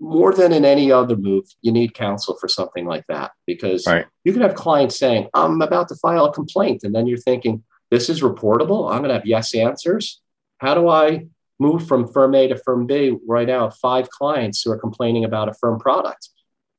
more 0.00 0.32
than 0.32 0.52
in 0.52 0.64
any 0.64 0.90
other 0.90 1.16
move, 1.16 1.44
you 1.62 1.72
need 1.72 1.94
counsel 1.94 2.36
for 2.40 2.48
something 2.48 2.86
like 2.86 3.04
that 3.08 3.32
because 3.46 3.86
right. 3.86 4.06
you 4.24 4.32
can 4.32 4.42
have 4.42 4.54
clients 4.54 4.98
saying, 4.98 5.28
I'm 5.34 5.60
about 5.60 5.88
to 5.88 5.94
file 5.96 6.24
a 6.24 6.32
complaint. 6.32 6.82
And 6.84 6.94
then 6.94 7.06
you're 7.06 7.18
thinking, 7.18 7.62
this 7.90 8.08
is 8.08 8.22
reportable. 8.22 8.90
I'm 8.90 8.98
going 8.98 9.08
to 9.08 9.14
have 9.14 9.26
yes 9.26 9.54
answers. 9.54 10.20
How 10.58 10.74
do 10.74 10.88
I 10.88 11.26
move 11.58 11.86
from 11.86 12.08
firm 12.08 12.34
A 12.34 12.48
to 12.48 12.56
firm 12.56 12.86
B 12.86 13.16
right 13.26 13.46
now? 13.46 13.68
Five 13.70 14.08
clients 14.08 14.62
who 14.62 14.70
are 14.70 14.78
complaining 14.78 15.24
about 15.24 15.48
a 15.48 15.54
firm 15.54 15.78
product 15.78 16.28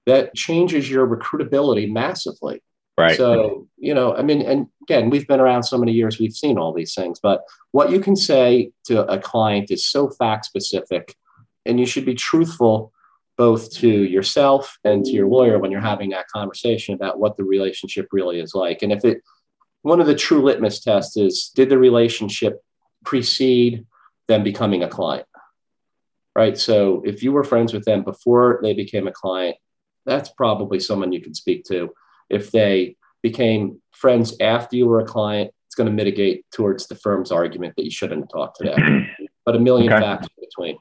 that 0.06 0.34
changes 0.34 0.90
your 0.90 1.06
recruitability 1.06 1.92
massively. 1.92 2.64
Right. 2.98 3.18
So, 3.18 3.68
you 3.78 3.94
know, 3.94 4.16
I 4.16 4.22
mean, 4.22 4.42
and 4.42 4.68
again, 4.84 5.10
we've 5.10 5.28
been 5.28 5.40
around 5.40 5.64
so 5.64 5.78
many 5.78 5.92
years, 5.92 6.20
we've 6.20 6.34
seen 6.34 6.58
all 6.58 6.74
these 6.74 6.94
things, 6.94 7.20
but 7.22 7.42
what 7.72 7.90
you 7.90 8.00
can 8.00 8.16
say 8.16 8.72
to 8.86 9.06
a 9.08 9.18
client 9.18 9.72
is 9.72 9.88
so 9.88 10.10
fact 10.10 10.46
specific, 10.46 11.16
and 11.66 11.80
you 11.80 11.86
should 11.86 12.06
be 12.06 12.16
truthful 12.16 12.92
both 13.38 13.72
to 13.72 13.88
yourself 13.88 14.78
and 14.84 15.04
to 15.06 15.12
your 15.12 15.28
lawyer 15.28 15.58
when 15.58 15.72
you're 15.72 15.82
having 15.82 16.12
that 16.12 16.28
conversation 16.28 16.94
about 16.94 17.20
what 17.20 17.38
the 17.38 17.44
relationship 17.44 18.08
really 18.12 18.40
is 18.40 18.54
like. 18.54 18.84
And 18.84 18.92
if 18.92 19.04
it, 19.04 19.22
one 19.82 20.00
of 20.00 20.06
the 20.06 20.16
true 20.16 20.44
litmus 20.44 20.80
tests 20.80 21.18
is 21.18 21.50
did 21.56 21.70
the 21.70 21.78
relationship 21.78 22.62
precede 23.04 23.86
them 24.28 24.44
becoming 24.44 24.84
a 24.84 24.88
client? 24.88 25.26
Right. 26.36 26.58
So 26.58 27.02
if 27.04 27.24
you 27.24 27.32
were 27.32 27.44
friends 27.44 27.74
with 27.74 27.84
them 27.86 28.04
before 28.04 28.60
they 28.62 28.74
became 28.74 29.08
a 29.08 29.12
client, 29.12 29.58
that's 30.06 30.30
probably 30.30 30.80
someone 30.80 31.12
you 31.12 31.22
can 31.22 31.34
speak 31.34 31.64
to. 31.66 31.92
If 32.32 32.52
they 32.52 32.96
became 33.22 33.82
friends 33.92 34.36
after 34.40 34.76
you 34.76 34.88
were 34.88 35.00
a 35.00 35.06
client, 35.06 35.52
it's 35.68 35.76
going 35.76 35.88
to 35.88 35.94
mitigate 35.94 36.46
towards 36.52 36.88
the 36.88 36.96
firm's 36.96 37.32
argument 37.32 37.76
that 37.78 37.86
you 37.86 37.92
shouldn't 37.92 38.30
talk 38.30 38.56
to 38.58 38.64
them. 38.66 39.08
but 39.46 39.56
a 39.56 39.60
million 39.60 39.92
okay. 39.92 40.02
factors 40.02 40.30
between. 40.40 40.78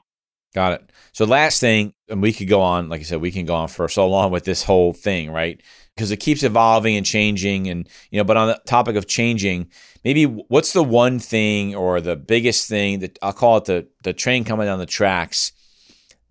Got 0.53 0.73
it. 0.73 0.91
So 1.13 1.25
last 1.25 1.61
thing, 1.61 1.93
and 2.09 2.21
we 2.21 2.33
could 2.33 2.49
go 2.49 2.61
on, 2.61 2.89
like 2.89 2.99
I 2.99 3.03
said, 3.03 3.21
we 3.21 3.31
can 3.31 3.45
go 3.45 3.55
on 3.55 3.69
for 3.69 3.87
so 3.87 4.07
long 4.09 4.31
with 4.31 4.43
this 4.43 4.63
whole 4.63 4.91
thing, 4.91 5.31
right? 5.31 5.61
Because 5.95 6.11
it 6.11 6.17
keeps 6.17 6.43
evolving 6.43 6.97
and 6.97 7.05
changing, 7.05 7.69
and 7.69 7.87
you 8.09 8.17
know. 8.17 8.25
But 8.25 8.35
on 8.35 8.49
the 8.49 8.61
topic 8.65 8.97
of 8.97 9.07
changing, 9.07 9.69
maybe 10.03 10.25
what's 10.25 10.73
the 10.73 10.83
one 10.83 11.19
thing 11.19 11.73
or 11.73 12.01
the 12.01 12.17
biggest 12.17 12.67
thing 12.67 12.99
that 12.99 13.17
I'll 13.21 13.33
call 13.33 13.57
it 13.57 13.65
the 13.65 13.87
the 14.03 14.13
train 14.13 14.43
coming 14.43 14.67
down 14.67 14.79
the 14.79 14.85
tracks 14.85 15.53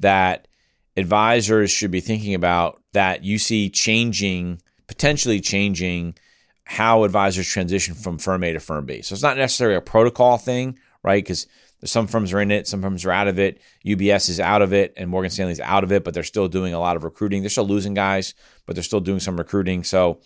that 0.00 0.48
advisors 0.96 1.70
should 1.70 1.90
be 1.90 2.00
thinking 2.00 2.34
about 2.34 2.82
that 2.92 3.24
you 3.24 3.38
see 3.38 3.70
changing, 3.70 4.60
potentially 4.90 5.40
changing 5.40 6.16
how 6.64 7.04
advisors 7.04 7.46
transition 7.46 7.94
from 7.94 8.18
firm 8.18 8.42
A 8.42 8.52
to 8.52 8.58
firm 8.58 8.86
B. 8.86 9.02
So 9.02 9.12
it's 9.12 9.22
not 9.22 9.36
necessarily 9.36 9.76
a 9.76 9.80
protocol 9.80 10.36
thing, 10.36 10.80
right? 11.04 11.22
Because 11.22 11.46
some 11.84 12.08
firms 12.08 12.32
are 12.32 12.40
in 12.40 12.50
it, 12.50 12.66
some 12.66 12.82
firms 12.82 13.04
are 13.06 13.12
out 13.12 13.28
of 13.28 13.38
it. 13.38 13.60
UBS 13.86 14.28
is 14.28 14.40
out 14.40 14.62
of 14.62 14.72
it, 14.72 14.92
and 14.96 15.08
Morgan 15.08 15.30
Stanley's 15.30 15.60
out 15.60 15.84
of 15.84 15.92
it, 15.92 16.02
but 16.02 16.12
they're 16.12 16.24
still 16.24 16.48
doing 16.48 16.74
a 16.74 16.80
lot 16.80 16.96
of 16.96 17.04
recruiting. 17.04 17.40
They're 17.42 17.50
still 17.50 17.68
losing 17.68 17.94
guys, 17.94 18.34
but 18.66 18.74
they're 18.74 18.82
still 18.82 18.98
doing 18.98 19.20
some 19.20 19.36
recruiting. 19.36 19.84
So 19.84 20.18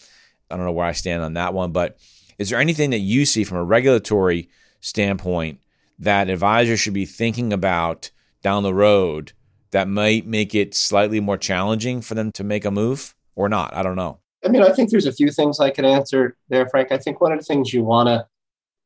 I 0.51 0.57
don't 0.57 0.65
know 0.65 0.73
where 0.73 0.87
I 0.87 0.93
stand 0.93 1.23
on 1.23 1.35
that 1.35 1.53
one. 1.53 1.73
But 1.73 1.99
is 2.39 2.49
there 2.49 2.59
anything 2.59 2.89
that 2.89 3.01
you 3.01 3.27
see 3.27 3.45
from 3.45 3.59
a 3.59 3.65
regulatory 3.65 4.49
standpoint 4.81 5.61
that 5.99 6.31
advisors 6.31 6.81
should 6.81 6.95
be 6.95 7.05
thinking 7.05 7.53
about 7.53 8.11
down 8.43 8.63
the 8.63 8.73
road 8.73 9.33
that 9.73 9.89
might 9.89 10.27
make 10.27 10.55
it 10.55 10.75
slightly 10.75 11.21
more 11.21 11.37
challenging 11.37 12.01
for 12.01 12.15
them 12.15 12.33
to 12.33 12.43
make 12.43 12.65
a 12.65 12.71
move 12.71 13.15
or 13.35 13.51
not? 13.51 13.77
I 13.77 13.83
don't 13.83 13.97
know. 13.97 14.21
I 14.45 14.49
mean, 14.49 14.63
I 14.63 14.71
think 14.71 14.91
there's 14.91 15.07
a 15.07 15.13
few 15.13 15.31
things 15.31 15.59
I 15.59 15.71
could 15.71 15.85
answer 15.85 16.37
there, 16.49 16.69
Frank. 16.69 16.93
I 16.93 16.99
think 16.99 17.21
one 17.21 17.33
of 17.33 17.39
the 17.39 17.45
things 17.45 17.73
you 17.73 17.83
want 17.83 18.09
to 18.09 18.27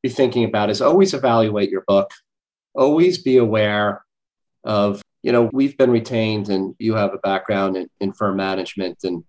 be 0.03 0.09
thinking 0.09 0.45
about 0.45 0.71
is 0.71 0.81
always 0.81 1.15
evaluate 1.15 1.71
your 1.71 1.85
book. 1.87 2.11
Always 2.75 3.19
be 3.19 3.39
aware 3.39 4.05
of, 4.65 5.03
you 5.23 5.33
know, 5.33 5.51
we've 5.53 5.77
been 5.77 5.91
retained 5.91 6.49
and 6.49 6.75
you 6.79 6.95
have 6.95 7.13
a 7.13 7.19
background 7.19 7.77
in, 7.77 7.89
in 7.99 8.13
firm 8.13 8.37
management. 8.37 8.99
And, 9.03 9.25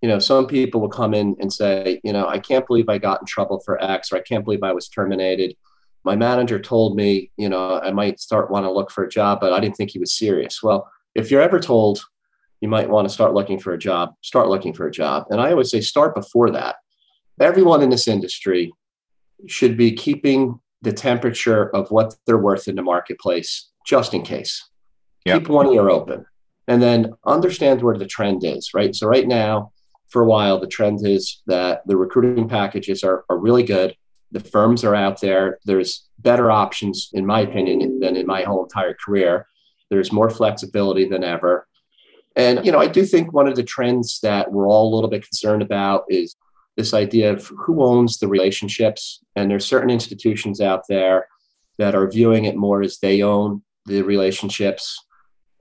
you 0.00 0.08
know, 0.08 0.20
some 0.20 0.46
people 0.46 0.80
will 0.80 0.88
come 0.88 1.14
in 1.14 1.36
and 1.40 1.52
say, 1.52 2.00
you 2.04 2.12
know, 2.12 2.28
I 2.28 2.38
can't 2.38 2.66
believe 2.66 2.88
I 2.88 2.98
got 2.98 3.20
in 3.20 3.26
trouble 3.26 3.60
for 3.64 3.82
X 3.82 4.12
or 4.12 4.16
I 4.16 4.22
can't 4.22 4.44
believe 4.44 4.62
I 4.62 4.72
was 4.72 4.88
terminated. 4.88 5.56
My 6.04 6.14
manager 6.14 6.60
told 6.60 6.96
me, 6.96 7.30
you 7.36 7.48
know, 7.48 7.80
I 7.80 7.90
might 7.90 8.20
start 8.20 8.50
want 8.50 8.66
to 8.66 8.72
look 8.72 8.90
for 8.90 9.04
a 9.04 9.08
job, 9.08 9.40
but 9.40 9.52
I 9.52 9.60
didn't 9.60 9.76
think 9.76 9.90
he 9.90 9.98
was 9.98 10.16
serious. 10.16 10.62
Well, 10.62 10.90
if 11.14 11.30
you're 11.30 11.42
ever 11.42 11.60
told 11.60 12.04
you 12.62 12.68
might 12.68 12.88
want 12.88 13.06
to 13.08 13.12
start 13.12 13.34
looking 13.34 13.58
for 13.58 13.74
a 13.74 13.78
job, 13.78 14.14
start 14.22 14.48
looking 14.48 14.72
for 14.72 14.86
a 14.86 14.90
job. 14.90 15.26
And 15.30 15.40
I 15.40 15.50
always 15.50 15.70
say 15.70 15.80
start 15.80 16.14
before 16.14 16.50
that. 16.52 16.76
Everyone 17.40 17.82
in 17.82 17.90
this 17.90 18.06
industry 18.06 18.72
should 19.48 19.76
be 19.76 19.92
keeping 19.92 20.60
the 20.80 20.92
temperature 20.92 21.74
of 21.74 21.90
what 21.90 22.14
they're 22.24 22.38
worth 22.38 22.68
in 22.68 22.76
the 22.76 22.82
marketplace 22.82 23.68
just 23.84 24.14
in 24.14 24.22
case. 24.22 24.64
Yep. 25.26 25.40
Keep 25.40 25.48
one 25.48 25.72
ear 25.72 25.90
open 25.90 26.24
and 26.68 26.80
then 26.80 27.12
understand 27.26 27.82
where 27.82 27.98
the 27.98 28.06
trend 28.06 28.44
is, 28.44 28.70
right? 28.72 28.94
So, 28.94 29.08
right 29.08 29.26
now, 29.26 29.72
for 30.08 30.22
a 30.22 30.26
while, 30.26 30.60
the 30.60 30.68
trend 30.68 31.04
is 31.04 31.42
that 31.46 31.82
the 31.86 31.96
recruiting 31.96 32.48
packages 32.48 33.02
are, 33.02 33.24
are 33.28 33.38
really 33.38 33.64
good. 33.64 33.96
The 34.30 34.40
firms 34.40 34.84
are 34.84 34.94
out 34.94 35.20
there. 35.20 35.58
There's 35.64 36.08
better 36.20 36.50
options, 36.50 37.10
in 37.12 37.26
my 37.26 37.40
opinion, 37.40 37.98
than 37.98 38.16
in 38.16 38.26
my 38.26 38.42
whole 38.42 38.62
entire 38.62 38.94
career. 39.04 39.46
There's 39.90 40.12
more 40.12 40.30
flexibility 40.30 41.08
than 41.08 41.24
ever. 41.24 41.66
And, 42.36 42.64
you 42.64 42.72
know, 42.72 42.78
I 42.78 42.86
do 42.86 43.04
think 43.04 43.32
one 43.32 43.46
of 43.46 43.56
the 43.56 43.62
trends 43.62 44.20
that 44.20 44.50
we're 44.52 44.68
all 44.68 44.92
a 44.92 44.94
little 44.94 45.10
bit 45.10 45.26
concerned 45.26 45.62
about 45.62 46.04
is 46.08 46.36
this 46.76 46.94
idea 46.94 47.32
of 47.32 47.46
who 47.46 47.82
owns 47.82 48.18
the 48.18 48.28
relationships. 48.28 49.22
And 49.36 49.50
there's 49.50 49.66
certain 49.66 49.90
institutions 49.90 50.60
out 50.60 50.84
there 50.88 51.28
that 51.78 51.94
are 51.94 52.10
viewing 52.10 52.46
it 52.46 52.56
more 52.56 52.82
as 52.82 52.98
they 52.98 53.22
own 53.22 53.62
the 53.86 54.02
relationships 54.02 55.04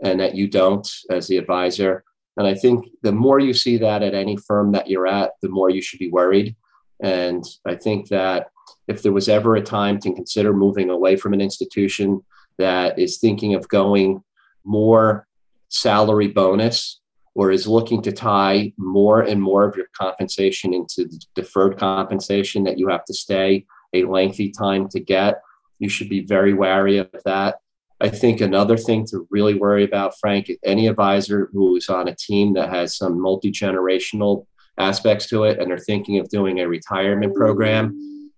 and 0.03 0.19
that 0.19 0.35
you 0.35 0.47
don't 0.47 0.89
as 1.09 1.27
the 1.27 1.37
advisor. 1.37 2.03
And 2.37 2.47
I 2.47 2.53
think 2.53 2.87
the 3.03 3.11
more 3.11 3.39
you 3.39 3.53
see 3.53 3.77
that 3.77 4.03
at 4.03 4.13
any 4.13 4.37
firm 4.37 4.71
that 4.71 4.89
you're 4.89 5.07
at, 5.07 5.31
the 5.41 5.49
more 5.49 5.69
you 5.69 5.81
should 5.81 5.99
be 5.99 6.09
worried. 6.09 6.55
And 7.01 7.43
I 7.65 7.75
think 7.75 8.07
that 8.09 8.47
if 8.87 9.01
there 9.01 9.11
was 9.11 9.27
ever 9.27 9.55
a 9.55 9.61
time 9.61 9.99
to 9.99 10.13
consider 10.13 10.53
moving 10.53 10.89
away 10.89 11.15
from 11.17 11.33
an 11.33 11.41
institution 11.41 12.21
that 12.57 12.97
is 12.97 13.17
thinking 13.17 13.53
of 13.53 13.67
going 13.67 14.23
more 14.63 15.27
salary 15.71 16.27
bonus 16.27 16.99
or 17.33 17.49
is 17.49 17.67
looking 17.67 18.01
to 18.01 18.11
tie 18.11 18.71
more 18.77 19.21
and 19.21 19.41
more 19.41 19.67
of 19.67 19.75
your 19.75 19.87
compensation 19.93 20.73
into 20.73 21.09
deferred 21.33 21.77
compensation 21.77 22.63
that 22.63 22.77
you 22.77 22.89
have 22.89 23.05
to 23.05 23.13
stay 23.13 23.65
a 23.93 24.03
lengthy 24.03 24.51
time 24.51 24.87
to 24.89 24.99
get, 24.99 25.41
you 25.79 25.89
should 25.89 26.09
be 26.09 26.25
very 26.25 26.53
wary 26.53 26.97
of 26.97 27.09
that. 27.25 27.55
I 28.01 28.09
think 28.09 28.41
another 28.41 28.77
thing 28.77 29.05
to 29.07 29.27
really 29.29 29.53
worry 29.53 29.83
about, 29.83 30.17
Frank, 30.19 30.51
any 30.65 30.87
advisor 30.87 31.49
who 31.53 31.75
is 31.75 31.87
on 31.87 32.07
a 32.07 32.15
team 32.15 32.53
that 32.53 32.69
has 32.69 32.97
some 32.97 33.21
multi 33.21 33.51
generational 33.51 34.45
aspects 34.77 35.27
to 35.29 35.43
it 35.43 35.59
and 35.59 35.71
are 35.71 35.77
thinking 35.77 36.17
of 36.19 36.29
doing 36.29 36.59
a 36.59 36.67
retirement 36.67 37.35
program, 37.35 38.31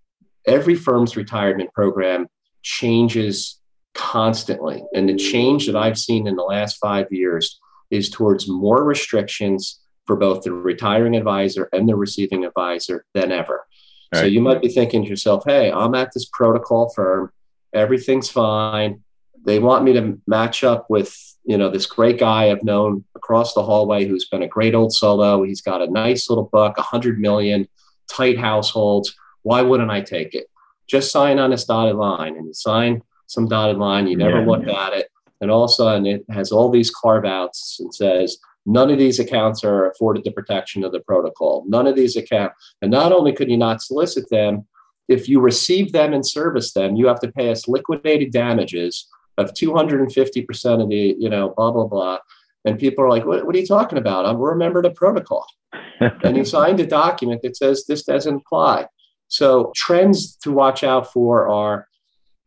every 0.46 0.76
firm's 0.76 1.16
retirement 1.16 1.72
program 1.74 2.28
changes 2.62 3.60
constantly. 3.94 4.84
And 4.94 5.08
the 5.08 5.16
change 5.16 5.68
that 5.68 5.76
I've 5.76 5.98
seen 5.98 6.28
in 6.28 6.36
the 6.36 6.44
last 6.44 6.78
five 6.78 7.08
years 7.12 7.60
is 7.92 8.10
towards 8.10 8.48
more 8.48 8.84
restrictions 8.84 9.80
for 10.06 10.16
both 10.16 10.44
the 10.44 10.52
retiring 10.52 11.16
advisor 11.16 11.70
and 11.72 11.88
the 11.88 11.96
receiving 11.96 12.44
advisor 12.46 13.06
than 13.14 13.32
ever. 13.32 13.66
Right. 14.14 14.22
So 14.22 14.26
you 14.26 14.42
might 14.42 14.62
be 14.62 14.70
thinking 14.70 15.04
to 15.04 15.10
yourself, 15.10 15.44
hey, 15.46 15.72
I'm 15.72 15.96
at 15.96 16.12
this 16.14 16.26
protocol 16.26 16.92
firm, 16.94 17.32
everything's 17.74 18.30
fine. 18.30 19.02
They 19.46 19.60
want 19.60 19.84
me 19.84 19.94
to 19.94 20.20
match 20.28 20.64
up 20.64 20.90
with, 20.90 21.16
you 21.44 21.58
know, 21.58 21.70
this 21.70 21.86
great 21.86 22.20
guy 22.20 22.50
I've 22.50 22.64
known 22.64 23.04
across 23.16 23.54
the 23.54 23.64
hallway 23.64 24.06
who's 24.06 24.28
been 24.28 24.44
a 24.44 24.48
great 24.48 24.76
old 24.76 24.94
solo. 24.94 25.44
He's 25.44 25.62
got 25.62 25.82
a 25.82 25.92
nice 25.92 26.30
little 26.30 26.50
book, 26.52 26.78
a 26.78 26.82
hundred 26.82 27.20
million, 27.20 27.68
tight 28.10 28.38
households. 28.38 29.16
Why 29.42 29.62
wouldn't 29.62 29.92
I 29.92 30.02
take 30.02 30.34
it? 30.34 30.48
Just 30.88 31.12
sign 31.12 31.40
on 31.40 31.50
this 31.50 31.66
dotted 31.66 31.96
line 31.96 32.38
and 32.38 32.48
you 32.48 32.54
sign 32.54 33.02
some 33.34 33.48
dotted 33.48 33.78
line. 33.78 34.08
You 34.08 34.18
never 34.18 34.40
yeah, 34.40 34.46
looked 34.46 34.68
yeah. 34.68 34.88
at 34.88 34.94
it. 34.94 35.10
And 35.42 35.52
all 35.52 35.66
of 35.66 35.70
a 35.70 35.74
sudden 35.74 36.06
it 36.06 36.24
has 36.30 36.52
all 36.52 36.70
these 36.70 36.92
carve 36.92 37.26
outs 37.26 37.78
and 37.80 37.94
says, 37.94 38.38
none 38.66 38.90
of 38.90 38.98
these 38.98 39.20
accounts 39.20 39.64
are 39.64 39.90
afforded 39.90 40.24
the 40.24 40.32
protection 40.32 40.84
of 40.84 40.92
the 40.92 41.02
protocol. 41.02 41.66
None 41.68 41.88
of 41.88 41.96
these 41.96 42.16
accounts. 42.16 42.56
And 42.82 42.92
not 42.92 43.12
only 43.12 43.34
could 43.34 43.50
you 43.50 43.58
not 43.58 43.82
solicit 43.82 44.30
them, 44.30 44.66
if 45.10 45.28
you 45.28 45.42
receive 45.42 45.92
them 45.92 46.14
and 46.14 46.26
service 46.26 46.72
them, 46.72 46.96
you 46.96 47.08
have 47.08 47.20
to 47.20 47.32
pay 47.32 47.52
us 47.52 47.68
liquidated 47.68 48.32
damages 48.32 49.08
of 49.38 49.54
250% 49.54 50.82
of 50.82 50.90
the, 50.90 51.16
you 51.20 51.30
know, 51.30 51.54
blah, 51.58 51.72
blah, 51.72 51.88
blah. 51.88 52.20
And 52.66 52.80
people 52.80 53.04
are 53.04 53.10
like, 53.10 53.26
what, 53.26 53.46
what 53.46 53.56
are 53.56 53.60
you 53.60 53.68
talking 53.68 53.98
about? 53.98 54.26
I'm 54.26 54.38
remember 54.38 54.82
the 54.82 54.92
protocol. 54.92 55.46
and 56.00 56.38
he 56.38 56.46
signed 56.46 56.80
a 56.80 56.88
document 56.88 57.42
that 57.42 57.58
says 57.58 57.86
this 57.86 58.04
doesn't 58.04 58.36
apply. 58.36 58.88
So 59.28 59.72
trends 59.76 60.36
to 60.38 60.52
watch 60.52 60.84
out 60.84 61.12
for 61.12 61.50
are 61.50 61.88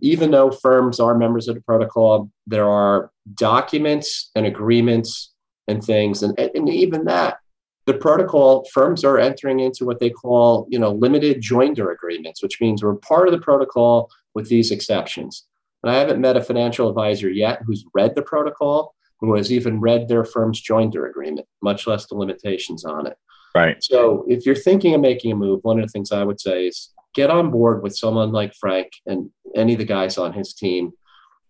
even 0.01 0.31
though 0.31 0.51
firms 0.51 1.01
are 1.01 1.17
members 1.17 1.49
of 1.49 1.55
the 1.55 1.63
protocol, 1.63 2.31
there 2.47 2.69
are 2.69 3.11
documents 3.35 4.31
and 4.35 4.47
agreements 4.47 5.33
and 5.69 5.83
things. 5.83 6.23
And, 6.23 6.39
and 6.39 6.69
even 6.69 7.05
that, 7.07 7.39
the 7.87 7.95
protocol 7.95 8.67
firms 8.73 9.05
are 9.05 9.19
entering 9.19 9.61
into 9.61 9.85
what 9.85 10.01
they 10.01 10.11
call, 10.11 10.67
you 10.69 10.79
know, 10.79 10.93
limited 10.93 11.41
joinder 11.41 11.93
agreements, 11.93 12.43
which 12.43 12.61
means 12.61 12.83
we're 12.83 12.97
part 12.97 13.29
of 13.29 13.33
the 13.33 13.41
protocol 13.41 14.11
with 14.35 14.49
these 14.49 14.71
exceptions. 14.71 15.47
And 15.83 15.91
I 15.91 15.99
haven't 15.99 16.21
met 16.21 16.37
a 16.37 16.43
financial 16.43 16.89
advisor 16.89 17.31
yet 17.31 17.63
who's 17.65 17.85
read 17.95 18.15
the 18.15 18.23
protocol, 18.23 18.95
who 19.21 19.35
has 19.37 19.53
even 19.53 19.81
read 19.81 20.09
their 20.09 20.25
firm's 20.25 20.63
joinder 20.63 21.09
agreement, 21.09 21.47
much 21.63 21.87
less 21.87 22.07
the 22.07 22.17
limitations 22.17 22.85
on 22.85 23.07
it. 23.07 23.17
Right. 23.55 23.83
So 23.83 24.25
if 24.29 24.45
you're 24.45 24.55
thinking 24.55 24.95
of 24.95 25.01
making 25.01 25.33
a 25.33 25.37
move, 25.37 25.61
one 25.63 25.79
of 25.79 25.87
the 25.87 25.91
things 25.91 26.13
I 26.13 26.25
would 26.25 26.41
say 26.41 26.67
is 26.67 26.93
get 27.15 27.31
on 27.31 27.51
board 27.51 27.83
with 27.83 27.97
someone 27.97 28.33
like 28.33 28.53
Frank 28.55 28.91
and 29.07 29.31
any 29.57 29.73
of 29.73 29.79
the 29.79 29.85
guys 29.85 30.19
on 30.19 30.33
his 30.33 30.55
team. 30.55 30.93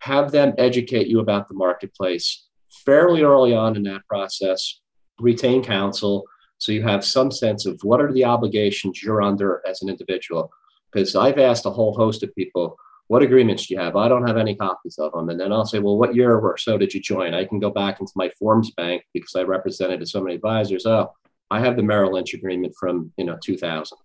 Have 0.00 0.30
them 0.30 0.54
educate 0.58 1.08
you 1.08 1.20
about 1.20 1.48
the 1.48 1.54
marketplace 1.54 2.46
fairly 2.84 3.22
early 3.22 3.54
on 3.54 3.76
in 3.76 3.82
that 3.84 4.06
process. 4.06 4.80
Retain 5.18 5.62
counsel 5.64 6.24
so 6.58 6.72
you 6.72 6.82
have 6.82 7.04
some 7.04 7.30
sense 7.30 7.66
of 7.66 7.78
what 7.82 8.00
are 8.00 8.12
the 8.12 8.24
obligations 8.24 9.02
you're 9.02 9.22
under 9.22 9.62
as 9.66 9.82
an 9.82 9.88
individual. 9.88 10.50
Because 10.92 11.14
I've 11.14 11.38
asked 11.38 11.66
a 11.66 11.70
whole 11.70 11.94
host 11.94 12.22
of 12.22 12.34
people, 12.34 12.76
what 13.08 13.22
agreements 13.22 13.66
do 13.66 13.74
you 13.74 13.80
have? 13.80 13.96
I 13.96 14.08
don't 14.08 14.26
have 14.26 14.36
any 14.36 14.54
copies 14.54 14.98
of 14.98 15.12
them. 15.12 15.28
And 15.28 15.38
then 15.38 15.52
I'll 15.52 15.66
say, 15.66 15.78
well, 15.78 15.98
what 15.98 16.14
year 16.14 16.36
or 16.36 16.56
so 16.56 16.78
did 16.78 16.94
you 16.94 17.00
join? 17.00 17.34
I 17.34 17.44
can 17.44 17.60
go 17.60 17.70
back 17.70 18.00
into 18.00 18.12
my 18.16 18.30
forms 18.38 18.70
bank 18.72 19.02
because 19.12 19.34
I 19.36 19.42
represented 19.42 20.06
so 20.08 20.22
many 20.22 20.36
advisors. 20.36 20.86
Oh, 20.86 21.12
I 21.50 21.60
have 21.60 21.76
the 21.76 21.82
Merrill 21.82 22.14
Lynch 22.14 22.34
agreement 22.34 22.74
from, 22.78 23.12
you 23.16 23.24
know, 23.24 23.38
2000. 23.42 23.98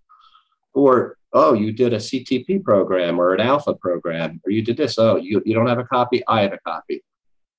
Or, 0.74 1.18
oh, 1.34 1.54
you 1.54 1.72
did 1.72 1.94
a 1.94 1.98
CTP 1.98 2.64
program 2.64 3.20
or 3.20 3.34
an 3.34 3.42
alpha 3.42 3.74
program, 3.74 4.42
or 4.46 4.52
you 4.52 4.62
did 4.62 4.78
this. 4.78 4.98
Oh, 4.98 5.18
you, 5.18 5.42
you 5.46 5.54
don't 5.54 5.68
have 5.68 5.80
a 5.80 5.84
copy? 5.84 6.24
I 6.28 6.42
have 6.42 6.54
a 6.54 6.60
copy. 6.60 7.04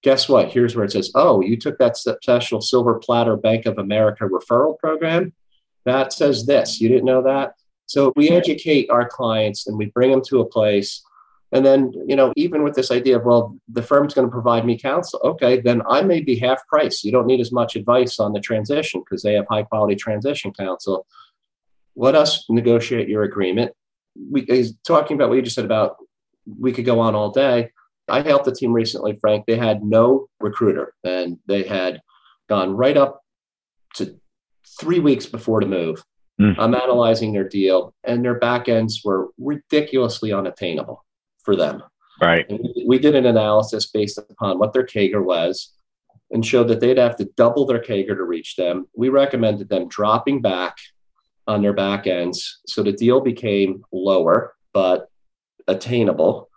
Guess 0.02 0.28
what? 0.28 0.50
Here's 0.50 0.74
where 0.74 0.84
it 0.84 0.92
says, 0.92 1.12
oh, 1.14 1.40
you 1.40 1.56
took 1.56 1.78
that 1.78 1.96
special 1.96 2.60
silver 2.60 2.98
platter 2.98 3.36
Bank 3.36 3.66
of 3.66 3.78
America 3.78 4.24
referral 4.24 4.78
program. 4.78 5.32
That 5.84 6.12
says 6.12 6.46
this. 6.46 6.80
You 6.80 6.88
didn't 6.88 7.04
know 7.04 7.22
that? 7.22 7.54
So 7.86 8.12
we 8.16 8.30
educate 8.30 8.90
our 8.90 9.08
clients 9.08 9.66
and 9.66 9.76
we 9.76 9.86
bring 9.86 10.10
them 10.10 10.22
to 10.28 10.40
a 10.40 10.46
place. 10.46 11.02
And 11.52 11.64
then, 11.64 11.92
you 12.06 12.16
know, 12.16 12.32
even 12.36 12.62
with 12.62 12.74
this 12.74 12.90
idea 12.90 13.18
of, 13.18 13.24
well, 13.24 13.56
the 13.68 13.82
firm's 13.82 14.14
going 14.14 14.26
to 14.26 14.32
provide 14.32 14.64
me 14.64 14.78
counsel. 14.78 15.20
Okay, 15.22 15.60
then 15.60 15.82
I 15.86 16.00
may 16.00 16.20
be 16.20 16.36
half 16.36 16.66
price. 16.66 17.04
You 17.04 17.12
don't 17.12 17.26
need 17.26 17.40
as 17.40 17.52
much 17.52 17.76
advice 17.76 18.18
on 18.18 18.32
the 18.32 18.40
transition 18.40 19.00
because 19.00 19.22
they 19.22 19.34
have 19.34 19.46
high 19.50 19.64
quality 19.64 19.94
transition 19.94 20.52
counsel 20.52 21.06
let 21.96 22.14
us 22.14 22.44
negotiate 22.48 23.08
your 23.08 23.22
agreement. 23.22 23.72
We 24.30 24.42
he's 24.42 24.76
talking 24.86 25.16
about 25.16 25.28
what 25.28 25.36
you 25.36 25.42
just 25.42 25.56
said 25.56 25.64
about 25.64 25.96
we 26.58 26.72
could 26.72 26.84
go 26.84 27.00
on 27.00 27.14
all 27.14 27.30
day. 27.30 27.70
I 28.08 28.22
helped 28.22 28.48
a 28.48 28.52
team 28.52 28.72
recently, 28.72 29.16
Frank. 29.20 29.46
They 29.46 29.56
had 29.56 29.84
no 29.84 30.28
recruiter 30.40 30.94
and 31.04 31.38
they 31.46 31.62
had 31.62 32.00
gone 32.48 32.76
right 32.76 32.96
up 32.96 33.22
to 33.94 34.18
three 34.80 34.98
weeks 34.98 35.26
before 35.26 35.60
the 35.60 35.66
move. 35.66 36.02
Mm. 36.40 36.56
I'm 36.58 36.74
analyzing 36.74 37.32
their 37.32 37.48
deal 37.48 37.94
and 38.04 38.24
their 38.24 38.38
back 38.38 38.68
ends 38.68 39.02
were 39.04 39.28
ridiculously 39.38 40.32
unattainable 40.32 41.04
for 41.44 41.54
them. 41.54 41.82
Right. 42.20 42.46
We, 42.50 42.84
we 42.86 42.98
did 42.98 43.14
an 43.14 43.26
analysis 43.26 43.86
based 43.86 44.18
upon 44.18 44.58
what 44.58 44.72
their 44.72 44.86
CAGR 44.86 45.22
was 45.22 45.72
and 46.30 46.44
showed 46.44 46.68
that 46.68 46.80
they'd 46.80 46.98
have 46.98 47.16
to 47.16 47.28
double 47.36 47.66
their 47.66 47.80
CAGR 47.80 48.16
to 48.16 48.24
reach 48.24 48.56
them. 48.56 48.86
We 48.96 49.10
recommended 49.10 49.68
them 49.68 49.88
dropping 49.88 50.40
back 50.40 50.76
on 51.46 51.62
their 51.62 51.72
back 51.72 52.06
ends. 52.06 52.60
So 52.66 52.82
the 52.82 52.92
deal 52.92 53.20
became 53.20 53.84
lower, 53.92 54.54
but 54.72 55.08
attainable. 55.68 56.48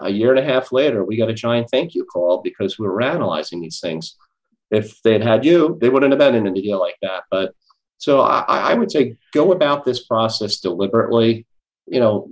A 0.00 0.10
year 0.10 0.30
and 0.30 0.38
a 0.38 0.44
half 0.44 0.72
later, 0.72 1.04
we 1.04 1.16
got 1.16 1.30
a 1.30 1.34
giant 1.34 1.68
thank 1.70 1.94
you 1.94 2.04
call 2.04 2.42
because 2.42 2.78
we 2.78 2.86
were 2.86 3.02
analyzing 3.02 3.60
these 3.60 3.80
things. 3.80 4.16
If 4.70 5.00
they'd 5.02 5.22
had 5.22 5.44
you, 5.44 5.78
they 5.80 5.88
wouldn't 5.88 6.12
have 6.12 6.18
been 6.18 6.34
in 6.34 6.46
a 6.46 6.60
deal 6.60 6.80
like 6.80 6.96
that. 7.02 7.24
But 7.30 7.54
so 7.98 8.20
I, 8.20 8.42
I 8.48 8.74
would 8.74 8.90
say 8.90 9.16
go 9.32 9.52
about 9.52 9.84
this 9.84 10.04
process 10.04 10.58
deliberately. 10.58 11.46
You 11.86 12.00
know, 12.00 12.28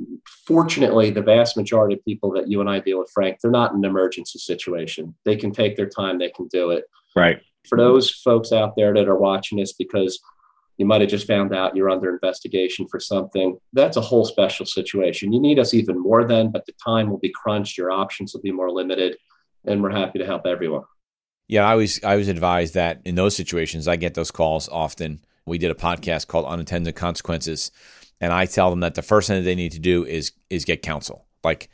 fortunately, 0.47 1.11
the 1.11 1.23
vast 1.23 1.57
majority 1.57 1.95
of 1.95 2.05
people 2.05 2.33
that 2.33 2.49
you 2.49 2.61
and 2.61 2.69
I 2.69 2.81
deal 2.81 2.99
with, 2.99 3.11
Frank, 3.13 3.39
they're 3.41 3.51
not 3.51 3.73
in 3.73 3.79
an 3.79 3.85
emergency 3.85 4.39
situation. 4.39 5.15
They 5.25 5.37
can 5.37 5.53
take 5.53 5.77
their 5.77 5.89
time, 5.89 6.19
they 6.19 6.31
can 6.31 6.49
do 6.49 6.71
it. 6.71 6.85
Right. 7.15 7.41
For 7.69 7.79
those 7.79 8.11
folks 8.11 8.51
out 8.51 8.75
there 8.77 8.93
that 8.95 9.09
are 9.09 9.19
watching 9.19 9.59
this 9.59 9.73
because 9.73 10.19
you 10.83 10.89
might 10.89 11.01
have 11.01 11.11
just 11.11 11.29
found 11.29 11.55
out 11.55 11.77
you're 11.77 11.89
under 11.89 12.11
investigation 12.11 12.89
for 12.89 12.99
something. 12.99 13.57
That's 13.73 13.97
a 13.97 14.01
whole 14.01 14.25
special 14.25 14.67
situation. 14.67 15.33
You 15.33 15.39
need 15.39 15.61
us 15.61 15.75
even 15.75 15.97
more 15.97 16.25
then, 16.25 16.51
but 16.51 16.67
the 16.67 16.73
time 16.85 17.09
will 17.09 17.21
be 17.21 17.31
crunched, 17.31 17.79
your 17.79 17.93
options 17.93 18.35
will 18.35 18.41
be 18.41 18.51
more 18.51 18.69
limited, 18.69 19.17
and 19.65 19.81
we're 19.81 19.93
happy 19.93 20.19
to 20.19 20.27
help 20.27 20.45
everyone. 20.45 20.83
Yeah, 21.47 21.69
I 21.69 21.77
was 21.77 22.03
I 22.03 22.17
was 22.17 22.27
advised 22.27 22.75
that 22.75 23.01
in 23.05 23.15
those 23.15 23.37
situations, 23.37 23.87
I 23.87 23.95
get 23.95 24.15
those 24.15 24.33
calls 24.33 24.69
often. 24.71 25.21
We 25.47 25.57
did 25.57 25.71
a 25.71 25.77
podcast 25.77 26.27
called 26.27 26.47
Unintended 26.47 26.97
Consequences, 26.97 27.71
and 28.21 28.33
I 28.33 28.47
tell 28.47 28.69
them 28.69 28.81
that 28.81 28.97
the 28.97 29.03
first 29.03 29.29
thing 29.29 29.45
they 29.45 29.55
need 29.55 29.73
to 29.73 29.79
do 29.79 30.05
is 30.05 30.33
is 30.51 30.65
get 30.65 30.83
counsel, 30.83 31.27
like 31.45 31.71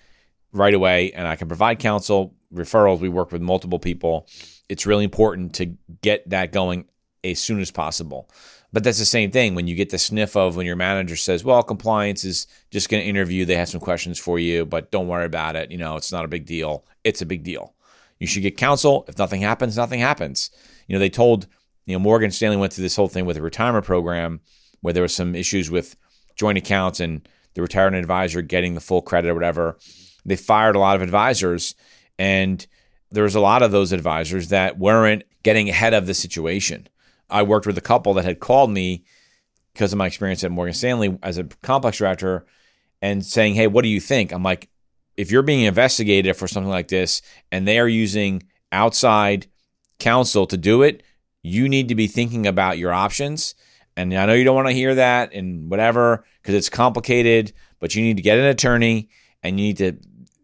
right 0.52 0.74
away. 0.74 1.12
And 1.12 1.26
I 1.26 1.34
can 1.34 1.48
provide 1.48 1.78
counsel, 1.78 2.34
referrals. 2.52 3.00
We 3.00 3.09
work 3.09 3.32
with 3.32 3.40
multiple 3.40 3.78
people. 3.78 4.28
It's 4.68 4.84
really 4.84 5.04
important 5.04 5.54
to 5.54 5.78
get 6.02 6.28
that 6.28 6.52
going 6.52 6.84
as 7.24 7.38
soon 7.38 7.61
as 7.61 7.70
possible. 7.70 8.28
But 8.73 8.85
that's 8.85 8.99
the 8.99 9.07
same 9.07 9.31
thing 9.31 9.55
when 9.55 9.66
you 9.66 9.75
get 9.75 9.91
the 9.91 9.99
sniff 9.99 10.37
of 10.37 10.57
when 10.57 10.66
your 10.66 10.77
manager 10.77 11.16
says, 11.16 11.43
"Well, 11.43 11.62
compliance 11.62 12.25
is 12.25 12.47
just 12.71 12.91
going 12.91 13.03
to 13.03 13.09
interview. 13.09 13.45
They 13.45 13.57
have 13.57 13.69
some 13.69 13.81
questions 13.81 14.19
for 14.19 14.39
you, 14.39 14.66
but 14.66 14.91
don't 14.91 15.09
worry 15.09 15.25
about 15.25 15.57
it. 15.57 15.71
You 15.71 15.79
know, 15.79 15.97
it's 15.97 16.12
not 16.12 16.25
a 16.25 16.29
big 16.29 16.45
deal. 16.45 16.85
It's 17.03 17.23
a 17.23 17.27
big 17.27 17.43
deal. 17.45 17.75
You 18.19 18.27
should 18.27 18.43
get 18.43 18.57
counsel. 18.57 19.07
If 19.09 19.16
nothing 19.16 19.41
happens, 19.41 19.77
nothing 19.77 20.01
happens." 20.01 20.51
You 20.87 20.95
know, 20.95 20.99
they 20.99 21.09
told 21.09 21.47
you 21.87 21.95
know 21.95 21.99
Morgan 21.99 22.31
Stanley 22.31 22.59
went 22.59 22.73
through 22.75 22.83
this 22.83 22.97
whole 22.97 23.09
thing 23.09 23.25
with 23.25 23.39
a 23.39 23.43
retirement 23.43 23.87
program 23.87 24.41
where 24.81 24.93
there 24.93 25.03
was 25.03 25.14
some 25.14 25.35
issues 25.35 25.71
with 25.71 25.97
joint 26.37 26.59
accounts 26.59 27.01
and 27.01 27.27
the 27.55 27.62
retirement 27.62 28.01
advisor 28.01 28.43
getting 28.43 28.75
the 28.75 28.81
full 28.81 29.03
credit 29.03 29.31
or 29.31 29.35
whatever. 29.35 29.79
They 30.25 30.37
fired 30.37 30.77
a 30.77 30.79
lot 30.79 30.95
of 30.95 31.03
advisors, 31.03 31.75
and 32.19 32.66
there 33.11 33.25
was 33.25 33.35
a 33.35 33.41
lot 33.41 33.62
of 33.62 33.73
those 33.73 33.93
advisors 33.93 34.49
that 34.49 34.79
weren't 34.79 35.25
getting 35.43 35.71
ahead 35.71 35.95
of 35.95 36.07
the 36.07 36.14
situation 36.14 36.87
I 37.31 37.43
worked 37.43 37.66
with 37.66 37.79
a 37.79 37.83
couple 37.83 38.14
that 38.14 38.24
had 38.24 38.41
called 38.41 38.70
me 38.70 39.05
because 39.72 39.93
of 39.93 39.99
my 39.99 40.07
experience 40.07 40.43
at 40.45 40.51
Morgan 40.51 40.74
Stanley 40.74 41.18
as 41.22 41.39
a 41.39 41.45
complex 41.62 41.99
director 41.99 42.47
and 43.01 43.24
saying, 43.24 43.55
Hey, 43.55 43.66
what 43.66 43.83
do 43.83 43.89
you 43.89 44.01
think? 44.01 44.33
I'm 44.33 44.43
like, 44.43 44.68
if 45.16 45.31
you're 45.31 45.43
being 45.43 45.64
investigated 45.64 46.37
for 46.37 46.49
something 46.49 46.70
like 46.70 46.89
this 46.89 47.22
and 47.51 47.66
they 47.66 47.79
are 47.79 47.89
using 47.89 48.45
outside 48.72 49.47
counsel 49.99 50.47
to 50.47 50.57
do 50.57 50.83
it, 50.83 51.03
you 51.43 51.68
need 51.68 51.89
to 51.89 51.95
be 51.95 52.07
thinking 52.07 52.47
about 52.47 52.79
your 52.79 52.93
options. 52.93 53.55
And 53.97 54.14
I 54.14 54.26
know 54.26 54.35
you 54.35 54.45
don't 54.45 54.55
want 54.55 54.68
to 54.68 54.74
hear 54.74 54.95
that 54.95 55.33
and 55.33 55.70
whatever 55.70 56.24
because 56.41 56.55
it's 56.55 56.68
complicated, 56.68 57.53
but 57.81 57.95
you 57.95 58.03
need 58.03 58.16
to 58.16 58.22
get 58.22 58.39
an 58.39 58.45
attorney 58.45 59.09
and 59.43 59.59
you 59.59 59.66
need 59.66 59.76
to 59.79 59.93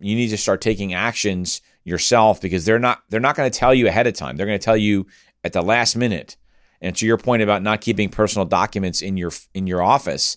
you 0.01 0.16
need 0.16 0.28
to 0.28 0.37
start 0.37 0.61
taking 0.61 0.93
actions 0.93 1.62
yourself 1.85 2.41
because 2.41 2.64
they're 2.64 2.78
not 2.78 3.03
they're 3.11 3.20
not 3.20 3.37
going 3.37 3.51
to 3.51 3.59
tell 3.59 3.72
you 3.72 3.87
ahead 3.87 4.07
of 4.07 4.14
time. 4.14 4.37
They're 4.37 4.47
going 4.47 4.59
to 4.59 4.64
tell 4.64 4.76
you 4.76 5.07
at 5.45 5.53
the 5.53 5.62
last 5.62 5.97
minute. 5.97 6.37
And 6.85 6.95
to 6.97 7.07
your 7.07 7.16
point 7.16 7.43
about 7.43 7.62
not 7.62 7.80
keeping 7.80 8.11
personal 8.11 8.45
documents 8.45 9.01
in 9.01 9.16
your 9.16 9.32
in 9.55 9.66
your 9.66 9.82
office, 9.82 10.37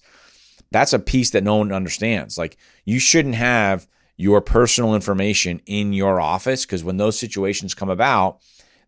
that's 0.71 0.93
a 0.93 0.99
piece 0.99 1.31
that 1.31 1.43
no 1.43 1.57
one 1.57 1.73
understands. 1.73 2.37
Like 2.37 2.57
you 2.85 2.99
shouldn't 2.99 3.35
have 3.35 3.85
your 4.15 4.39
personal 4.39 4.95
information 4.95 5.61
in 5.65 5.91
your 5.91 6.21
office 6.21 6.65
because 6.65 6.85
when 6.85 6.97
those 6.97 7.19
situations 7.19 7.75
come 7.75 7.89
about, 7.89 8.39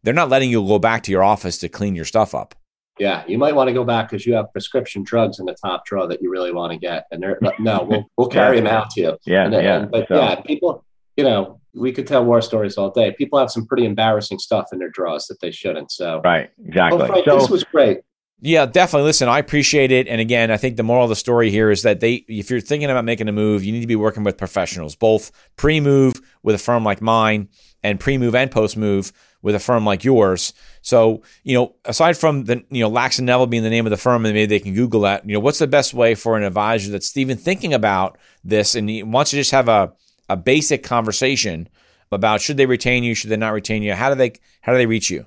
they're 0.04 0.14
not 0.14 0.30
letting 0.30 0.50
you 0.50 0.66
go 0.66 0.80
back 0.80 1.04
to 1.04 1.12
your 1.12 1.24
office 1.24 1.58
to 1.60 1.70
clean 1.70 1.96
your 1.96 2.06
stuff 2.06 2.34
up. 2.34 2.56
Yeah, 2.98 3.24
you 3.28 3.38
might 3.38 3.56
want 3.56 3.68
to 3.68 3.74
go 3.74 3.84
back 3.84 4.10
because 4.10 4.26
you 4.26 4.34
have 4.36 4.52
prescription 4.54 5.04
drugs 5.04 5.40
in 5.40 5.46
the 5.46 5.54
top 5.54 5.86
drawer 5.86 6.08
that 6.08 6.22
you 6.22 6.32
really 6.32 6.54
want 6.54 6.72
to 6.72 6.80
get, 6.80 7.08
and 7.12 7.22
they're 7.22 7.40
no, 7.60 7.84
we'll 7.84 8.10
we'll 8.18 8.28
carry 8.40 8.58
yeah. 8.58 8.64
them 8.64 8.74
out 8.74 8.90
to 8.92 9.02
you. 9.02 9.18
Yeah, 9.26 9.46
and, 9.46 9.54
yeah. 9.54 9.80
And, 9.80 9.92
but 9.92 10.08
so. 10.08 10.16
yeah, 10.16 10.36
people, 10.42 10.86
you 11.18 11.26
know, 11.26 11.59
we 11.74 11.92
could 11.92 12.08
tell 12.08 12.26
war 12.26 12.42
stories 12.42 12.78
all 12.78 12.90
day. 12.90 13.14
People 13.18 13.40
have 13.40 13.52
some 13.52 13.66
pretty 13.66 13.86
embarrassing 13.86 14.40
stuff 14.40 14.68
in 14.72 14.80
their 14.80 14.90
drawers 14.90 15.28
that 15.28 15.40
they 15.40 15.52
shouldn't. 15.52 15.92
So 15.92 16.22
right, 16.24 16.50
exactly. 16.66 16.98
Well, 16.98 17.08
Frank, 17.08 17.26
so, 17.26 17.38
this 17.40 17.50
was 17.50 17.64
great. 17.64 18.00
Yeah, 18.42 18.66
definitely. 18.66 19.06
Listen, 19.06 19.28
I 19.28 19.40
appreciate 19.40 19.92
it. 19.92 20.08
And 20.08 20.22
again, 20.22 20.50
I 20.50 20.56
think 20.56 20.78
the 20.78 20.84
moral 20.84 21.04
of 21.04 21.10
the 21.10 21.16
story 21.16 21.52
here 21.52 21.70
is 21.72 21.82
that 21.82 22.00
they, 22.00 22.26
if 22.30 22.50
you're 22.50 22.62
thinking 22.62 22.90
about 22.90 23.04
making 23.04 23.28
a 23.28 23.34
move, 23.34 23.66
you 23.66 23.74
need 23.74 23.82
to 23.82 23.88
be 23.88 23.98
working 23.98 24.24
with 24.24 24.38
professionals, 24.38 24.96
both 24.96 25.32
pre-move 25.58 26.22
with 26.42 26.56
a 26.56 26.60
firm 26.60 26.86
like 26.86 27.02
mine, 27.02 27.50
and 27.84 28.00
pre-move 28.00 28.36
and 28.36 28.50
post-move 28.50 29.12
with 29.42 29.56
a 29.56 29.60
firm 29.60 29.86
like 29.86 30.06
yours. 30.06 30.54
So, 30.82 31.22
you 31.44 31.54
know, 31.56 31.76
aside 31.84 32.18
from 32.18 32.46
the, 32.46 32.64
you 32.70 32.82
know, 32.82 32.90
Lax 32.90 33.20
and 33.20 33.26
Neville 33.26 33.48
being 33.48 33.64
the 33.64 33.70
name 33.70 33.86
of 33.86 33.90
the 33.90 33.98
firm, 33.98 34.26
and 34.26 34.34
maybe 34.34 34.46
they 34.46 34.60
can 34.60 34.74
Google 34.74 35.02
that. 35.02 35.28
You 35.28 35.34
know, 35.34 35.40
what's 35.42 35.60
the 35.60 35.68
best 35.68 35.94
way 35.94 36.16
for 36.16 36.38
an 36.38 36.44
advisor 36.44 36.92
that's 36.92 37.16
even 37.18 37.38
thinking 37.38 37.74
about 37.74 38.18
this 38.44 38.74
and 38.76 38.90
he 38.90 39.04
wants 39.04 39.32
to 39.32 39.38
just 39.38 39.52
have 39.52 39.68
a 39.68 39.94
a 40.30 40.38
basic 40.38 40.84
conversation 40.84 41.68
about 42.12 42.42
should 42.42 42.58
they 42.58 42.66
retain 42.66 43.04
you, 43.04 43.14
should 43.14 43.30
they 43.30 43.38
not 43.38 43.54
retain 43.54 43.84
you? 43.84 43.94
How 43.94 44.10
do 44.10 44.16
they 44.16 44.34
how 44.62 44.72
do 44.72 44.78
they 44.78 44.86
reach 44.86 45.10
you? 45.10 45.26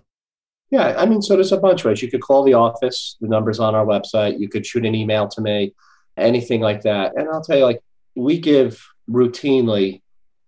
Yeah, 0.71 0.95
I 0.97 1.05
mean, 1.05 1.21
so 1.21 1.35
there's 1.35 1.53
a 1.53 1.59
bunch 1.59 1.81
of 1.81 1.87
ways. 1.87 2.03
You 2.03 2.11
could 2.11 2.23
call 2.23 2.45
the 2.45 2.55
office, 2.55 3.17
the 3.21 3.29
number's 3.29 3.61
on 3.61 3.75
our 3.75 3.85
website. 3.85 4.41
You 4.41 4.49
could 4.49 4.65
shoot 4.65 4.87
an 4.87 4.95
email 4.95 5.29
to 5.29 5.43
me, 5.43 5.75
anything 6.17 6.63
like 6.63 6.81
that. 6.83 7.13
And 7.15 7.29
I'll 7.29 7.43
tell 7.43 7.59
you, 7.59 7.65
like, 7.65 7.81
we 8.17 8.39
give 8.39 8.83
routinely 9.11 10.01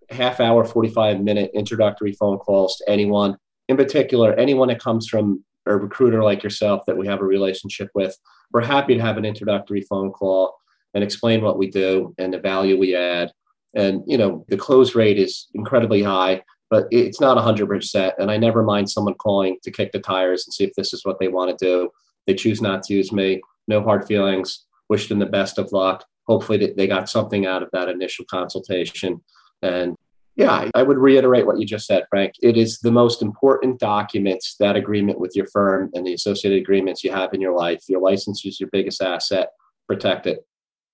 half 0.09 0.41
hour, 0.41 0.65
45 0.65 1.21
minute 1.21 1.51
introductory 1.53 2.13
phone 2.13 2.39
calls 2.39 2.79
to 2.79 2.91
anyone, 2.91 3.37
in 3.69 3.77
particular, 3.77 4.33
anyone 4.35 4.69
that 4.69 4.81
comes 4.81 5.07
from 5.07 5.45
a 5.67 5.77
recruiter 5.77 6.23
like 6.23 6.43
yourself 6.43 6.85
that 6.87 6.97
we 6.97 7.07
have 7.07 7.21
a 7.21 7.25
relationship 7.25 7.91
with. 7.95 8.17
We're 8.53 8.65
happy 8.65 8.95
to 8.95 9.03
have 9.03 9.19
an 9.19 9.25
introductory 9.25 9.83
phone 9.83 10.11
call 10.11 10.57
and 10.95 11.03
explain 11.03 11.43
what 11.43 11.59
we 11.59 11.71
do 11.71 12.15
and 12.19 12.33
the 12.33 12.39
value 12.39 12.79
we 12.79 12.95
add. 12.95 13.31
And, 13.75 14.03
you 14.07 14.17
know, 14.17 14.45
the 14.49 14.57
close 14.57 14.95
rate 14.95 15.19
is 15.19 15.49
incredibly 15.55 16.03
high 16.03 16.43
but 16.75 16.89
it's 16.91 17.21
not 17.21 17.37
100%. 17.37 18.13
And 18.19 18.33
I 18.33 18.37
never 18.37 18.65
mind 18.65 18.91
someone 18.91 19.15
calling 19.15 19.59
to 19.63 19.71
kick 19.71 19.93
the 19.93 20.01
tires 20.01 20.45
and 20.45 20.53
see 20.53 20.65
if 20.65 20.75
this 20.75 20.93
is 20.93 21.05
what 21.05 21.21
they 21.21 21.29
want 21.29 21.57
to 21.57 21.65
do. 21.65 21.91
They 22.27 22.35
choose 22.35 22.61
not 22.61 22.83
to 22.85 22.95
use 22.95 23.13
me. 23.13 23.41
No 23.69 23.81
hard 23.81 24.07
feelings. 24.07 24.67
Wish 24.89 25.09
them 25.09 25.21
the 25.21 25.27
best 25.27 25.59
of 25.59 25.71
luck. 25.71 26.05
Hopefully, 26.27 26.75
they 26.77 26.89
got 26.89 27.09
something 27.09 27.47
out 27.47 27.63
of 27.63 27.69
that 27.73 27.89
initial 27.89 28.25
consultation. 28.29 29.23
And 29.63 29.95
yeah, 30.35 30.69
I 30.75 30.83
would 30.83 30.99
reiterate 30.99 31.47
what 31.47 31.61
you 31.61 31.65
just 31.65 31.87
said, 31.87 32.07
Frank. 32.11 32.33
It 32.43 32.57
is 32.57 32.81
the 32.81 32.91
most 32.91 33.23
important 33.23 33.79
documents, 33.79 34.57
that 34.59 34.75
agreement 34.75 35.21
with 35.21 35.37
your 35.37 35.47
firm 35.47 35.91
and 35.95 36.05
the 36.05 36.15
associated 36.15 36.61
agreements 36.61 37.05
you 37.05 37.13
have 37.13 37.33
in 37.35 37.41
your 37.41 37.55
life. 37.57 37.85
Your 37.89 38.01
license 38.01 38.45
is 38.45 38.59
your 38.59 38.71
biggest 38.73 39.01
asset. 39.01 39.51
Protect 39.87 40.27
it. 40.27 40.45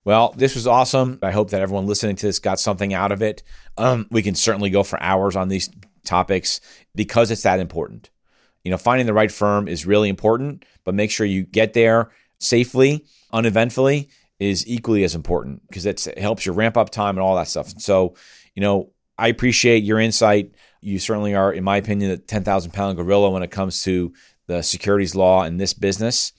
Well, 0.05 0.33
this 0.37 0.55
was 0.55 0.67
awesome. 0.67 1.19
I 1.23 1.31
hope 1.31 1.51
that 1.51 1.61
everyone 1.61 1.87
listening 1.87 2.17
to 2.17 2.27
this 2.27 2.39
got 2.39 2.59
something 2.59 2.95
out 2.95 3.13
of 3.13 3.23
it. 3.23 3.43
Um, 3.77 4.07
we 4.11 4.23
can 4.23 4.35
certainly 4.35 4.71
go 4.71 4.83
for 4.83 5.03
hours 5.03 5.37
on 5.37 5.49
these 5.49 5.69
topics 6.05 6.61
because 6.95 7.31
it's 7.31 7.43
that 7.43 7.61
important. 7.61 8.11
You 8.65 8.71
know, 8.71 8.79
finding 8.79 9.07
the 9.07 9.15
right 9.15 9.31
firm 9.31 9.69
is 9.69 9.87
really 9.87 10.09
important, 10.09 10.65
but 10.85 10.95
make 10.95 11.11
sure 11.11 11.27
you 11.27 11.45
get 11.45 11.75
there 11.75 12.11
safely, 12.39 13.05
uneventfully 13.33 14.09
is 14.39 14.67
equally 14.67 15.05
as 15.05 15.15
important 15.15 15.63
because 15.69 15.85
it 15.85 16.19
helps 16.19 16.47
your 16.47 16.55
ramp 16.55 16.77
up 16.77 16.89
time 16.89 17.17
and 17.17 17.21
all 17.21 17.37
that 17.37 17.49
stuff. 17.49 17.69
So, 17.79 18.15
you 18.55 18.63
know, 18.63 18.91
I 19.19 19.29
appreciate 19.29 19.85
your 19.85 20.01
insight. 20.01 20.53
You 20.81 20.99
certainly 20.99 21.35
are, 21.35 21.53
in 21.53 21.63
my 21.63 21.77
opinion, 21.77 22.11
the 22.11 22.17
10,000 22.17 22.73
pound 22.73 22.97
gorilla 22.97 23.31
when 23.31 23.43
it 23.43 23.51
comes 23.51 23.83
to 23.83 24.15
the 24.47 24.63
securities 24.63 25.15
law 25.15 25.45
in 25.45 25.59
this 25.59 25.75
business 25.75 26.33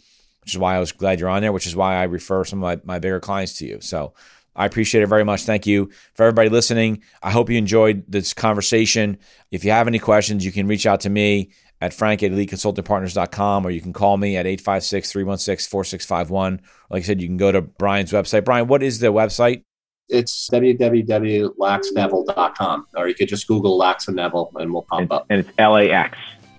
which 0.44 0.54
is 0.54 0.58
why 0.58 0.76
I 0.76 0.80
was 0.80 0.92
glad 0.92 1.20
you're 1.20 1.30
on 1.30 1.42
there, 1.42 1.52
which 1.52 1.68
is 1.68 1.76
why 1.76 1.96
I 1.96 2.04
refer 2.04 2.46
some 2.46 2.64
of 2.64 2.86
my, 2.86 2.96
my 2.96 3.00
bigger 3.00 3.20
clients 3.20 3.58
to 3.60 3.66
you. 3.66 3.82
So 3.82 4.14
I 4.56 4.66
appreciate 4.66 5.04
it 5.04 5.08
very 5.08 5.24
much. 5.24 5.44
Thank 5.44 5.66
you 5.66 5.90
for 6.14 6.24
everybody 6.24 6.50
listening. 6.50 7.04
I 7.24 7.32
hope 7.32 7.50
you 7.50 7.58
enjoyed 7.58 8.04
this 8.08 8.34
conversation. 8.34 9.18
If 9.52 9.64
you 9.64 9.72
have 9.72 9.88
any 9.88 10.00
questions, 10.00 10.44
you 10.46 10.52
can 10.52 10.68
reach 10.68 10.86
out 10.86 11.00
to 11.02 11.10
me 11.10 11.52
at 11.80 11.94
frank 11.94 12.24
at 12.24 12.32
eliteconsultingpartners.com 12.32 13.66
or 13.66 13.72
you 13.72 13.80
can 13.82 13.94
call 13.94 14.18
me 14.18 14.36
at 14.38 14.46
856-316-4651. 14.46 16.60
Like 16.90 17.04
I 17.04 17.06
said, 17.06 17.22
you 17.22 17.28
can 17.28 17.38
go 17.38 17.52
to 17.52 17.62
Brian's 17.62 18.12
website. 18.12 18.46
Brian, 18.46 18.68
what 18.68 18.84
is 18.84 19.00
the 19.00 19.08
website? 19.08 19.64
It's 20.10 20.48
www.laxneville.com 20.50 22.88
or 22.96 23.08
you 23.08 23.16
could 23.16 23.30
just 23.30 23.48
Google 23.48 23.78
Lax 23.78 24.08
and 24.08 24.18
Neville 24.18 24.52
and 24.56 24.74
we'll 24.74 24.84
pop 24.84 25.00
and, 25.00 25.12
up. 25.12 25.26
And 25.30 25.40
it's 25.40 25.50
L-A-X, 25.58 26.18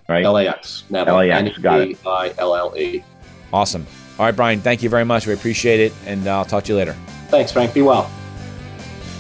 right? 0.09 0.25
L-A-X, 0.25 0.85
Neville. 0.89 1.21
L-A-X, 1.21 1.59
got 1.59 1.83
it. 1.83 1.99
I-L-L-E. 3.53 3.61
Awesome. 3.61 3.87
All 4.19 4.27
right, 4.27 4.37
Brian, 4.37 4.61
thank 4.61 4.83
you 4.83 4.89
very 4.89 5.05
much. 5.05 5.27
We 5.27 5.35
appreciate 5.35 5.81
it, 5.81 5.93
and 6.07 6.27
uh, 6.27 6.39
I'll 6.39 6.45
talk 6.45 6.65
to 6.65 6.73
you 6.73 6.79
later. 6.79 6.95
Thanks, 7.29 7.53
Frank. 7.53 7.75
Be 7.75 7.83
well. 7.83 8.11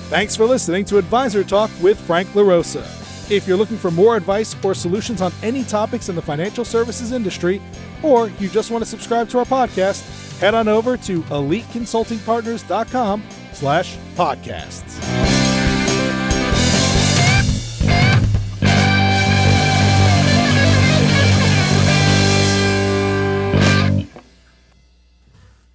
Thanks 0.08 0.36
for 0.36 0.44
listening 0.44 0.84
to 0.86 0.98
Advisor 0.98 1.42
Talk 1.42 1.70
with 1.80 1.98
Frank 2.00 2.28
LaRosa. 2.30 2.82
If 3.30 3.48
you're 3.48 3.56
looking 3.56 3.78
for 3.78 3.90
more 3.90 4.16
advice 4.16 4.54
or 4.62 4.74
solutions 4.74 5.22
on 5.22 5.32
any 5.42 5.64
topics 5.64 6.10
in 6.10 6.14
the 6.14 6.22
financial 6.22 6.66
services 6.66 7.12
industry, 7.12 7.62
or 8.02 8.28
you 8.28 8.50
just 8.50 8.70
want 8.70 8.84
to 8.84 8.90
subscribe 8.90 9.30
to 9.30 9.38
our 9.38 9.46
podcast, 9.46 10.38
head 10.38 10.54
on 10.54 10.68
over 10.68 10.98
to 10.98 11.22
eliteconsultingpartners.com 11.22 13.22
slash 13.52 13.96
podcasts. 14.14 15.41